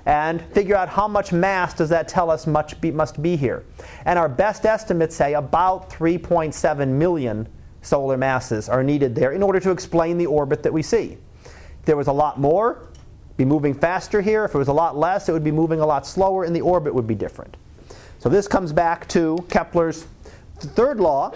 and 0.07 0.43
figure 0.53 0.77
out 0.77 0.89
how 0.89 1.07
much 1.07 1.33
mass 1.33 1.75
does 1.75 1.89
that 1.89 2.09
tell 2.09 2.31
us 2.31 2.47
be, 2.81 2.91
must 2.91 3.23
be 3.23 3.37
here. 3.37 3.65
And 4.05 4.19
our 4.19 4.29
best 4.29 4.67
estimates 4.67 5.15
say 5.15 5.35
about 5.35 5.91
3.7 5.91 6.89
million 6.89 7.49
solar 7.83 8.17
masses 8.17 8.69
are 8.69 8.83
needed 8.83 9.15
there 9.15 9.33
in 9.33 9.43
order 9.43 9.61
to 9.61 9.71
explain 9.71 10.19
the 10.19 10.27
orbit 10.27 10.63
that 10.63 10.73
we 10.73 10.83
see. 10.83 11.17
If 11.45 11.85
there 11.85 11.97
was 11.97 12.09
a 12.09 12.13
lot 12.13 12.39
more, 12.39 12.89
be 13.37 13.45
moving 13.45 13.73
faster 13.73 14.21
here. 14.21 14.45
If 14.45 14.55
it 14.55 14.59
was 14.59 14.69
a 14.69 14.73
lot 14.73 14.99
less, 14.99 15.29
it 15.29 15.33
would 15.33 15.45
be 15.45 15.51
moving 15.51 15.81
a 15.81 15.87
lot 15.87 16.07
slower 16.07 16.45
and 16.45 16.55
the 16.55 16.61
orbit 16.61 16.95
would 16.95 17.07
be 17.07 17.15
different. 17.15 17.57
So 18.19 18.29
this 18.29 18.47
comes 18.47 18.73
back 18.73 19.09
to 19.09 19.45
Kepler's 19.49 20.07
third 20.59 21.01
law, 21.01 21.33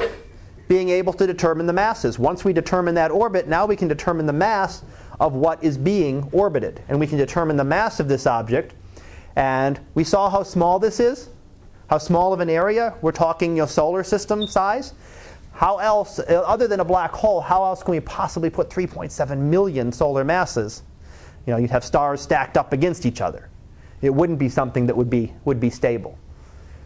being 0.68 0.88
able 0.88 1.12
to 1.12 1.26
determine 1.26 1.66
the 1.66 1.72
masses. 1.72 2.18
Once 2.18 2.44
we 2.44 2.52
determine 2.52 2.94
that 2.94 3.10
orbit, 3.10 3.48
now 3.48 3.66
we 3.66 3.76
can 3.76 3.88
determine 3.88 4.26
the 4.26 4.32
mass 4.32 4.82
of 5.20 5.34
what 5.34 5.62
is 5.62 5.76
being 5.76 6.28
orbited. 6.32 6.82
And 6.88 6.98
we 6.98 7.06
can 7.06 7.18
determine 7.18 7.56
the 7.56 7.64
mass 7.64 8.00
of 8.00 8.08
this 8.08 8.26
object. 8.26 8.74
And 9.36 9.80
we 9.94 10.04
saw 10.04 10.30
how 10.30 10.42
small 10.42 10.78
this 10.78 11.00
is, 11.00 11.28
how 11.88 11.98
small 11.98 12.32
of 12.32 12.40
an 12.40 12.48
area. 12.48 12.94
We're 13.02 13.12
talking 13.12 13.56
you 13.56 13.62
know, 13.62 13.66
solar 13.66 14.02
system 14.04 14.46
size. 14.46 14.94
How 15.52 15.78
else, 15.78 16.18
uh, 16.18 16.42
other 16.46 16.66
than 16.66 16.80
a 16.80 16.84
black 16.84 17.12
hole, 17.12 17.40
how 17.40 17.62
else 17.64 17.82
can 17.82 17.92
we 17.92 18.00
possibly 18.00 18.50
put 18.50 18.70
3.7 18.70 19.38
million 19.38 19.92
solar 19.92 20.24
masses? 20.24 20.82
You 21.46 21.52
know, 21.52 21.58
you'd 21.58 21.70
have 21.70 21.84
stars 21.84 22.20
stacked 22.20 22.56
up 22.56 22.72
against 22.72 23.06
each 23.06 23.20
other. 23.20 23.50
It 24.02 24.12
wouldn't 24.12 24.38
be 24.38 24.48
something 24.48 24.86
that 24.86 24.96
would 24.96 25.10
be, 25.10 25.32
would 25.44 25.60
be 25.60 25.70
stable. 25.70 26.18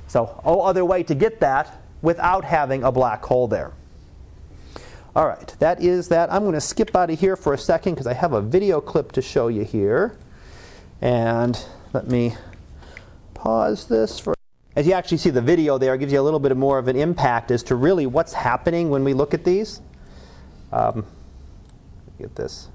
So, 0.07 0.41
no 0.45 0.63
other 0.63 0.85
way 0.85 1.03
to 1.05 1.15
get 1.15 1.41
that 1.41 1.81
without 2.03 2.45
having 2.45 2.85
a 2.85 2.93
black 2.93 3.25
hole 3.25 3.49
there. 3.49 3.73
All 5.17 5.27
right, 5.27 5.55
that 5.59 5.83
is 5.83 6.09
that. 6.09 6.33
I'm 6.33 6.43
going 6.43 6.55
to 6.55 6.61
skip 6.61 6.95
out 6.95 7.11
of 7.11 7.19
here 7.19 7.37
for 7.37 7.55
a 7.55 7.59
second 7.59 7.95
because 7.95 8.07
I 8.07 8.15
have 8.15 8.33
a 8.33 8.41
video 8.41 8.81
clip 8.81 9.13
to 9.13 9.23
show 9.23 9.49
you 9.49 9.65
here. 9.65 10.17
And 11.01 11.61
let 11.93 12.09
me 12.09 12.37
pause 13.35 13.87
this 13.87 14.19
for 14.19 14.35
as 14.79 14.87
you 14.87 14.93
actually 14.93 15.19
see 15.19 15.31
the 15.31 15.41
video 15.41 15.77
there, 15.77 15.95
it 15.95 15.99
gives 15.99 16.13
you 16.13 16.21
a 16.21 16.23
little 16.23 16.39
bit 16.39 16.57
more 16.57 16.79
of 16.79 16.87
an 16.87 16.95
impact 16.95 17.51
as 17.51 17.65
to 17.65 17.75
really 17.75 18.07
what's 18.07 18.33
happening 18.33 18.91
when 18.91 19.03
we 19.03 19.13
look 19.13 19.35
at 19.35 19.43
these. 19.43 19.81
Um, 20.71 21.05
get 22.17 22.37
this. 22.37 22.69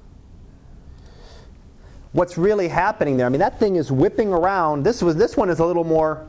What's 2.12 2.38
really 2.38 2.67
happening 2.67 3.15
there? 3.15 3.25
I 3.25 3.29
mean, 3.29 3.39
that 3.39 3.57
thing 3.57 3.77
is 3.77 3.89
whipping 3.89 4.33
around. 4.33 4.83
This 4.83 5.01
was 5.01 5.15
this 5.15 5.38
one 5.38 5.49
is 5.49 5.59
a 5.59 5.65
little 5.65 5.86
more 5.86 6.27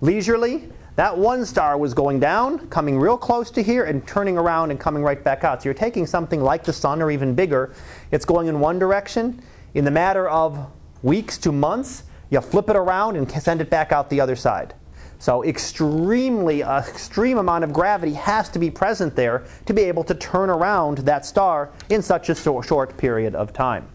leisurely. 0.00 0.70
That 0.96 1.18
one 1.18 1.44
star 1.44 1.76
was 1.76 1.92
going 1.92 2.20
down, 2.20 2.68
coming 2.68 2.98
real 2.98 3.18
close 3.18 3.50
to 3.52 3.62
here, 3.62 3.84
and 3.84 4.06
turning 4.06 4.38
around 4.38 4.70
and 4.70 4.80
coming 4.80 5.02
right 5.02 5.22
back 5.22 5.44
out. 5.44 5.62
So 5.62 5.66
you're 5.66 5.74
taking 5.74 6.06
something 6.06 6.40
like 6.40 6.64
the 6.64 6.72
sun 6.72 7.02
or 7.02 7.10
even 7.10 7.34
bigger. 7.34 7.74
It's 8.10 8.24
going 8.24 8.48
in 8.48 8.60
one 8.60 8.78
direction. 8.78 9.42
In 9.74 9.84
the 9.84 9.90
matter 9.90 10.26
of 10.26 10.70
weeks 11.02 11.36
to 11.38 11.52
months, 11.52 12.04
you 12.30 12.40
flip 12.40 12.70
it 12.70 12.76
around 12.76 13.16
and 13.16 13.30
send 13.30 13.60
it 13.60 13.68
back 13.68 13.92
out 13.92 14.08
the 14.08 14.22
other 14.22 14.36
side. 14.36 14.74
So 15.18 15.44
extremely, 15.44 16.62
uh, 16.62 16.80
extreme 16.80 17.36
amount 17.36 17.64
of 17.64 17.74
gravity 17.74 18.14
has 18.14 18.48
to 18.50 18.58
be 18.58 18.70
present 18.70 19.14
there 19.14 19.44
to 19.66 19.74
be 19.74 19.82
able 19.82 20.04
to 20.04 20.14
turn 20.14 20.48
around 20.48 20.98
that 20.98 21.26
star 21.26 21.72
in 21.90 22.00
such 22.00 22.30
a 22.30 22.34
so 22.34 22.62
short 22.62 22.96
period 22.96 23.34
of 23.34 23.52
time. 23.52 23.86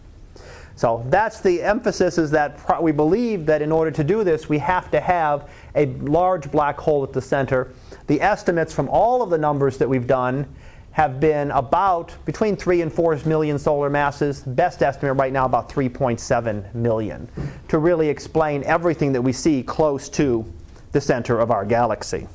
So 0.74 1.04
that's 1.08 1.40
the 1.40 1.62
emphasis 1.62 2.18
is 2.18 2.30
that 2.30 2.82
we 2.82 2.92
believe 2.92 3.46
that 3.46 3.62
in 3.62 3.70
order 3.70 3.90
to 3.90 4.04
do 4.04 4.24
this, 4.24 4.48
we 4.48 4.58
have 4.58 4.90
to 4.90 5.00
have 5.00 5.50
a 5.74 5.86
large 5.86 6.50
black 6.50 6.78
hole 6.78 7.04
at 7.04 7.12
the 7.12 7.20
center. 7.20 7.72
The 8.06 8.20
estimates 8.20 8.72
from 8.72 8.88
all 8.88 9.22
of 9.22 9.30
the 9.30 9.38
numbers 9.38 9.78
that 9.78 9.88
we've 9.88 10.06
done 10.06 10.46
have 10.92 11.20
been 11.20 11.50
about 11.52 12.14
between 12.26 12.54
3 12.54 12.82
and 12.82 12.92
4 12.92 13.16
million 13.24 13.58
solar 13.58 13.88
masses. 13.88 14.42
Best 14.42 14.82
estimate 14.82 15.16
right 15.16 15.32
now 15.32 15.46
about 15.46 15.68
3.7 15.68 16.74
million 16.74 17.28
to 17.68 17.78
really 17.78 18.08
explain 18.08 18.62
everything 18.64 19.12
that 19.12 19.22
we 19.22 19.32
see 19.32 19.62
close 19.62 20.08
to 20.10 20.44
the 20.92 21.00
center 21.00 21.38
of 21.38 21.50
our 21.50 21.64
galaxy. 21.64 22.28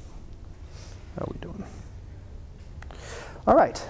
How 1.17 1.25
are 1.25 1.31
we 1.31 1.39
doing? 1.39 1.63
All 3.45 3.55
right. 3.55 3.83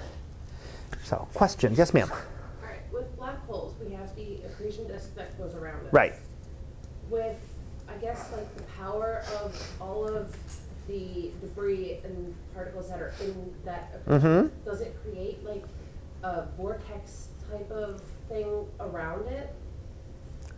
So, 1.03 1.27
questions? 1.33 1.77
Yes, 1.77 1.93
ma'am. 1.93 2.11
All 2.11 2.17
right. 2.61 2.81
With 2.91 3.15
black 3.15 3.39
holes, 3.47 3.73
we 3.79 3.93
have 3.93 4.13
the 4.17 4.39
accretion 4.45 4.85
disk 4.87 5.15
that 5.15 5.26
goes 5.37 5.55
around 5.55 5.85
it. 5.85 5.89
Right. 5.91 6.13
With, 7.09 7.37
I 7.89 7.97
guess, 7.99 8.31
like 8.31 8.55
the 8.57 8.63
power 8.63 9.23
of 9.41 9.71
all 9.79 10.07
of 10.07 10.35
the 10.87 11.31
debris 11.41 11.99
and 12.03 12.33
particles 12.53 12.89
that 12.89 12.99
are 13.01 13.13
in 13.21 13.53
that 13.65 14.05
Mhm. 14.07 14.49
does 14.65 14.81
it 14.81 14.95
create 15.03 15.43
like 15.45 15.63
a 16.23 16.43
vortex 16.57 17.27
type 17.51 17.69
of 17.71 18.01
thing 18.29 18.65
around 18.79 19.27
it? 19.27 19.53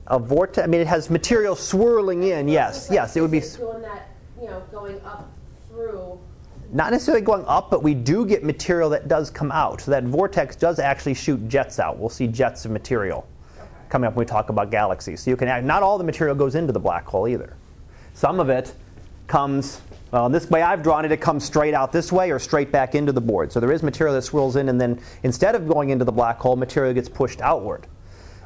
A 0.07 0.17
vortex. 0.19 0.63
I 0.63 0.67
mean, 0.67 0.81
it 0.81 0.87
has 0.87 1.09
material 1.09 1.55
swirling 1.55 2.23
in. 2.23 2.47
Yes, 2.47 2.89
like, 2.89 2.95
yes, 2.95 3.15
it 3.15 3.21
would 3.21 3.31
be. 3.31 3.39
is 3.39 3.55
doing 3.55 3.81
that, 3.81 4.09
you 4.39 4.47
know, 4.47 4.61
going 4.71 4.99
up 5.01 5.29
through. 5.69 6.19
not 6.71 6.91
necessarily 6.91 7.23
going 7.23 7.43
up, 7.47 7.71
but 7.71 7.81
we 7.81 7.95
do 7.95 8.23
get 8.27 8.43
material 8.43 8.91
that 8.91 9.07
does 9.07 9.31
come 9.31 9.51
out. 9.51 9.81
So 9.81 9.89
that 9.89 10.03
vortex 10.03 10.55
does 10.55 10.77
actually 10.77 11.15
shoot 11.15 11.47
jets 11.47 11.79
out. 11.79 11.97
We'll 11.97 12.09
see 12.09 12.27
jets 12.27 12.63
of 12.65 12.69
material 12.69 13.25
coming 13.89 14.07
up 14.07 14.15
when 14.15 14.25
we 14.25 14.29
talk 14.29 14.49
about 14.49 14.71
galaxies. 14.71 15.21
So 15.21 15.31
you 15.31 15.37
can 15.37 15.65
not 15.65 15.83
all 15.83 15.97
the 15.97 16.03
material 16.03 16.35
goes 16.35 16.55
into 16.55 16.71
the 16.71 16.79
black 16.79 17.05
hole 17.05 17.27
either. 17.27 17.55
Some 18.13 18.39
of 18.39 18.49
it 18.49 18.73
comes. 19.27 19.81
Well, 20.11 20.25
in 20.25 20.31
this 20.31 20.49
way 20.49 20.61
I've 20.61 20.81
drawn 20.81 21.05
it, 21.05 21.11
it 21.11 21.21
comes 21.21 21.43
straight 21.43 21.73
out 21.73 21.91
this 21.91 22.11
way 22.11 22.31
or 22.31 22.39
straight 22.39 22.71
back 22.71 22.95
into 22.95 23.11
the 23.11 23.21
board. 23.21 23.51
So 23.51 23.59
there 23.59 23.71
is 23.71 23.83
material 23.83 24.15
that 24.15 24.23
swirls 24.23 24.55
in, 24.55 24.69
and 24.69 24.81
then 24.81 24.99
instead 25.23 25.53
of 25.53 25.67
going 25.67 25.89
into 25.89 26.03
the 26.05 26.11
black 26.11 26.39
hole, 26.39 26.55
material 26.55 26.93
gets 26.93 27.09
pushed 27.09 27.41
outward. 27.41 27.85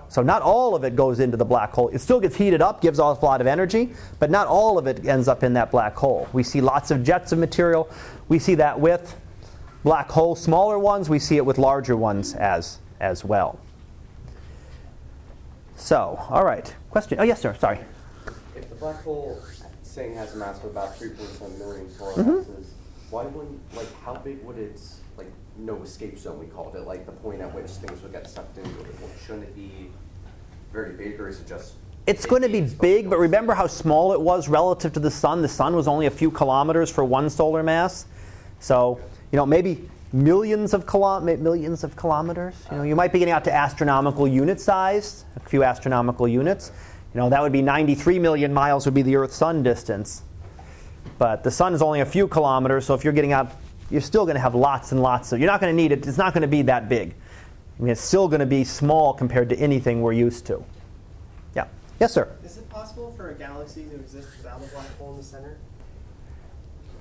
So 0.10 0.22
not 0.22 0.42
all 0.42 0.76
of 0.76 0.84
it 0.84 0.96
goes 0.96 1.20
into 1.20 1.38
the 1.38 1.46
black 1.46 1.72
hole. 1.72 1.88
It 1.90 2.00
still 2.00 2.20
gets 2.20 2.36
heated 2.36 2.62
up, 2.62 2.82
gives 2.82 3.00
off 3.00 3.24
a 3.24 3.26
lot 3.26 3.42
of 3.42 3.48
energy, 3.48 3.94
but 4.20 4.30
not 4.30 4.46
all 4.48 4.78
of 4.78 4.86
it 4.86 5.08
ends 5.08 5.28
up 5.28 5.42
in 5.42 5.54
that 5.54 5.72
black 5.72 5.96
hole. 5.96 6.28
We 6.34 6.44
see 6.44 6.62
lots 6.62 6.92
of 6.92 7.04
jets 7.04 7.32
of 7.32 7.40
material. 7.40 7.90
We 8.28 8.38
see 8.38 8.56
that 8.56 8.80
with 8.80 9.20
black 9.84 10.12
holes, 10.12 10.40
smaller 10.40 10.78
ones. 10.78 11.10
We 11.10 11.18
see 11.18 11.38
it 11.38 11.46
with 11.46 11.58
larger 11.58 11.98
ones 11.98 12.36
as 12.36 12.78
as 13.00 13.26
well. 13.26 13.60
So, 15.76 16.20
all 16.30 16.44
right. 16.46 16.74
Question. 16.92 17.20
Oh 17.20 17.24
yes, 17.24 17.42
sir. 17.42 17.56
Sorry. 17.60 17.80
If 18.56 18.70
the 18.70 18.76
black 18.76 19.04
hole, 19.04 19.40
saying 19.82 20.16
has 20.16 20.34
a 20.34 20.38
mass 20.38 20.58
of 20.60 20.66
about 20.66 20.96
3.7 20.98 21.58
million 21.60 21.90
solar 21.92 22.14
Mhm. 22.24 22.38
masses, 22.38 22.74
why 23.10 23.26
wouldn't, 23.26 23.60
like, 23.76 23.88
how 24.04 24.16
big 24.16 24.44
would 24.44 24.58
its, 24.58 25.02
like, 25.18 25.28
no 25.58 25.76
escape 25.84 26.18
zone, 26.18 26.40
we 26.40 26.48
called 26.48 26.76
it, 26.76 26.88
like, 26.88 27.06
the 27.06 27.12
point 27.12 27.42
at 27.42 27.54
which 27.54 27.70
things 27.70 28.02
would 28.02 28.12
get 28.12 28.28
sucked 28.28 28.58
into 28.58 28.70
it? 28.82 28.88
Shouldn't 29.26 29.44
it 29.44 29.56
be 29.56 29.92
very 30.72 30.94
big, 30.94 31.20
or 31.20 31.28
is 31.28 31.40
it 31.40 31.48
just? 31.48 31.74
It's 32.08 32.26
going 32.26 32.42
to 32.42 32.50
be 32.50 32.62
big, 32.62 33.10
but 33.10 33.20
remember 33.20 33.54
how 33.54 33.68
small 33.68 34.14
it 34.14 34.20
was 34.22 34.50
relative 34.50 34.94
to 34.94 35.00
the 35.00 35.12
sun? 35.12 35.42
The 35.42 35.48
sun 35.48 35.76
was 35.76 35.88
only 35.88 36.06
a 36.08 36.12
few 36.12 36.32
kilometers 36.32 36.90
for 36.90 37.04
one 37.04 37.30
solar 37.30 37.64
mass. 37.64 38.06
So, 38.60 39.00
you 39.32 39.38
know, 39.38 39.46
maybe 39.46 39.88
millions 40.14 40.74
of 40.74 40.88
kilo- 40.88 41.20
millions 41.20 41.84
of 41.84 41.96
kilometers. 41.96 42.56
You 42.72 42.78
know, 42.78 42.84
you 42.84 42.96
might 42.96 43.12
be 43.12 43.20
getting 43.20 43.34
out 43.34 43.44
to 43.46 43.54
astronomical 43.54 44.28
unit 44.28 44.62
size, 44.62 45.26
a 45.36 45.50
few 45.50 45.64
astronomical 45.64 46.28
units. 46.28 46.72
You 47.14 47.20
know, 47.20 47.30
that 47.30 47.42
would 47.42 47.52
be 47.52 47.62
93 47.62 48.20
million 48.20 48.54
miles 48.54 48.86
would 48.86 48.94
be 48.94 49.02
the 49.02 49.16
Earth-Sun 49.16 49.64
distance. 49.64 50.22
But 51.18 51.44
the 51.44 51.52
sun 51.52 51.74
is 51.74 51.82
only 51.82 52.00
a 52.00 52.06
few 52.06 52.28
kilometers, 52.28 52.86
so 52.86 52.94
if 52.94 53.04
you're 53.04 53.14
getting 53.14 53.34
out, 53.34 53.52
you're 53.90 54.02
still 54.02 54.26
going 54.26 54.36
to 54.36 54.42
have 54.42 54.56
lots 54.56 54.92
and 54.92 55.02
lots 55.02 55.32
of. 55.32 55.40
You're 55.40 55.50
not 55.50 55.60
going 55.60 55.76
to 55.76 55.76
need 55.76 55.92
it. 55.92 56.08
It's 56.08 56.18
not 56.18 56.34
going 56.34 56.42
to 56.42 56.48
be 56.48 56.62
that 56.64 56.90
big. 56.90 57.16
I 57.78 57.82
mean, 57.82 57.92
it's 57.92 58.02
still 58.02 58.28
going 58.28 58.40
to 58.40 58.46
be 58.46 58.64
small 58.64 59.14
compared 59.14 59.50
to 59.50 59.56
anything 59.58 60.02
we're 60.02 60.14
used 60.14 60.46
to. 60.48 60.64
Yeah. 61.56 61.68
Yes, 62.00 62.14
sir. 62.14 62.32
Is 62.44 62.58
it 62.58 62.70
possible 62.70 63.14
for 63.18 63.32
a 63.32 63.34
galaxy 63.34 63.84
to 63.86 63.96
exist 63.96 64.30
without 64.38 64.64
a 64.64 64.68
black 64.68 64.98
hole 64.98 65.12
in 65.12 65.18
the 65.18 65.24
center? 65.24 65.58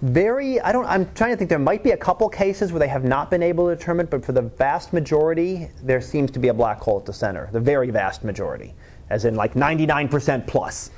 Very, 0.03 0.61
I 0.61 0.72
don't, 0.72 0.84
I'm 0.86 1.12
trying 1.14 1.30
to 1.30 1.36
think, 1.36 1.48
there 1.48 1.61
might 1.61 1.84
be 1.84 1.92
a 1.92 1.96
couple 1.96 2.28
cases 2.28 2.72
where 2.72 2.80
they 2.80 2.88
have 2.88 3.05
not 3.05 3.30
been 3.30 3.42
able 3.42 3.68
to 3.68 3.76
determine, 3.76 4.07
but 4.07 4.24
for 4.24 4.32
the 4.32 4.42
vast 4.42 4.92
majority, 4.92 5.68
there 5.80 6.00
seems 6.00 6.32
to 6.32 6.40
be 6.40 6.48
a 6.48 6.55
black 6.55 6.80
hole 6.80 6.98
at 6.98 7.07
the 7.07 7.12
center. 7.12 7.48
The 7.53 7.61
very 7.61 7.90
vast 7.90 8.24
majority, 8.24 8.74
as 9.11 9.24
in 9.24 9.36
like 9.36 9.55
99% 9.55 10.44
plus 10.48 10.90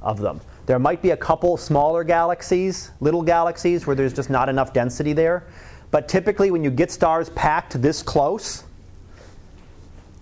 of 0.00 0.20
them. 0.20 0.40
There 0.66 0.78
might 0.78 1.02
be 1.02 1.10
a 1.10 1.16
couple 1.16 1.56
smaller 1.56 2.04
galaxies, 2.04 2.92
little 3.00 3.22
galaxies, 3.22 3.84
where 3.84 3.96
there's 3.96 4.14
just 4.14 4.30
not 4.30 4.48
enough 4.48 4.72
density 4.72 5.12
there. 5.12 5.44
But 5.90 6.08
typically, 6.08 6.52
when 6.52 6.62
you 6.62 6.70
get 6.70 6.92
stars 6.92 7.30
packed 7.30 7.82
this 7.82 8.00
close, 8.00 8.62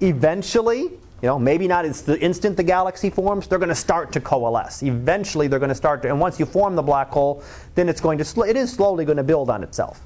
eventually, 0.00 0.92
you 1.22 1.26
know, 1.26 1.38
maybe 1.38 1.68
not 1.68 1.84
it's 1.84 2.00
the 2.00 2.18
instant 2.20 2.56
the 2.56 2.62
galaxy 2.62 3.10
forms, 3.10 3.46
they're 3.46 3.58
going 3.58 3.68
to 3.68 3.74
start 3.74 4.12
to 4.12 4.20
coalesce. 4.20 4.82
Eventually, 4.82 5.48
they're 5.48 5.58
going 5.58 5.68
to 5.68 5.74
start 5.74 6.02
to, 6.02 6.08
and 6.08 6.18
once 6.18 6.40
you 6.40 6.46
form 6.46 6.74
the 6.74 6.82
black 6.82 7.10
hole, 7.10 7.42
then 7.74 7.88
it's 7.88 8.00
going 8.00 8.16
to, 8.18 8.24
sl- 8.24 8.44
it 8.44 8.56
is 8.56 8.72
slowly 8.72 9.04
going 9.04 9.18
to 9.18 9.22
build 9.22 9.50
on 9.50 9.62
itself. 9.62 10.00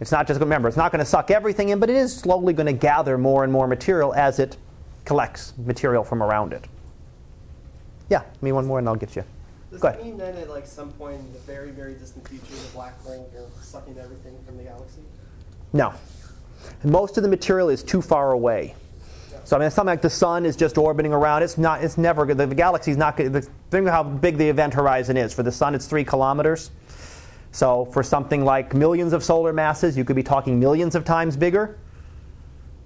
It's 0.00 0.10
not 0.10 0.26
just, 0.26 0.40
remember, 0.40 0.66
it's 0.66 0.76
not 0.76 0.90
going 0.90 1.00
to 1.00 1.04
suck 1.04 1.30
everything 1.30 1.68
in, 1.68 1.78
but 1.78 1.88
it 1.88 1.96
is 1.96 2.14
slowly 2.14 2.52
going 2.52 2.66
to 2.66 2.72
gather 2.72 3.16
more 3.16 3.44
and 3.44 3.52
more 3.52 3.66
material 3.68 4.14
as 4.14 4.38
it 4.38 4.56
collects 5.04 5.52
material 5.58 6.02
from 6.02 6.22
around 6.22 6.52
it. 6.52 6.64
Yeah, 8.08 8.22
me 8.42 8.50
one 8.50 8.66
more 8.66 8.80
and 8.80 8.88
I'll 8.88 8.96
get 8.96 9.14
you. 9.14 9.24
Does 9.70 9.80
Go 9.80 9.88
ahead. 9.88 10.02
mean 10.02 10.18
then 10.18 10.36
at 10.36 10.50
like 10.50 10.66
some 10.66 10.90
point 10.92 11.20
in 11.20 11.32
the 11.32 11.38
very, 11.40 11.70
very 11.70 11.94
distant 11.94 12.26
future, 12.26 12.54
the 12.54 12.72
black 12.72 13.00
hole 13.02 13.30
will 13.32 13.48
sucking 13.62 13.98
everything 13.98 14.36
from 14.44 14.56
the 14.56 14.64
galaxy? 14.64 15.02
No. 15.72 15.94
Most 16.82 17.16
of 17.16 17.22
the 17.22 17.28
material 17.28 17.68
is 17.68 17.84
too 17.84 18.02
far 18.02 18.32
away. 18.32 18.74
So 19.44 19.56
I 19.56 19.58
mean, 19.58 19.66
it's 19.66 19.76
something 19.76 19.92
like 19.92 20.02
the 20.02 20.10
sun 20.10 20.46
is 20.46 20.56
just 20.56 20.78
orbiting 20.78 21.12
around. 21.12 21.42
It's 21.42 21.58
not. 21.58 21.82
It's 21.82 21.98
never. 21.98 22.26
The, 22.34 22.46
the 22.46 22.54
galaxy's 22.54 22.96
not. 22.96 23.16
The, 23.16 23.46
think 23.70 23.86
of 23.86 23.92
how 23.92 24.02
big 24.02 24.36
the 24.36 24.48
event 24.48 24.74
horizon 24.74 25.16
is. 25.16 25.34
For 25.34 25.42
the 25.42 25.52
sun, 25.52 25.74
it's 25.74 25.86
three 25.86 26.04
kilometers. 26.04 26.70
So 27.52 27.86
for 27.86 28.02
something 28.02 28.44
like 28.44 28.74
millions 28.74 29.12
of 29.12 29.24
solar 29.24 29.52
masses, 29.52 29.96
you 29.96 30.04
could 30.04 30.16
be 30.16 30.22
talking 30.22 30.60
millions 30.60 30.94
of 30.94 31.04
times 31.04 31.36
bigger. 31.36 31.78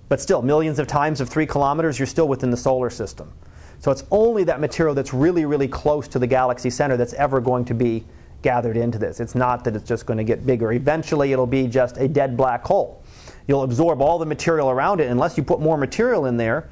But 0.09 0.21
still, 0.21 0.43
millions 0.43 0.79
of 0.79 0.87
times 0.87 1.21
of 1.21 1.29
three 1.29 1.47
kilometers, 1.47 1.99
you're 1.99 2.07
still 2.07 2.29
within 2.29 2.51
the 2.51 2.57
solar 2.57 2.91
system. 2.91 3.33
So 3.81 3.91
it's 3.91 4.05
only 4.11 4.45
that 4.45 4.61
material 4.61 4.95
that's 4.95 5.13
really, 5.13 5.45
really 5.45 5.69
close 5.69 6.09
to 6.09 6.19
the 6.19 6.27
galaxy 6.27 6.71
center 6.71 6.97
that's 6.97 7.13
ever 7.15 7.41
going 7.41 7.67
to 7.67 7.75
be 7.75 8.05
gathered 8.41 8.77
into 8.77 8.99
this. 8.99 9.21
It's 9.21 9.35
not 9.35 9.65
that 9.65 9.77
it's 9.77 9.87
just 9.87 10.07
going 10.07 10.19
to 10.19 10.25
get 10.25 10.47
bigger. 10.47 10.73
Eventually, 10.73 11.33
it'll 11.33 11.47
be 11.47 11.67
just 11.67 11.99
a 11.99 12.09
dead 12.09 12.37
black 12.37 12.65
hole. 12.65 13.03
You'll 13.47 13.63
absorb 13.63 14.01
all 14.01 14.19
the 14.19 14.27
material 14.27 14.71
around 14.71 15.01
it. 15.01 15.11
Unless 15.11 15.37
you 15.37 15.43
put 15.43 15.61
more 15.61 15.77
material 15.77 16.27
in 16.27 16.37
there, 16.37 16.69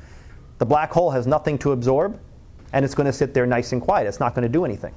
the 0.59 0.67
black 0.67 0.91
hole 0.91 1.11
has 1.11 1.27
nothing 1.27 1.59
to 1.59 1.73
absorb, 1.73 2.19
and 2.73 2.85
it's 2.85 2.95
going 2.95 3.07
to 3.07 3.13
sit 3.13 3.35
there 3.35 3.47
nice 3.47 3.73
and 3.73 3.83
quiet. 3.83 4.07
It's 4.07 4.21
not 4.21 4.35
going 4.35 4.45
to 4.45 4.49
do 4.49 4.65
anything. 4.65 4.95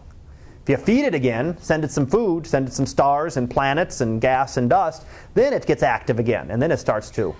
If 0.63 0.69
you 0.69 0.77
feed 0.77 1.05
it 1.05 1.13
again, 1.13 1.57
send 1.59 1.83
it 1.83 1.91
some 1.91 2.07
food, 2.07 2.47
send 2.47 2.67
it 2.67 2.73
some 2.73 2.85
stars 2.85 3.37
and 3.37 3.49
planets 3.49 4.01
and 4.01 4.19
gas 4.19 4.57
and 4.57 4.69
dust, 4.69 5.05
then 5.35 5.53
it 5.53 5.65
gets 5.65 5.83
active 5.83 6.17
again, 6.17 6.49
and 6.49 6.59
then 6.61 6.71
it 6.71 6.77
starts 6.77 7.11
to, 7.11 7.35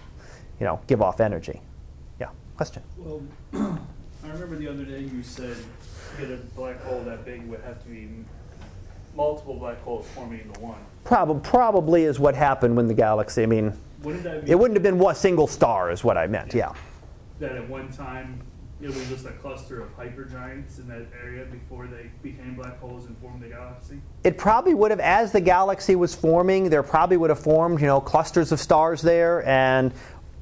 you 0.59 0.65
know, 0.65 0.79
give 0.85 1.01
off 1.01 1.19
energy. 1.19 1.59
Yeah. 2.19 2.29
Question. 2.55 2.83
Well, 2.97 3.23
I 3.53 4.27
remember 4.27 4.57
the 4.57 4.67
other 4.67 4.85
day 4.85 4.99
you 4.99 5.23
said 5.23 5.55
to 5.55 6.21
get 6.21 6.31
a 6.31 6.37
black 6.55 6.81
hole 6.83 7.01
that 7.03 7.25
big 7.25 7.47
would 7.47 7.61
have 7.61 7.81
to 7.83 7.89
be 7.89 8.09
multiple 9.15 9.55
black 9.55 9.81
holes 9.81 10.07
forming 10.13 10.41
into 10.41 10.59
one. 10.59 10.77
Prob- 11.03 11.43
probably 11.43 12.03
is 12.03 12.19
what 12.19 12.35
happened 12.35 12.75
when 12.75 12.87
the 12.87 12.93
galaxy. 12.93 13.43
I 13.43 13.45
mean, 13.47 13.73
Wouldn't 14.05 14.23
that 14.23 14.45
be 14.45 14.51
it 14.51 14.59
wouldn't 14.59 14.75
have 14.75 14.83
been 14.83 14.99
one 14.99 15.15
single 15.15 15.47
star, 15.47 15.91
is 15.91 16.03
what 16.03 16.17
I 16.17 16.27
meant. 16.27 16.53
Yeah. 16.53 16.73
that 17.39 17.53
at 17.53 17.67
one 17.67 17.91
time 17.91 18.41
it 18.81 18.87
was 18.87 19.07
just 19.07 19.25
a 19.25 19.31
cluster 19.31 19.81
of 19.81 19.97
hypergiants 19.97 20.79
in 20.79 20.87
that 20.89 21.07
area 21.23 21.45
before 21.45 21.87
they 21.87 22.11
became 22.21 22.55
black 22.55 22.77
holes 22.79 23.05
and 23.05 23.17
formed 23.17 23.41
the 23.41 23.47
galaxy? 23.47 24.01
It 24.23 24.37
probably 24.37 24.73
would 24.73 24.91
have, 24.91 24.99
as 24.99 25.31
the 25.31 25.41
galaxy 25.41 25.95
was 25.95 26.13
forming, 26.13 26.69
there 26.69 26.83
probably 26.83 27.17
would 27.17 27.29
have 27.29 27.39
formed, 27.39 27.79
you 27.79 27.87
know, 27.87 28.01
clusters 28.01 28.51
of 28.51 28.59
stars 28.59 29.01
there, 29.01 29.45
and 29.47 29.93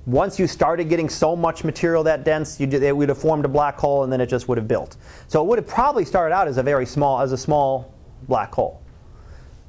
once 0.05 0.37
you 0.37 0.47
started 0.47 0.89
getting 0.89 1.07
so 1.07 1.35
much 1.35 1.63
material 1.63 2.03
that 2.03 2.25
dense, 2.25 2.59
you 2.59 2.67
it 2.67 2.95
would 2.95 3.07
have 3.07 3.17
formed 3.17 3.45
a 3.45 3.47
black 3.47 3.77
hole, 3.77 4.03
and 4.03 4.11
then 4.11 4.19
it 4.19 4.25
just 4.25 4.47
would 4.47 4.57
have 4.57 4.67
built. 4.67 4.97
So 5.27 5.41
it 5.41 5.47
would 5.47 5.59
have 5.59 5.67
probably 5.67 6.03
started 6.03 6.33
out 6.33 6.47
as 6.47 6.57
a 6.57 6.63
very 6.63 6.85
small, 6.85 7.21
as 7.21 7.31
a 7.31 7.37
small 7.37 7.93
black 8.27 8.53
hole, 8.53 8.81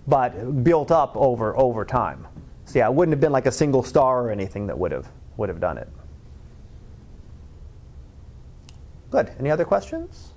but 0.06 0.64
built 0.64 0.90
up 0.90 1.16
over 1.16 1.56
over 1.56 1.84
time. 1.84 2.26
So 2.66 2.78
yeah, 2.78 2.86
it 2.86 2.94
wouldn't 2.94 3.12
have 3.12 3.20
been 3.20 3.32
like 3.32 3.46
a 3.46 3.52
single 3.52 3.82
star 3.82 4.26
or 4.26 4.30
anything 4.30 4.66
that 4.68 4.78
would 4.78 4.92
have 4.92 5.08
would 5.36 5.48
have 5.48 5.60
done 5.60 5.78
it. 5.78 5.88
Good. 9.10 9.30
Any 9.38 9.50
other 9.50 9.64
questions? 9.64 10.32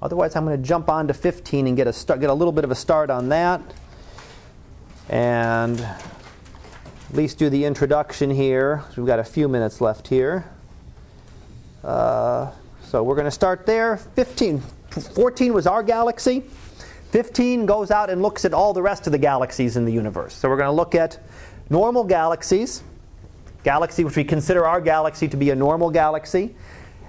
Otherwise, 0.00 0.34
I'm 0.34 0.44
going 0.44 0.60
to 0.60 0.66
jump 0.66 0.88
on 0.88 1.06
to 1.08 1.14
15 1.14 1.66
and 1.66 1.76
get 1.76 1.86
a 1.86 1.92
start, 1.92 2.20
get 2.20 2.30
a 2.30 2.34
little 2.34 2.52
bit 2.52 2.64
of 2.64 2.70
a 2.70 2.74
start 2.74 3.08
on 3.08 3.28
that, 3.28 3.60
and 5.08 5.80
at 5.80 7.12
least 7.12 7.38
do 7.38 7.48
the 7.48 7.64
introduction 7.64 8.30
here. 8.30 8.82
We've 8.96 9.06
got 9.06 9.20
a 9.20 9.24
few 9.24 9.48
minutes 9.48 9.80
left 9.80 10.08
here. 10.08 10.50
Uh, 11.84 12.50
so 12.84 13.02
we're 13.02 13.14
going 13.14 13.26
to 13.26 13.30
start 13.30 13.64
there. 13.64 13.96
15, 13.96 14.60
14 15.14 15.52
was 15.52 15.66
our 15.66 15.82
galaxy. 15.82 16.44
15 17.12 17.66
goes 17.66 17.90
out 17.90 18.08
and 18.08 18.22
looks 18.22 18.46
at 18.46 18.54
all 18.54 18.72
the 18.72 18.80
rest 18.80 19.06
of 19.06 19.12
the 19.12 19.18
galaxies 19.18 19.76
in 19.76 19.84
the 19.84 19.92
universe. 19.92 20.34
So 20.34 20.48
we're 20.48 20.56
going 20.56 20.68
to 20.68 20.72
look 20.72 20.94
at 20.94 21.18
normal 21.68 22.04
galaxies, 22.04 22.82
galaxy 23.64 24.02
which 24.02 24.16
we 24.16 24.24
consider 24.24 24.66
our 24.66 24.80
galaxy 24.80 25.28
to 25.28 25.36
be 25.36 25.50
a 25.50 25.54
normal 25.54 25.90
galaxy. 25.90 26.54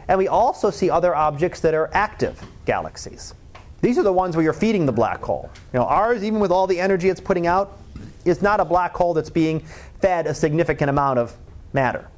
And 0.10 0.18
we 0.18 0.28
also 0.28 0.70
see 0.70 0.90
other 0.90 1.16
objects 1.16 1.62
that 1.62 1.74
are 1.74 1.90
active 1.94 2.42
galaxies. 2.66 3.34
These 3.80 3.98
are 3.98 4.04
the 4.04 4.12
ones 4.12 4.36
where 4.36 4.44
you're 4.44 4.52
feeding 4.52 4.86
the 4.86 4.92
black 4.92 5.22
hole. 5.22 5.50
You 5.72 5.80
know, 5.80 5.86
ours, 5.86 6.22
even 6.22 6.42
with 6.42 6.52
all 6.52 6.68
the 6.68 6.82
energy 6.82 7.08
it's 7.08 7.22
putting 7.22 7.48
out, 7.48 7.78
is 8.26 8.42
not 8.42 8.60
a 8.60 8.66
black 8.66 8.94
hole 8.94 9.14
that's 9.14 9.30
being 9.30 9.62
fed 10.02 10.28
a 10.28 10.34
significant 10.34 10.90
amount 10.90 11.20
of 11.20 11.34
matter. 11.72 12.10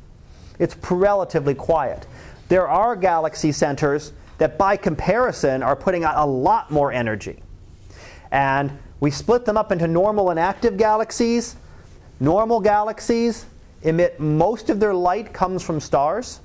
It's 0.58 0.76
relatively 0.90 1.54
quiet. 1.54 2.08
There 2.50 2.68
are 2.68 2.96
galaxy 2.96 3.52
centers 3.52 4.12
that 4.40 4.58
by 4.58 4.76
comparison 4.76 5.62
are 5.62 5.76
putting 5.76 6.04
out 6.04 6.16
a 6.18 6.26
lot 6.26 6.72
more 6.72 6.92
energy. 6.92 7.44
And 8.32 8.78
we 9.00 9.12
split 9.12 9.46
them 9.46 9.58
up 9.58 9.72
into 9.72 9.88
normal 9.88 10.30
and 10.30 10.40
active 10.40 10.78
galaxies. 10.78 11.56
Normal 12.20 12.60
galaxies 12.60 13.46
emit 13.84 14.20
most 14.20 14.70
of 14.70 14.80
their 14.80 14.94
light 14.94 15.34
comes 15.34 15.62
from 15.64 15.80
stars. 15.80 16.40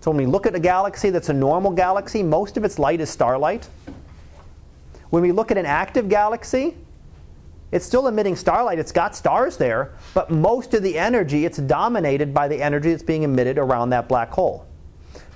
So 0.00 0.10
when 0.10 0.18
we 0.18 0.26
look 0.26 0.46
at 0.46 0.54
a 0.54 0.60
galaxy 0.60 1.10
that's 1.10 1.28
a 1.28 1.32
normal 1.32 1.72
galaxy, 1.72 2.22
most 2.22 2.56
of 2.56 2.64
its 2.64 2.78
light 2.78 3.00
is 3.00 3.10
starlight. 3.10 3.68
When 5.10 5.22
we 5.22 5.32
look 5.32 5.50
at 5.50 5.58
an 5.58 5.66
active 5.66 6.08
galaxy, 6.08 6.76
it's 7.72 7.84
still 7.84 8.06
emitting 8.06 8.36
starlight. 8.36 8.78
It's 8.78 8.92
got 8.92 9.16
stars 9.16 9.56
there, 9.56 9.92
but 10.14 10.30
most 10.30 10.72
of 10.74 10.82
the 10.82 10.98
energy, 10.98 11.44
it's 11.44 11.58
dominated 11.58 12.32
by 12.32 12.48
the 12.48 12.62
energy 12.62 12.90
that's 12.90 13.02
being 13.02 13.24
emitted 13.24 13.58
around 13.58 13.90
that 13.90 14.08
black 14.08 14.30
hole. 14.30 14.66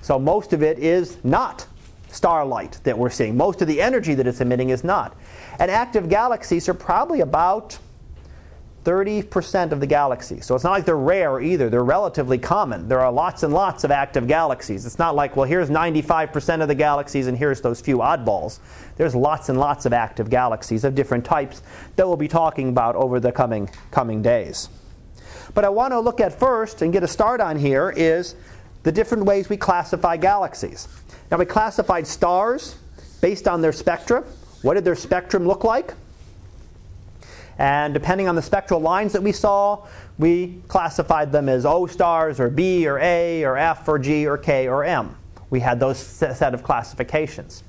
So 0.00 0.18
most 0.18 0.52
of 0.52 0.62
it 0.62 0.78
is 0.78 1.18
not 1.24 1.66
starlight 2.08 2.78
that 2.84 2.96
we're 2.96 3.10
seeing. 3.10 3.36
Most 3.36 3.62
of 3.62 3.68
the 3.68 3.80
energy 3.80 4.14
that 4.14 4.26
it's 4.26 4.40
emitting 4.40 4.70
is 4.70 4.84
not. 4.84 5.16
And 5.58 5.70
active 5.70 6.08
galaxies 6.08 6.68
are 6.68 6.74
probably 6.74 7.20
about 7.20 7.78
30% 8.84 9.70
of 9.70 9.78
the 9.78 9.86
galaxies. 9.86 10.44
So 10.44 10.54
it's 10.56 10.64
not 10.64 10.72
like 10.72 10.84
they're 10.84 10.96
rare 10.96 11.40
either. 11.40 11.70
They're 11.70 11.84
relatively 11.84 12.38
common. 12.38 12.88
There 12.88 12.98
are 13.00 13.12
lots 13.12 13.44
and 13.44 13.54
lots 13.54 13.84
of 13.84 13.92
active 13.92 14.26
galaxies. 14.26 14.86
It's 14.86 14.98
not 14.98 15.14
like, 15.14 15.36
well, 15.36 15.46
here's 15.46 15.70
95% 15.70 16.62
of 16.62 16.68
the 16.68 16.74
galaxies 16.74 17.28
and 17.28 17.38
here's 17.38 17.60
those 17.60 17.80
few 17.80 17.98
oddballs. 17.98 18.58
There's 18.96 19.14
lots 19.14 19.48
and 19.48 19.58
lots 19.58 19.86
of 19.86 19.92
active 19.92 20.30
galaxies 20.30 20.82
of 20.82 20.96
different 20.96 21.24
types 21.24 21.62
that 21.94 22.08
we'll 22.08 22.16
be 22.16 22.28
talking 22.28 22.70
about 22.70 22.96
over 22.96 23.20
the 23.20 23.30
coming, 23.30 23.70
coming 23.92 24.20
days. 24.20 24.68
But 25.54 25.64
I 25.64 25.68
want 25.68 25.92
to 25.92 26.00
look 26.00 26.20
at 26.20 26.36
first 26.36 26.82
and 26.82 26.92
get 26.92 27.04
a 27.04 27.08
start 27.08 27.40
on 27.40 27.56
here 27.56 27.92
is 27.96 28.34
the 28.82 28.90
different 28.90 29.24
ways 29.24 29.48
we 29.48 29.56
classify 29.56 30.16
galaxies. 30.16 30.88
Now, 31.30 31.36
we 31.36 31.46
classified 31.46 32.06
stars 32.06 32.76
based 33.20 33.46
on 33.46 33.60
their 33.62 33.72
spectra. 33.72 34.24
What 34.62 34.74
did 34.74 34.84
their 34.84 34.96
spectrum 34.96 35.46
look 35.46 35.64
like? 35.64 35.94
And 37.58 37.92
depending 37.92 38.28
on 38.28 38.34
the 38.34 38.42
spectral 38.42 38.80
lines 38.80 39.12
that 39.12 39.22
we 39.22 39.32
saw, 39.32 39.86
we 40.18 40.60
classified 40.68 41.32
them 41.32 41.48
as 41.48 41.66
O 41.66 41.86
stars 41.86 42.40
or 42.40 42.48
B 42.48 42.86
or 42.86 42.98
A 42.98 43.44
or 43.44 43.56
F 43.56 43.86
or 43.88 43.98
G 43.98 44.26
or 44.26 44.38
K 44.38 44.68
or 44.68 44.84
M. 44.84 45.16
We 45.50 45.60
had 45.60 45.78
those 45.78 45.98
set 45.98 46.54
of 46.54 46.62
classifications. 46.62 47.62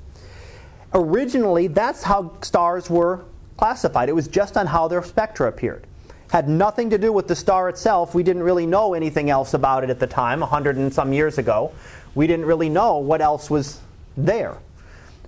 Originally, 0.94 1.66
that's 1.66 2.02
how 2.02 2.36
stars 2.40 2.88
were 2.88 3.24
classified. 3.56 4.08
It 4.08 4.14
was 4.14 4.28
just 4.28 4.56
on 4.56 4.66
how 4.66 4.88
their 4.88 5.02
spectra 5.02 5.48
appeared. 5.48 5.86
Had 6.30 6.48
nothing 6.48 6.90
to 6.90 6.98
do 6.98 7.12
with 7.12 7.28
the 7.28 7.36
star 7.36 7.68
itself. 7.68 8.14
We 8.14 8.22
didn't 8.22 8.42
really 8.42 8.66
know 8.66 8.94
anything 8.94 9.28
else 9.30 9.54
about 9.54 9.84
it 9.84 9.90
at 9.90 10.00
the 10.00 10.06
time, 10.06 10.40
100 10.40 10.76
and 10.76 10.92
some 10.92 11.12
years 11.12 11.38
ago. 11.38 11.72
We 12.14 12.26
didn't 12.26 12.46
really 12.46 12.68
know 12.68 12.98
what 12.98 13.20
else 13.20 13.50
was 13.50 13.80
there. 14.16 14.56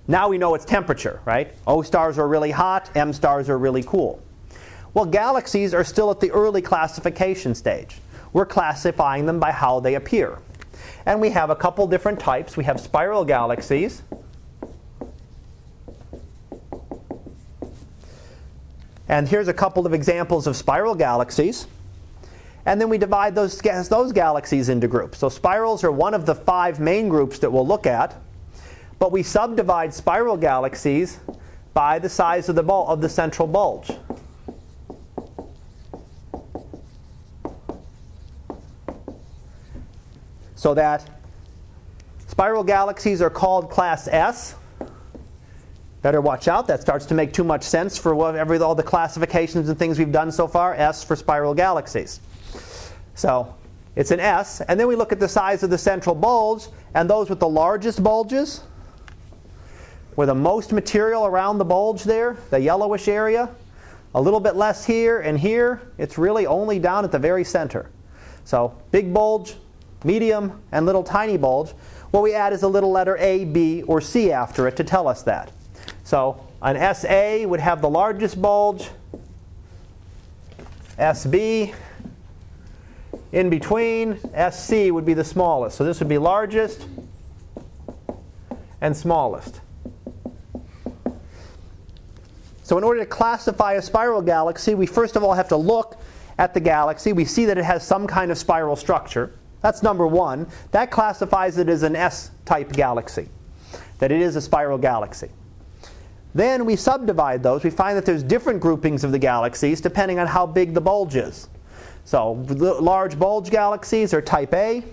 Now 0.07 0.29
we 0.29 0.37
know 0.37 0.55
its 0.55 0.63
temperature, 0.63 1.19
right? 1.25 1.53
O 1.65 1.81
stars 1.81 2.17
are 2.17 2.27
really 2.27 2.51
hot, 2.51 2.89
M 2.95 3.11
stars 3.11 3.49
are 3.49 3.57
really 3.57 3.83
cool. 3.83 4.21
Well, 4.93 5.05
galaxies 5.05 5.73
are 5.73 5.83
still 5.83 6.09
at 6.11 6.19
the 6.19 6.31
early 6.31 6.61
classification 6.61 7.53
stage. 7.53 7.97
We're 8.33 8.45
classifying 8.45 9.25
them 9.25 9.39
by 9.39 9.51
how 9.51 9.79
they 9.79 9.95
appear. 9.95 10.39
And 11.05 11.21
we 11.21 11.29
have 11.31 11.49
a 11.49 11.55
couple 11.55 11.85
different 11.87 12.19
types. 12.19 12.55
We 12.55 12.63
have 12.63 12.79
spiral 12.79 13.25
galaxies. 13.25 14.01
And 19.09 19.27
here's 19.27 19.47
a 19.47 19.53
couple 19.53 19.85
of 19.85 19.93
examples 19.93 20.47
of 20.47 20.55
spiral 20.55 20.95
galaxies. 20.95 21.67
And 22.65 22.81
then 22.81 22.89
we 22.89 22.97
divide 22.97 23.35
those, 23.35 23.57
those 23.57 24.11
galaxies 24.11 24.67
into 24.67 24.87
groups. 24.87 25.19
So 25.19 25.29
spirals 25.29 25.83
are 25.83 25.91
one 25.91 26.13
of 26.13 26.25
the 26.25 26.35
five 26.35 26.79
main 26.79 27.07
groups 27.07 27.39
that 27.39 27.51
we'll 27.51 27.67
look 27.67 27.85
at. 27.85 28.15
But 28.99 29.11
we 29.11 29.23
subdivide 29.23 29.93
spiral 29.93 30.37
galaxies 30.37 31.19
by 31.73 31.99
the 31.99 32.09
size 32.09 32.49
of 32.49 32.55
the, 32.55 32.63
bul- 32.63 32.87
of 32.87 33.01
the 33.01 33.09
central 33.09 33.47
bulge. 33.47 33.91
So 40.55 40.73
that 40.73 41.07
spiral 42.27 42.63
galaxies 42.63 43.21
are 43.21 43.29
called 43.29 43.69
class 43.69 44.07
S. 44.07 44.55
Better 46.01 46.19
watch 46.19 46.47
out. 46.47 46.67
That 46.67 46.81
starts 46.81 47.05
to 47.07 47.13
make 47.13 47.31
too 47.31 47.43
much 47.43 47.63
sense 47.63 47.97
for 47.97 48.15
all 48.15 48.75
the 48.75 48.83
classifications 48.83 49.69
and 49.69 49.77
things 49.77 49.99
we've 49.99 50.11
done 50.11 50.31
so 50.31 50.47
far. 50.47 50.73
S 50.73 51.03
for 51.03 51.15
spiral 51.15 51.53
galaxies. 51.53 52.19
So 53.13 53.53
it's 53.95 54.11
an 54.11 54.19
S. 54.19 54.61
And 54.61 54.79
then 54.79 54.87
we 54.87 54.95
look 54.95 55.11
at 55.11 55.19
the 55.19 55.27
size 55.27 55.61
of 55.61 55.69
the 55.69 55.77
central 55.77 56.15
bulge, 56.15 56.67
and 56.95 57.09
those 57.09 57.29
with 57.29 57.39
the 57.39 57.49
largest 57.49 58.03
bulges, 58.03 58.61
where 60.17 60.25
the 60.25 60.33
most 60.33 60.73
material 60.73 61.27
around 61.27 61.59
the 61.59 61.63
bulge 61.63 62.03
there, 62.03 62.37
the 62.49 62.59
yellowish 62.59 63.07
area, 63.07 63.47
a 64.15 64.19
little 64.19 64.39
bit 64.39 64.55
less 64.55 64.83
here 64.83 65.19
and 65.19 65.37
here, 65.37 65.79
it's 65.99 66.17
really 66.17 66.47
only 66.47 66.79
down 66.79 67.05
at 67.05 67.11
the 67.11 67.19
very 67.19 67.43
center. 67.43 67.91
So 68.43 68.75
big 68.89 69.13
bulge, 69.13 69.57
medium, 70.03 70.59
and 70.71 70.87
little 70.87 71.03
tiny 71.03 71.37
bulge. 71.37 71.69
What 72.09 72.23
we 72.23 72.33
add 72.33 72.51
is 72.51 72.63
a 72.63 72.67
little 72.67 72.91
letter 72.91 73.15
A, 73.17 73.45
B, 73.45 73.83
or 73.83 74.01
C 74.01 74.31
after 74.31 74.67
it 74.67 74.75
to 74.77 74.83
tell 74.83 75.07
us 75.07 75.21
that. 75.21 75.51
So 76.03 76.43
an 76.63 76.95
SA 76.95 77.47
would 77.47 77.59
have 77.59 77.83
the 77.83 77.89
largest 77.89 78.41
bulge, 78.41 78.89
SB 80.97 81.75
in 83.33 83.51
between, 83.51 84.17
SC 84.51 84.89
would 84.89 85.05
be 85.05 85.13
the 85.13 85.23
smallest. 85.23 85.77
So 85.77 85.83
this 85.83 85.99
would 85.99 86.09
be 86.09 86.17
largest 86.17 86.87
and 88.81 88.97
smallest. 88.97 89.61
So 92.67 92.77
in 92.77 92.83
order 92.83 92.99
to 92.99 93.05
classify 93.05 93.75
a 93.75 93.81
spiral 93.81 94.21
galaxy, 94.21 94.75
we 94.75 94.87
first 94.87 95.15
of 95.15 95.23
all 95.23 95.31
have 95.31 95.47
to 95.47 95.55
look 95.55 96.01
at 96.37 96.53
the 96.53 96.59
galaxy. 96.59 97.13
We 97.13 97.23
see 97.23 97.45
that 97.45 97.57
it 97.57 97.63
has 97.63 97.81
some 97.81 98.05
kind 98.05 98.29
of 98.29 98.37
spiral 98.37 98.75
structure. 98.75 99.31
That's 99.61 99.81
number 99.83 100.05
one. 100.05 100.47
That 100.71 100.91
classifies 100.91 101.57
it 101.59 101.69
as 101.69 101.83
an 101.83 101.95
S 101.95 102.29
type 102.43 102.73
galaxy, 102.73 103.29
that 103.99 104.11
it 104.11 104.19
is 104.19 104.35
a 104.35 104.41
spiral 104.41 104.77
galaxy. 104.77 105.29
Then 106.35 106.65
we 106.65 106.75
subdivide 106.75 107.41
those. 107.41 107.63
We 107.63 107.69
find 107.69 107.95
that 107.95 108.05
there's 108.05 108.21
different 108.21 108.59
groupings 108.59 109.05
of 109.05 109.13
the 109.13 109.19
galaxies 109.19 109.79
depending 109.79 110.19
on 110.19 110.27
how 110.27 110.45
big 110.45 110.73
the 110.73 110.81
bulge 110.81 111.15
is. 111.15 111.47
So 112.03 112.33
large 112.33 113.17
bulge 113.17 113.49
galaxies 113.49 114.13
are 114.13 114.21
type 114.21 114.53
A, 114.53 114.83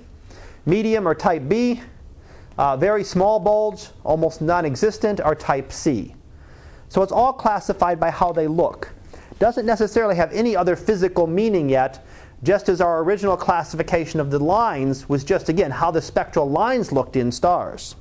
medium 0.65 1.09
or 1.09 1.15
type 1.17 1.49
B, 1.49 1.81
uh, 2.57 2.77
very 2.77 3.03
small 3.03 3.41
bulge, 3.41 3.89
almost 4.05 4.41
non-existent, 4.41 5.21
are 5.21 5.35
type 5.35 5.73
C. 5.73 6.15
So 6.95 7.03
it's 7.03 7.11
all 7.11 7.33
classified 7.33 7.99
by 7.99 8.13
how 8.13 8.31
they 8.31 8.47
look. 8.47 8.93
Doesn't 9.41 9.67
necessarily 9.67 10.15
have 10.15 10.33
any 10.33 10.55
other 10.55 10.77
physical 10.77 11.27
meaning 11.27 11.69
yet, 11.69 12.07
just 12.45 12.69
as 12.69 12.81
our 12.81 13.03
original 13.03 13.37
classification 13.37 14.21
of 14.21 14.31
the 14.31 14.39
lines 14.39 15.09
was 15.09 15.25
just, 15.25 15.49
again, 15.49 15.73
how 15.73 15.91
the 15.91 16.01
spectral 16.01 16.49
lines 16.49 16.93
looked 16.93 17.17
in 17.17 17.33
stars. 17.33 17.97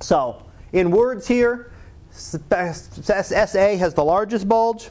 So, 0.00 0.42
in 0.72 0.90
words 0.90 1.28
here, 1.28 1.70
SA 2.10 2.56
has 2.56 3.94
the 3.94 4.04
largest 4.04 4.48
bulge, 4.48 4.90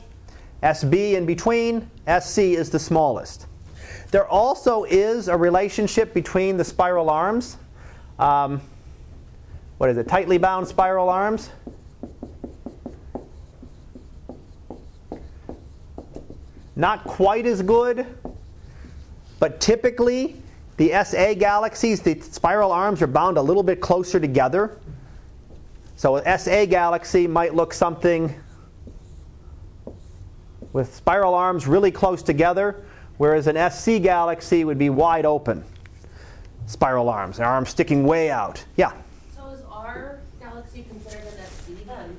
SB 0.64 1.16
in 1.16 1.26
between, 1.26 1.92
SC 2.08 2.38
is 2.40 2.70
the 2.70 2.80
smallest. 2.80 3.46
There 4.10 4.26
also 4.26 4.86
is 4.86 5.28
a 5.28 5.36
relationship 5.36 6.14
between 6.14 6.56
the 6.56 6.64
spiral 6.64 7.10
arms. 7.10 7.58
Um, 8.20 8.62
what 9.84 9.90
is 9.90 9.98
it? 9.98 10.08
Tightly 10.08 10.38
bound 10.38 10.66
spiral 10.66 11.10
arms. 11.10 11.50
Not 16.78 17.04
quite 17.04 17.46
as 17.46 17.62
good, 17.62 18.06
but 19.40 19.60
typically 19.60 20.38
the 20.78 20.94
SA 21.04 21.34
galaxies, 21.34 22.00
the 22.00 22.18
spiral 22.22 22.72
arms 22.72 23.02
are 23.02 23.08
bound 23.08 23.36
a 23.36 23.42
little 23.42 23.62
bit 23.62 23.82
closer 23.82 24.22
together. 24.22 24.80
So 25.98 26.16
an 26.16 26.40
SA 26.40 26.66
galaxy 26.68 27.28
might 27.28 27.54
look 27.54 27.74
something 27.74 28.34
with 30.72 30.96
spiral 30.96 31.34
arms 31.34 31.68
really 31.68 31.92
close 31.92 32.24
together, 32.24 32.86
whereas 33.18 33.48
an 33.48 33.70
SC 33.70 34.02
galaxy 34.02 34.64
would 34.64 34.78
be 34.78 34.90
wide 34.90 35.26
open. 35.26 35.66
Spiral 36.68 37.10
arms, 37.10 37.36
the 37.36 37.44
arms 37.44 37.68
sticking 37.68 38.06
way 38.06 38.32
out. 38.32 38.64
Yeah. 38.78 38.94
So 39.36 39.50
is 39.50 39.62
our 39.70 40.20
galaxy 40.40 40.84
considered 40.84 41.26
an 41.26 41.46
SC 41.46 41.86
then? 41.86 42.18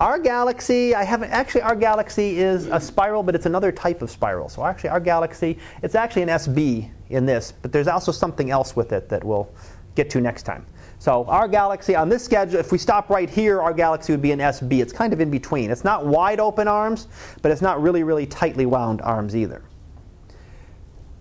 Our 0.00 0.18
galaxy, 0.18 0.94
I 0.94 1.04
haven't 1.04 1.30
actually. 1.30 1.60
Our 1.60 1.76
galaxy 1.76 2.38
is 2.38 2.66
a 2.66 2.80
spiral, 2.80 3.22
but 3.22 3.34
it's 3.34 3.44
another 3.44 3.70
type 3.70 4.00
of 4.00 4.10
spiral. 4.10 4.48
So 4.48 4.64
actually, 4.64 4.90
our 4.90 5.00
galaxy, 5.00 5.58
it's 5.82 5.94
actually 5.94 6.22
an 6.22 6.30
SB 6.30 6.90
in 7.10 7.26
this, 7.26 7.52
but 7.52 7.70
there's 7.70 7.86
also 7.86 8.10
something 8.10 8.50
else 8.50 8.74
with 8.74 8.92
it 8.92 9.10
that 9.10 9.22
we'll 9.22 9.52
get 9.96 10.08
to 10.10 10.20
next 10.22 10.44
time. 10.44 10.64
So 10.98 11.24
our 11.26 11.46
galaxy 11.46 11.94
on 11.94 12.08
this 12.08 12.24
schedule, 12.24 12.58
if 12.58 12.72
we 12.72 12.78
stop 12.78 13.10
right 13.10 13.28
here, 13.28 13.60
our 13.60 13.74
galaxy 13.74 14.12
would 14.14 14.22
be 14.22 14.32
an 14.32 14.38
SB. 14.38 14.80
It's 14.80 14.92
kind 14.92 15.12
of 15.12 15.20
in 15.20 15.30
between. 15.30 15.70
It's 15.70 15.84
not 15.84 16.06
wide 16.06 16.40
open 16.40 16.66
arms, 16.66 17.08
but 17.42 17.52
it's 17.52 17.62
not 17.62 17.82
really, 17.82 18.02
really 18.02 18.26
tightly 18.26 18.64
wound 18.64 19.02
arms 19.02 19.36
either. 19.36 19.62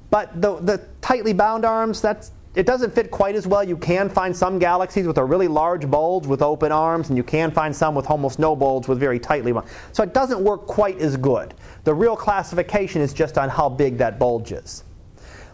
But 0.09 0.41
the, 0.41 0.55
the 0.57 0.87
tightly 1.01 1.33
bound 1.33 1.65
arms, 1.65 2.01
that's 2.01 2.31
it 2.59 2.65
doesn't 2.65 2.93
fit 2.93 3.09
quite 3.09 3.35
as 3.35 3.47
well. 3.47 3.63
You 3.63 3.77
can 3.77 4.09
find 4.09 4.35
some 4.35 4.59
galaxies 4.59 5.07
with 5.07 5.17
a 5.17 5.23
really 5.23 5.47
large 5.47 5.89
bulge 5.89 6.27
with 6.27 6.41
open 6.41 6.73
arms, 6.73 7.07
and 7.07 7.15
you 7.15 7.23
can 7.23 7.51
find 7.51 7.73
some 7.73 7.95
with 7.95 8.09
almost 8.09 8.37
no 8.37 8.53
bulge 8.53 8.85
with 8.85 8.99
very 8.99 9.17
tightly 9.17 9.53
wound. 9.53 9.69
So 9.93 10.03
it 10.03 10.13
doesn't 10.13 10.43
work 10.43 10.67
quite 10.67 10.99
as 10.99 11.15
good. 11.15 11.53
The 11.85 11.93
real 11.93 12.17
classification 12.17 13.01
is 13.01 13.13
just 13.13 13.37
on 13.37 13.47
how 13.47 13.69
big 13.69 13.97
that 13.99 14.19
bulge 14.19 14.51
is. 14.51 14.83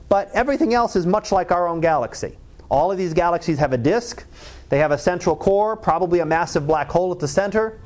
But 0.09 0.31
everything 0.33 0.73
else 0.73 0.95
is 0.95 1.05
much 1.05 1.31
like 1.31 1.51
our 1.51 1.67
own 1.67 1.79
galaxy. 1.79 2.39
All 2.69 2.91
of 2.91 2.97
these 2.97 3.13
galaxies 3.13 3.59
have 3.59 3.71
a 3.71 3.77
disk. 3.77 4.25
They 4.69 4.79
have 4.79 4.89
a 4.89 4.97
central 4.97 5.35
core, 5.35 5.77
probably 5.77 6.21
a 6.21 6.25
massive 6.25 6.65
black 6.65 6.89
hole 6.89 7.11
at 7.11 7.19
the 7.19 7.27
center. 7.27 7.79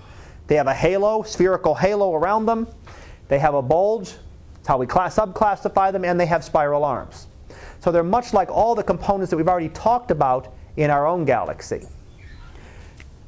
They 0.47 0.55
have 0.55 0.67
a 0.67 0.73
halo, 0.73 1.23
spherical 1.23 1.75
halo 1.75 2.15
around 2.15 2.45
them. 2.45 2.67
They 3.27 3.39
have 3.39 3.53
a 3.53 3.61
bulge. 3.61 4.13
That's 4.53 4.67
how 4.69 4.77
we 4.77 4.87
class, 4.87 5.17
subclassify 5.17 5.91
them, 5.91 6.05
and 6.05 6.17
they 6.17 6.25
have 6.25 6.45
spiral 6.45 6.85
arms. 6.85 7.27
So 7.79 7.91
they're 7.91 8.03
much 8.03 8.33
like 8.33 8.49
all 8.49 8.75
the 8.75 8.83
components 8.83 9.29
that 9.31 9.37
we've 9.37 9.47
already 9.47 9.69
talked 9.69 10.11
about 10.11 10.53
in 10.77 10.89
our 10.89 11.07
own 11.07 11.25
galaxy. 11.25 11.87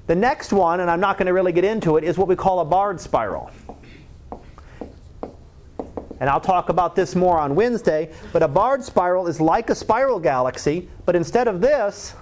The 0.07 0.15
next 0.15 0.51
one, 0.51 0.81
and 0.81 0.89
I'm 0.89 0.99
not 0.99 1.17
going 1.17 1.27
to 1.27 1.33
really 1.33 1.51
get 1.51 1.63
into 1.63 1.97
it, 1.97 2.03
is 2.03 2.17
what 2.17 2.27
we 2.27 2.35
call 2.35 2.59
a 2.59 2.65
barred 2.65 2.99
spiral. 2.99 3.49
And 6.19 6.29
I'll 6.29 6.41
talk 6.41 6.69
about 6.69 6.95
this 6.95 7.15
more 7.15 7.39
on 7.39 7.55
Wednesday, 7.55 8.13
but 8.31 8.43
a 8.43 8.47
barred 8.47 8.83
spiral 8.83 9.27
is 9.27 9.41
like 9.41 9.69
a 9.69 9.75
spiral 9.75 10.19
galaxy, 10.19 10.87
but 11.05 11.15
instead 11.15 11.47
of 11.47 11.61
this, 11.61 12.13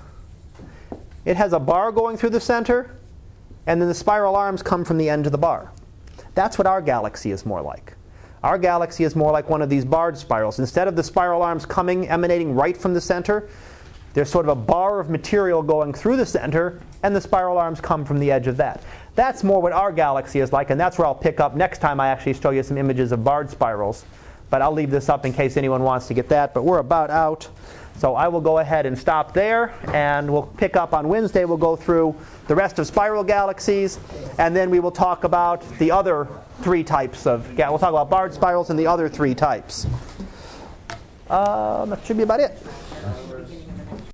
it 1.25 1.35
has 1.35 1.51
a 1.51 1.59
bar 1.59 1.91
going 1.91 2.15
through 2.15 2.29
the 2.29 2.39
center, 2.39 2.95
and 3.67 3.81
then 3.81 3.89
the 3.89 3.93
spiral 3.93 4.35
arms 4.35 4.63
come 4.63 4.85
from 4.85 4.97
the 4.97 5.09
end 5.09 5.25
of 5.25 5.31
the 5.31 5.37
bar. 5.37 5.71
That's 6.33 6.57
what 6.57 6.65
our 6.65 6.81
galaxy 6.81 7.31
is 7.31 7.45
more 7.45 7.61
like. 7.61 7.93
Our 8.43 8.57
galaxy 8.57 9.03
is 9.03 9.15
more 9.15 9.31
like 9.31 9.49
one 9.49 9.61
of 9.61 9.69
these 9.69 9.83
barred 9.83 10.17
spirals. 10.17 10.59
Instead 10.59 10.87
of 10.87 10.95
the 10.95 11.03
spiral 11.03 11.41
arms 11.41 11.65
coming, 11.65 12.07
emanating 12.07 12.55
right 12.55 12.75
from 12.75 12.93
the 12.93 13.01
center, 13.01 13.49
there's 14.13 14.29
sort 14.29 14.45
of 14.45 14.49
a 14.49 14.55
bar 14.55 14.99
of 14.99 15.09
material 15.09 15.61
going 15.61 15.93
through 15.93 16.17
the 16.17 16.25
center, 16.25 16.79
and 17.03 17.15
the 17.15 17.21
spiral 17.21 17.57
arms 17.57 17.81
come 17.81 18.05
from 18.05 18.19
the 18.19 18.31
edge 18.31 18.47
of 18.47 18.57
that. 18.57 18.81
That's 19.15 19.43
more 19.43 19.61
what 19.61 19.73
our 19.73 19.91
galaxy 19.91 20.39
is 20.39 20.53
like, 20.53 20.69
and 20.69 20.79
that's 20.79 20.97
where 20.97 21.05
I'll 21.05 21.13
pick 21.13 21.39
up 21.39 21.55
next 21.55 21.79
time 21.79 21.99
I 21.99 22.07
actually 22.07 22.33
show 22.33 22.51
you 22.51 22.63
some 22.63 22.77
images 22.77 23.11
of 23.11 23.23
barred 23.23 23.49
spirals. 23.49 24.05
But 24.49 24.61
I'll 24.61 24.71
leave 24.71 24.89
this 24.89 25.09
up 25.09 25.25
in 25.25 25.33
case 25.33 25.57
anyone 25.57 25.83
wants 25.83 26.07
to 26.07 26.13
get 26.13 26.29
that. 26.29 26.53
But 26.53 26.63
we're 26.63 26.79
about 26.79 27.11
out. 27.11 27.47
So 27.97 28.15
I 28.15 28.29
will 28.29 28.41
go 28.41 28.59
ahead 28.59 28.85
and 28.85 28.97
stop 28.97 29.33
there, 29.33 29.73
and 29.93 30.31
we'll 30.31 30.43
pick 30.43 30.77
up 30.77 30.93
on 30.93 31.09
Wednesday. 31.09 31.43
We'll 31.43 31.57
go 31.57 31.75
through 31.75 32.15
the 32.47 32.55
rest 32.55 32.79
of 32.79 32.87
spiral 32.87 33.23
galaxies, 33.23 33.99
and 34.39 34.55
then 34.55 34.69
we 34.69 34.79
will 34.79 34.91
talk 34.91 35.25
about 35.25 35.69
the 35.77 35.91
other 35.91 36.27
three 36.61 36.83
types 36.83 37.25
of. 37.25 37.57
Yeah, 37.57 37.69
we'll 37.69 37.79
talk 37.79 37.89
about 37.89 38.09
barred 38.09 38.33
spirals 38.33 38.69
and 38.69 38.79
the 38.79 38.87
other 38.87 39.09
three 39.09 39.35
types. 39.35 39.85
Um, 41.29 41.91
that 41.91 42.05
should 42.05 42.17
be 42.17 42.23
about 42.23 42.39
it. 42.39 42.57